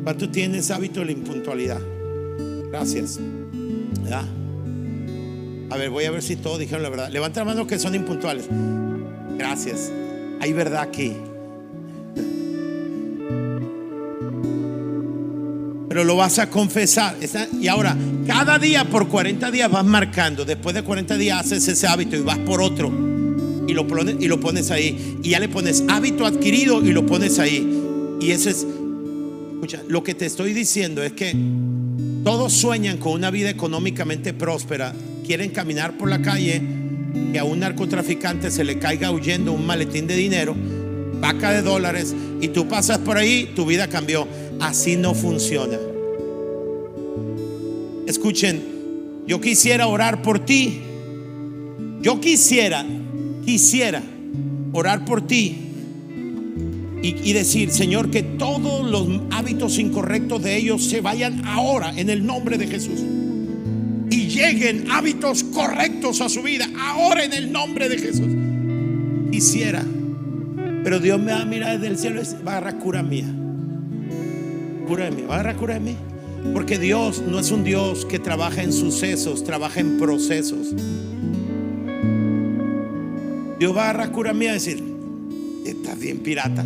¿Cuánto 0.09 0.27
tienes 0.27 0.71
hábito 0.71 1.01
de 1.01 1.05
la 1.05 1.11
impuntualidad? 1.11 1.79
Gracias. 2.71 3.19
A 5.69 5.77
ver, 5.77 5.91
voy 5.91 6.05
a 6.05 6.09
ver 6.09 6.23
si 6.23 6.35
todos 6.35 6.57
dijeron 6.57 6.81
la 6.81 6.89
verdad. 6.89 7.11
Levanta 7.11 7.41
la 7.41 7.45
mano 7.45 7.67
que 7.67 7.77
son 7.77 7.93
impuntuales. 7.93 8.47
Gracias. 9.37 9.91
Hay 10.41 10.51
verdad 10.51 10.81
aquí. 10.81 11.13
Pero 15.89 16.03
lo 16.03 16.15
vas 16.15 16.39
a 16.39 16.49
confesar. 16.49 17.15
Y 17.61 17.67
ahora, 17.67 17.95
cada 18.25 18.57
día 18.57 18.85
por 18.85 19.09
40 19.09 19.51
días 19.51 19.69
vas 19.69 19.85
marcando. 19.85 20.43
Después 20.43 20.73
de 20.73 20.81
40 20.81 21.17
días 21.17 21.39
haces 21.41 21.67
ese 21.67 21.85
hábito 21.85 22.15
y 22.15 22.21
vas 22.21 22.39
por 22.39 22.63
otro. 22.63 22.91
Y 23.67 23.73
lo 23.75 23.85
pones, 23.85 24.15
y 24.19 24.27
lo 24.27 24.39
pones 24.39 24.71
ahí. 24.71 25.19
Y 25.21 25.29
ya 25.29 25.39
le 25.39 25.49
pones 25.49 25.83
hábito 25.87 26.25
adquirido 26.25 26.83
y 26.83 26.93
lo 26.93 27.05
pones 27.05 27.37
ahí. 27.37 27.75
Y 28.19 28.31
ese 28.31 28.49
es 28.49 28.65
Escucha, 29.59 29.83
lo 29.89 30.05
que 30.05 30.15
te 30.15 30.25
estoy 30.25 30.53
diciendo 30.53 31.03
es 31.03 31.11
que 31.11 31.35
todos 32.23 32.53
sueñan 32.53 32.95
con 32.95 33.11
una 33.11 33.29
vida 33.29 33.49
económicamente 33.49 34.33
próspera, 34.33 34.93
quieren 35.27 35.49
caminar 35.51 35.97
por 35.97 36.09
la 36.09 36.21
calle, 36.21 36.61
que 37.33 37.39
a 37.39 37.43
un 37.43 37.59
narcotraficante 37.59 38.51
se 38.51 38.63
le 38.63 38.79
caiga 38.79 39.11
huyendo 39.11 39.51
un 39.51 39.65
maletín 39.65 40.07
de 40.07 40.15
dinero, 40.15 40.55
vaca 41.19 41.51
de 41.51 41.61
dólares, 41.61 42.15
y 42.39 42.47
tú 42.47 42.69
pasas 42.69 42.99
por 42.99 43.17
ahí, 43.17 43.51
tu 43.53 43.65
vida 43.65 43.89
cambió. 43.89 44.29
Así 44.61 44.95
no 44.95 45.13
funciona. 45.13 45.77
Escuchen, 48.07 48.61
yo 49.27 49.41
quisiera 49.41 49.87
orar 49.87 50.21
por 50.21 50.39
ti. 50.39 50.79
Yo 52.01 52.21
quisiera, 52.21 52.85
quisiera 53.43 54.01
orar 54.71 55.03
por 55.03 55.27
ti 55.27 55.68
y, 57.01 57.33
decir, 57.33 57.71
Señor, 57.71 58.11
que 58.11 58.23
todos 58.23 58.89
los 58.89 59.07
hábitos 59.31 59.79
incorrectos 59.79 60.43
de 60.43 60.57
ellos 60.57 60.83
se 60.85 60.99
vayan 60.99 61.45
ahora 61.45 61.93
en 61.95 62.09
el 62.09 62.25
nombre 62.25 62.57
de 62.57 62.67
Jesús. 62.67 62.99
Y 64.11 64.27
lleguen 64.27 64.91
hábitos 64.91 65.43
correctos 65.45 66.19
a 66.19 66.27
su 66.27 66.41
vida 66.41 66.67
ahora 66.77 67.23
en 67.23 67.33
el 67.33 67.51
nombre 67.51 67.87
de 67.87 67.97
Jesús. 67.99 68.27
Quisiera. 69.31 69.83
Pero 70.83 70.99
Dios 70.99 71.19
me 71.19 71.31
va 71.31 71.41
a 71.41 71.45
mirar 71.45 71.79
desde 71.79 71.87
el 71.87 71.97
cielo 71.97 72.21
y 72.21 72.43
va 72.43 72.53
a 72.53 72.57
agarrar 72.57 72.79
cura 72.79 73.01
mía. 73.01 73.33
Cura 74.87 75.05
de 75.05 75.11
mí. 75.11 75.23
A 75.29 75.35
agarrar 75.35 75.55
cura 75.55 75.75
de 75.75 75.79
mí. 75.79 75.95
Porque 76.53 76.77
Dios 76.77 77.21
no 77.25 77.39
es 77.39 77.51
un 77.51 77.63
Dios 77.63 78.05
que 78.05 78.19
trabaja 78.19 78.61
en 78.61 78.73
sucesos, 78.73 79.43
trabaja 79.43 79.79
en 79.79 79.97
procesos. 79.97 80.73
Dios 83.57 83.77
a 83.77 83.83
agarrar 83.83 84.11
cura 84.11 84.33
mía 84.33 84.51
y 84.51 84.53
decir, 84.53 84.83
estás 85.65 85.99
bien 85.99 86.19
pirata. 86.19 86.65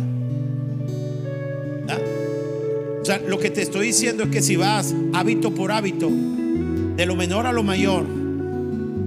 O 3.04 3.06
sea, 3.06 3.18
lo 3.18 3.38
que 3.38 3.50
te 3.50 3.60
estoy 3.60 3.88
diciendo 3.88 4.22
es 4.22 4.30
que 4.30 4.40
si 4.40 4.56
vas 4.56 4.94
hábito 5.12 5.54
por 5.54 5.72
hábito, 5.72 6.08
de 6.08 7.04
lo 7.04 7.14
menor 7.14 7.46
a 7.46 7.52
lo 7.52 7.62
mayor, 7.62 8.06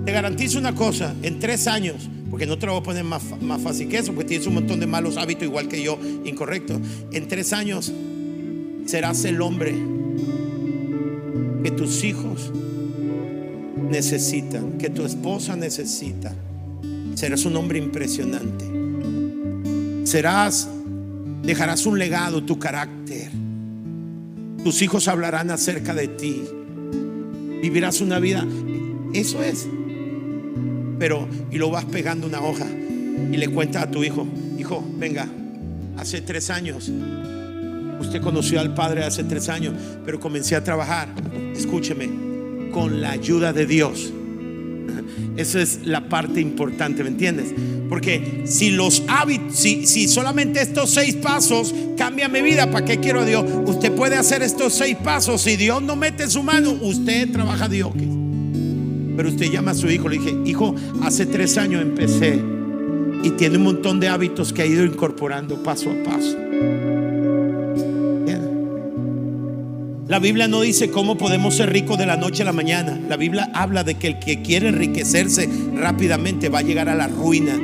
te 0.05 0.11
garantizo 0.11 0.59
una 0.59 0.75
cosa, 0.75 1.15
en 1.23 1.39
tres 1.39 1.65
años, 1.65 2.07
porque 2.29 2.45
no 2.45 2.59
te 2.59 2.67
lo 2.67 2.73
voy 2.73 2.81
a 2.81 2.83
poner 2.83 3.03
más, 3.03 3.23
más 3.41 3.59
fácil 3.59 3.89
que 3.89 3.97
eso, 3.97 4.13
porque 4.13 4.27
tienes 4.27 4.45
un 4.45 4.53
montón 4.53 4.79
de 4.79 4.85
malos 4.85 5.17
hábitos 5.17 5.45
igual 5.45 5.67
que 5.67 5.81
yo, 5.81 5.97
incorrecto. 6.25 6.79
En 7.11 7.27
tres 7.27 7.53
años 7.53 7.91
serás 8.85 9.25
el 9.25 9.41
hombre 9.41 9.73
que 11.63 11.71
tus 11.71 12.03
hijos 12.03 12.53
necesitan, 13.89 14.77
que 14.77 14.91
tu 14.91 15.05
esposa 15.05 15.55
necesita. 15.55 16.35
Serás 17.15 17.45
un 17.45 17.55
hombre 17.55 17.79
impresionante. 17.79 18.63
Serás, 20.03 20.69
dejarás 21.41 21.87
un 21.87 21.97
legado, 21.97 22.43
tu 22.43 22.59
carácter. 22.59 23.46
Tus 24.63 24.81
hijos 24.81 25.07
hablarán 25.07 25.51
acerca 25.51 25.93
de 25.93 26.07
ti. 26.07 26.43
Vivirás 27.61 28.01
una 28.01 28.19
vida. 28.19 28.45
Eso 29.13 29.41
es. 29.41 29.67
Pero, 30.99 31.27
y 31.51 31.57
lo 31.57 31.69
vas 31.69 31.85
pegando 31.85 32.27
una 32.27 32.41
hoja 32.41 32.65
y 32.67 33.37
le 33.37 33.49
cuentas 33.49 33.83
a 33.83 33.91
tu 33.91 34.03
hijo, 34.03 34.27
hijo, 34.57 34.83
venga, 34.97 35.27
hace 35.97 36.21
tres 36.21 36.49
años, 36.49 36.91
usted 37.99 38.21
conoció 38.21 38.59
al 38.59 38.73
Padre 38.73 39.03
hace 39.03 39.23
tres 39.23 39.49
años, 39.49 39.73
pero 40.05 40.19
comencé 40.19 40.55
a 40.55 40.63
trabajar, 40.63 41.09
escúcheme, 41.55 42.71
con 42.71 43.01
la 43.01 43.11
ayuda 43.11 43.53
de 43.53 43.65
Dios. 43.65 44.13
Esa 45.37 45.61
es 45.61 45.81
la 45.85 46.09
parte 46.09 46.41
importante, 46.41 47.03
¿me 47.03 47.09
entiendes? 47.09 47.53
Porque 47.87 48.43
si 48.45 48.71
los 48.71 49.03
hábitos, 49.07 49.55
si, 49.55 49.85
si 49.85 50.07
solamente 50.07 50.61
estos 50.61 50.89
seis 50.89 51.15
pasos 51.15 51.73
cambian 51.95 52.31
mi 52.31 52.41
vida, 52.41 52.69
¿para 52.69 52.85
qué 52.85 52.99
quiero 52.99 53.21
a 53.21 53.25
Dios? 53.25 53.45
Usted 53.65 53.91
puede 53.93 54.15
hacer 54.15 54.41
estos 54.41 54.73
seis 54.73 54.97
pasos. 54.97 55.41
Si 55.41 55.55
Dios 55.55 55.81
no 55.81 55.95
mete 55.95 56.27
su 56.27 56.43
mano, 56.43 56.71
usted 56.81 57.31
trabaja 57.31 57.69
Dios. 57.69 57.91
Pero 59.15 59.29
usted 59.29 59.51
llama 59.51 59.71
a 59.71 59.75
su 59.75 59.89
hijo, 59.89 60.09
le 60.09 60.17
dije, 60.17 60.35
hijo, 60.45 60.75
hace 61.01 61.25
tres 61.25 61.57
años 61.57 61.81
empecé 61.81 62.39
y 63.23 63.31
tiene 63.31 63.57
un 63.57 63.63
montón 63.63 63.99
de 63.99 64.07
hábitos 64.07 64.53
que 64.53 64.63
ha 64.63 64.65
ido 64.65 64.85
incorporando 64.85 65.61
paso 65.63 65.89
a 65.89 66.03
paso. 66.03 66.37
La 70.07 70.19
Biblia 70.19 70.47
no 70.47 70.61
dice 70.61 70.89
cómo 70.89 71.17
podemos 71.17 71.55
ser 71.55 71.69
ricos 71.69 71.97
de 71.97 72.05
la 72.05 72.15
noche 72.15 72.43
a 72.43 72.45
la 72.45 72.53
mañana. 72.53 72.97
La 73.09 73.17
Biblia 73.17 73.51
habla 73.53 73.83
de 73.83 73.95
que 73.95 74.07
el 74.07 74.19
que 74.19 74.41
quiere 74.41 74.69
enriquecerse 74.69 75.49
rápidamente 75.75 76.47
va 76.47 76.59
a 76.59 76.61
llegar 76.61 76.87
a 76.87 76.95
la 76.95 77.07
ruina. 77.07 77.59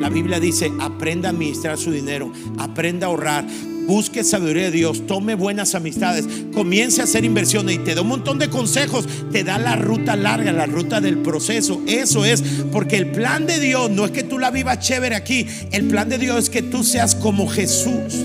La 0.00 0.08
Biblia 0.08 0.40
dice, 0.40 0.72
aprenda 0.80 1.28
a 1.28 1.32
administrar 1.32 1.78
su 1.78 1.92
dinero, 1.92 2.32
aprenda 2.58 3.06
a 3.06 3.10
ahorrar, 3.10 3.46
busque 3.86 4.24
sabiduría 4.24 4.64
de 4.64 4.72
Dios, 4.72 5.06
tome 5.06 5.36
buenas 5.36 5.76
amistades, 5.76 6.26
comience 6.52 7.00
a 7.00 7.04
hacer 7.04 7.24
inversiones 7.24 7.76
y 7.76 7.78
te 7.78 7.94
da 7.94 8.02
un 8.02 8.08
montón 8.08 8.40
de 8.40 8.50
consejos, 8.50 9.06
te 9.30 9.44
da 9.44 9.56
la 9.58 9.76
ruta 9.76 10.16
larga, 10.16 10.52
la 10.52 10.66
ruta 10.66 11.00
del 11.00 11.18
proceso. 11.18 11.80
Eso 11.86 12.24
es 12.24 12.42
porque 12.72 12.96
el 12.96 13.12
plan 13.12 13.46
de 13.46 13.60
Dios 13.60 13.90
no 13.90 14.04
es 14.04 14.10
que 14.10 14.24
tú 14.24 14.40
la 14.40 14.50
vivas 14.50 14.80
chévere 14.80 15.14
aquí, 15.14 15.46
el 15.70 15.86
plan 15.86 16.08
de 16.08 16.18
Dios 16.18 16.36
es 16.36 16.50
que 16.50 16.62
tú 16.62 16.82
seas 16.82 17.14
como 17.14 17.46
Jesús. 17.46 18.24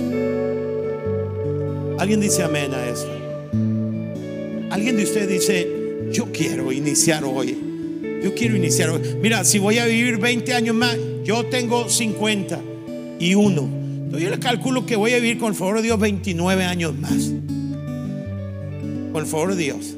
¿Alguien 1.99 2.19
dice 2.19 2.41
amén 2.41 2.73
a 2.73 2.87
eso? 2.87 3.20
Alguien 4.71 4.95
de 4.95 5.03
ustedes 5.03 5.27
dice, 5.27 5.67
yo 6.13 6.31
quiero 6.31 6.71
iniciar 6.71 7.25
hoy. 7.25 7.57
Yo 8.23 8.33
quiero 8.33 8.55
iniciar 8.55 8.89
hoy. 8.89 9.01
Mira, 9.21 9.43
si 9.43 9.59
voy 9.59 9.79
a 9.79 9.85
vivir 9.85 10.17
20 10.17 10.53
años 10.53 10.73
más, 10.73 10.97
yo 11.25 11.45
tengo 11.47 11.89
50 11.89 12.57
y 13.19 13.35
uno. 13.35 13.63
Entonces 13.63 14.23
yo 14.23 14.29
le 14.29 14.39
calculo 14.39 14.85
que 14.85 14.95
voy 14.95 15.11
a 15.11 15.17
vivir 15.17 15.39
con 15.39 15.49
el 15.49 15.55
favor 15.55 15.75
de 15.75 15.81
Dios 15.81 15.99
29 15.99 16.63
años 16.63 16.97
más. 16.97 17.31
Con 19.11 19.21
el 19.21 19.25
favor 19.25 19.55
de 19.55 19.61
Dios. 19.61 19.93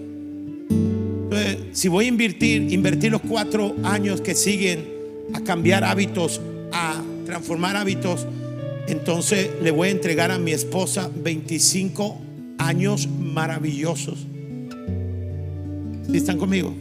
Entonces, 0.72 1.58
si 1.74 1.88
voy 1.88 2.06
a 2.06 2.08
invertir, 2.08 2.74
invertir 2.74 3.12
los 3.12 3.22
cuatro 3.22 3.76
años 3.84 4.22
que 4.22 4.34
siguen 4.34 4.90
a 5.36 5.42
cambiar 5.42 5.84
hábitos, 5.84 6.42
a 6.72 7.00
transformar 7.28 7.78
hábitos, 7.78 8.26
entonces 8.88 9.52
le 9.62 9.70
voy 9.70 9.90
a 9.90 9.92
entregar 9.92 10.32
a 10.32 10.40
mi 10.40 10.52
esposa 10.52 11.12
25 11.16 12.20
años 12.58 13.08
maravillosos 13.08 14.33
¿Están 16.18 16.38
conmigo? 16.38 16.74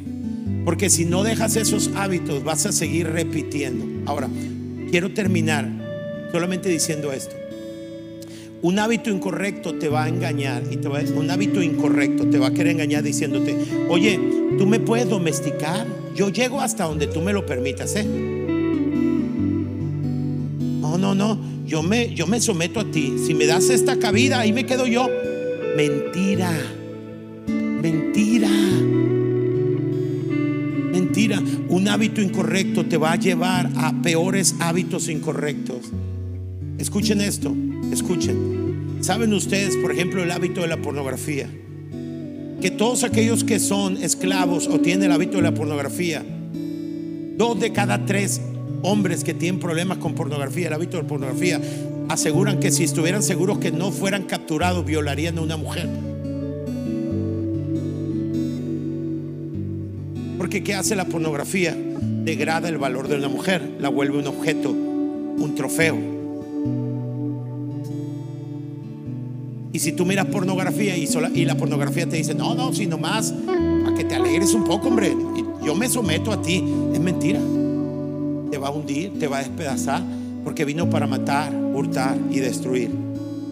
Porque 0.65 0.91
si 0.91 1.05
no 1.05 1.23
dejas 1.25 1.57
esos 1.57 1.91
hábitos, 1.95 2.45
vas 2.45 2.67
a 2.67 2.73
seguir 2.73 3.09
repitiendo. 3.09 3.85
Ahora, 4.07 4.29
quiero 4.91 5.13
terminar 5.13 5.69
solamente 6.31 6.69
diciendo 6.69 7.13
esto. 7.13 7.35
Un 8.63 8.79
hábito 8.79 9.11
incorrecto 9.11 9.75
te 9.75 9.89
va 9.89 10.05
a 10.05 10.09
engañar 10.09 10.63
y 10.71 10.77
te 10.77 10.89
va, 10.89 11.01
un 11.17 11.31
hábito 11.31 11.63
incorrecto 11.63 12.29
te 12.29 12.39
va 12.39 12.49
a 12.49 12.51
querer 12.53 12.73
engañar 12.73 13.03
diciéndote, 13.03 13.57
oye, 13.89 14.21
tú 14.57 14.67
me 14.67 14.79
puedes 14.79 15.09
domesticar, 15.09 15.85
yo 16.15 16.29
llego 16.29 16.61
hasta 16.61 16.85
donde 16.85 17.09
tú 17.09 17.21
me 17.21 17.33
lo 17.33 17.45
permitas, 17.45 17.97
¿eh? 17.97 18.05
No, 20.81 20.97
no, 20.97 21.15
no, 21.15 21.41
yo 21.67 21.83
me, 21.83 22.15
yo 22.15 22.29
me 22.29 22.41
someto 22.41 22.79
a 22.81 22.85
ti. 22.85 23.15
Si 23.27 23.35
me 23.35 23.47
das 23.47 23.69
esta 23.71 23.99
cabida, 23.99 24.39
ahí 24.41 24.53
me 24.53 24.65
quedo 24.65 24.87
yo. 24.87 25.09
Mentira, 25.77 26.53
mentira. 27.49 28.51
Un 31.69 31.89
hábito 31.89 32.23
incorrecto 32.23 32.87
te 32.87 32.97
va 32.97 33.13
a 33.13 33.17
llevar 33.17 33.71
a 33.77 33.93
peores 34.01 34.55
hábitos 34.61 35.09
incorrectos. 35.09 35.91
Escuchen 36.79 37.21
esto, 37.21 37.55
escuchen. 37.93 38.99
¿Saben 39.01 39.35
ustedes, 39.35 39.77
por 39.77 39.93
ejemplo, 39.93 40.23
el 40.23 40.31
hábito 40.31 40.63
de 40.63 40.69
la 40.69 40.79
pornografía? 40.79 41.51
Que 42.63 42.71
todos 42.71 43.05
aquellos 43.05 43.45
que 43.45 43.59
son 43.59 44.03
esclavos 44.03 44.69
o 44.69 44.81
tienen 44.81 45.05
el 45.05 45.13
hábito 45.13 45.37
de 45.37 45.43
la 45.43 45.53
pornografía, 45.53 46.25
dos 47.37 47.61
de 47.61 47.73
cada 47.73 48.07
tres 48.07 48.41
hombres 48.83 49.23
que 49.23 49.35
tienen 49.35 49.61
problemas 49.61 49.99
con 49.99 50.15
pornografía, 50.15 50.69
el 50.69 50.73
hábito 50.73 50.97
de 50.97 51.03
la 51.03 51.09
pornografía, 51.09 51.61
aseguran 52.09 52.59
que 52.59 52.71
si 52.71 52.85
estuvieran 52.85 53.23
seguros 53.23 53.59
que 53.59 53.71
no 53.71 53.93
fueran 53.93 54.23
capturados, 54.23 54.85
violarían 54.87 55.37
a 55.37 55.43
una 55.43 55.59
mujer. 55.59 55.89
Porque 60.53 60.65
¿qué 60.65 60.75
hace 60.75 60.95
la 60.95 61.07
pornografía? 61.07 61.75
Degrada 61.75 62.69
el 62.69 62.77
valor 62.77 63.09
de 63.09 63.17
una 63.17 63.29
mujer, 63.29 63.79
la 63.81 63.89
vuelve 63.89 64.19
un 64.19 64.27
objeto, 64.27 64.71
un 64.71 65.55
trofeo. 65.55 65.97
Y 69.73 69.79
si 69.79 69.93
tú 69.93 70.05
miras 70.05 70.27
pornografía 70.27 70.95
y, 70.95 71.09
y 71.35 71.45
la 71.47 71.55
pornografía 71.55 72.07
te 72.07 72.17
dice, 72.19 72.35
no, 72.35 72.55
no, 72.55 72.75
sino 72.75 72.99
más, 72.99 73.33
para 73.83 73.97
que 73.97 74.05
te 74.05 74.15
alegres 74.15 74.53
un 74.53 74.65
poco, 74.65 74.89
hombre, 74.89 75.17
yo 75.65 75.75
me 75.75 75.89
someto 75.89 76.31
a 76.31 76.43
ti, 76.43 76.63
es 76.93 77.01
mentira. 77.01 77.41
Te 78.51 78.59
va 78.59 78.69
a 78.69 78.73
hundir, 78.73 79.19
te 79.19 79.29
va 79.29 79.39
a 79.39 79.43
despedazar, 79.45 80.03
porque 80.45 80.67
vino 80.67 80.91
para 80.91 81.07
matar, 81.07 81.51
hurtar 81.55 82.19
y 82.31 82.41
destruir. 82.41 82.91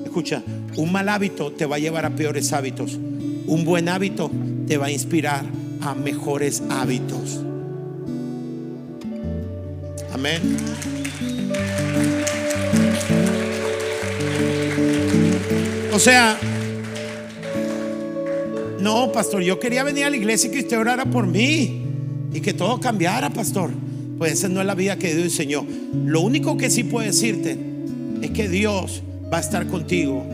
Escucha, 0.05 0.43
un 0.77 0.93
mal 0.93 1.09
hábito 1.09 1.51
te 1.51 1.65
va 1.65 1.77
a 1.77 1.79
llevar 1.79 2.05
a 2.05 2.11
peores 2.11 2.53
hábitos. 2.53 2.99
Un 3.47 3.65
buen 3.65 3.89
hábito 3.89 4.31
te 4.67 4.77
va 4.77 4.89
a 4.89 4.91
inspirar 4.91 5.60
a 5.83 5.95
mejores 5.95 6.63
hábitos. 6.71 7.41
Amén. 10.13 10.41
O 15.93 15.99
sea, 15.99 16.39
no, 18.81 19.13
pastor, 19.13 19.43
yo 19.43 19.61
quería 19.61 19.85
venir 19.85 20.05
a 20.05 20.11
la 20.11 20.17
iglesia 20.17 20.49
y 20.49 20.53
que 20.53 20.61
usted 20.61 20.79
orara 20.79 21.05
por 21.05 21.27
mí 21.27 21.83
y 22.33 22.41
que 22.41 22.53
todo 22.53 22.81
cambiara, 22.81 23.31
pastor. 23.31 23.71
Pues 24.19 24.33
esa 24.33 24.49
no 24.49 24.61
es 24.61 24.67
la 24.67 24.75
vida 24.75 24.97
que 24.97 25.15
Dios 25.15 25.25
diseñó. 25.25 25.67
Lo 26.05 26.21
único 26.21 26.57
que 26.57 26.71
sí 26.71 26.85
puedo 26.85 27.07
decirte 27.07 27.59
es 28.23 28.31
que 28.31 28.49
Dios 28.49 29.03
va 29.33 29.39
a 29.39 29.41
estar 29.41 29.67
contigo 29.67 30.25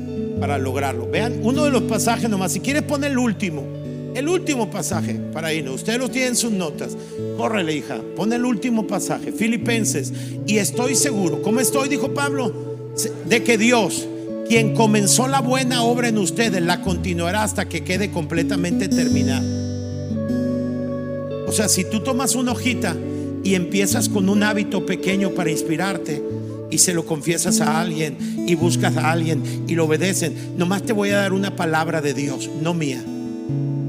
para 0.40 0.58
lograrlo. 0.58 1.08
Vean 1.08 1.40
uno 1.42 1.64
de 1.64 1.70
los 1.70 1.82
pasajes 1.82 2.28
nomás. 2.28 2.52
Si 2.52 2.60
quieres 2.60 2.82
poner 2.82 3.12
el 3.12 3.18
último. 3.18 3.85
El 4.16 4.30
último 4.30 4.70
pasaje 4.70 5.12
para 5.30 5.52
irnos. 5.52 5.74
Ustedes 5.74 5.98
lo 5.98 6.08
tienen 6.08 6.30
en 6.30 6.36
sus 6.36 6.50
notas. 6.50 6.96
Córrele, 7.36 7.74
hija. 7.74 8.00
Pon 8.16 8.32
el 8.32 8.46
último 8.46 8.86
pasaje. 8.86 9.30
Filipenses. 9.30 10.10
Y 10.46 10.56
estoy 10.56 10.94
seguro, 10.94 11.42
¿cómo 11.42 11.60
estoy? 11.60 11.90
Dijo 11.90 12.14
Pablo. 12.14 12.50
De 13.28 13.44
que 13.44 13.58
Dios, 13.58 14.08
quien 14.48 14.74
comenzó 14.74 15.28
la 15.28 15.42
buena 15.42 15.82
obra 15.82 16.08
en 16.08 16.16
ustedes, 16.16 16.62
la 16.62 16.80
continuará 16.80 17.42
hasta 17.42 17.68
que 17.68 17.84
quede 17.84 18.10
completamente 18.10 18.88
terminada. 18.88 19.44
O 21.46 21.52
sea, 21.52 21.68
si 21.68 21.84
tú 21.84 22.00
tomas 22.02 22.34
una 22.36 22.52
hojita 22.52 22.96
y 23.44 23.54
empiezas 23.54 24.08
con 24.08 24.30
un 24.30 24.42
hábito 24.42 24.86
pequeño 24.86 25.32
para 25.32 25.50
inspirarte 25.50 26.24
y 26.70 26.78
se 26.78 26.94
lo 26.94 27.04
confiesas 27.04 27.60
a 27.60 27.82
alguien 27.82 28.16
y 28.48 28.54
buscas 28.54 28.96
a 28.96 29.12
alguien 29.12 29.42
y 29.68 29.74
lo 29.74 29.84
obedecen, 29.84 30.56
nomás 30.56 30.84
te 30.84 30.94
voy 30.94 31.10
a 31.10 31.18
dar 31.18 31.34
una 31.34 31.54
palabra 31.54 32.00
de 32.00 32.14
Dios, 32.14 32.48
no 32.62 32.72
mía 32.72 33.04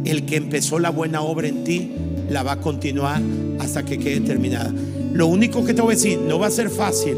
el 0.08 0.26
que 0.26 0.36
empezó 0.36 0.80
la 0.80 0.90
buena 0.90 1.22
obra 1.22 1.48
en 1.48 1.64
ti, 1.64 1.92
la 2.30 2.44
va 2.44 2.54
a 2.54 2.62
continuar 2.62 3.22
hasta 3.60 3.84
que 3.84 3.98
quede 3.98 4.22
terminada. 4.22 4.74
Lo 5.14 5.28
único 5.28 5.66
que 5.66 5.74
te 5.74 5.82
voy 5.82 5.94
a 5.94 5.96
decir, 5.96 6.20
no 6.20 6.40
va 6.40 6.48
a 6.48 6.52
ser 6.52 6.70
fácil, 6.70 7.18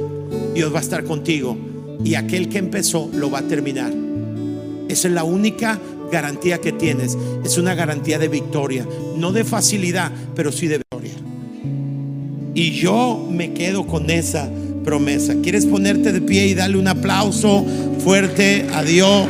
Dios 0.53 0.73
va 0.73 0.79
a 0.79 0.81
estar 0.81 1.03
contigo 1.03 1.57
y 2.03 2.15
aquel 2.15 2.49
que 2.49 2.57
empezó 2.57 3.09
lo 3.13 3.29
va 3.29 3.39
a 3.39 3.47
terminar. 3.47 3.91
Esa 4.87 5.07
es 5.07 5.13
la 5.13 5.23
única 5.23 5.79
garantía 6.11 6.59
que 6.59 6.71
tienes. 6.71 7.17
Es 7.43 7.57
una 7.57 7.75
garantía 7.75 8.17
de 8.19 8.27
victoria, 8.27 8.87
no 9.15 9.31
de 9.31 9.43
facilidad, 9.43 10.11
pero 10.35 10.51
sí 10.51 10.67
de 10.67 10.77
victoria. 10.77 11.13
Y 12.55 12.71
yo 12.71 13.27
me 13.29 13.53
quedo 13.53 13.85
con 13.85 14.09
esa 14.09 14.49
promesa. 14.83 15.35
¿Quieres 15.43 15.65
ponerte 15.65 16.11
de 16.11 16.21
pie 16.21 16.47
y 16.47 16.55
darle 16.55 16.77
un 16.77 16.87
aplauso 16.87 17.65
fuerte 18.03 18.67
a 18.73 18.83
Dios? 18.83 19.27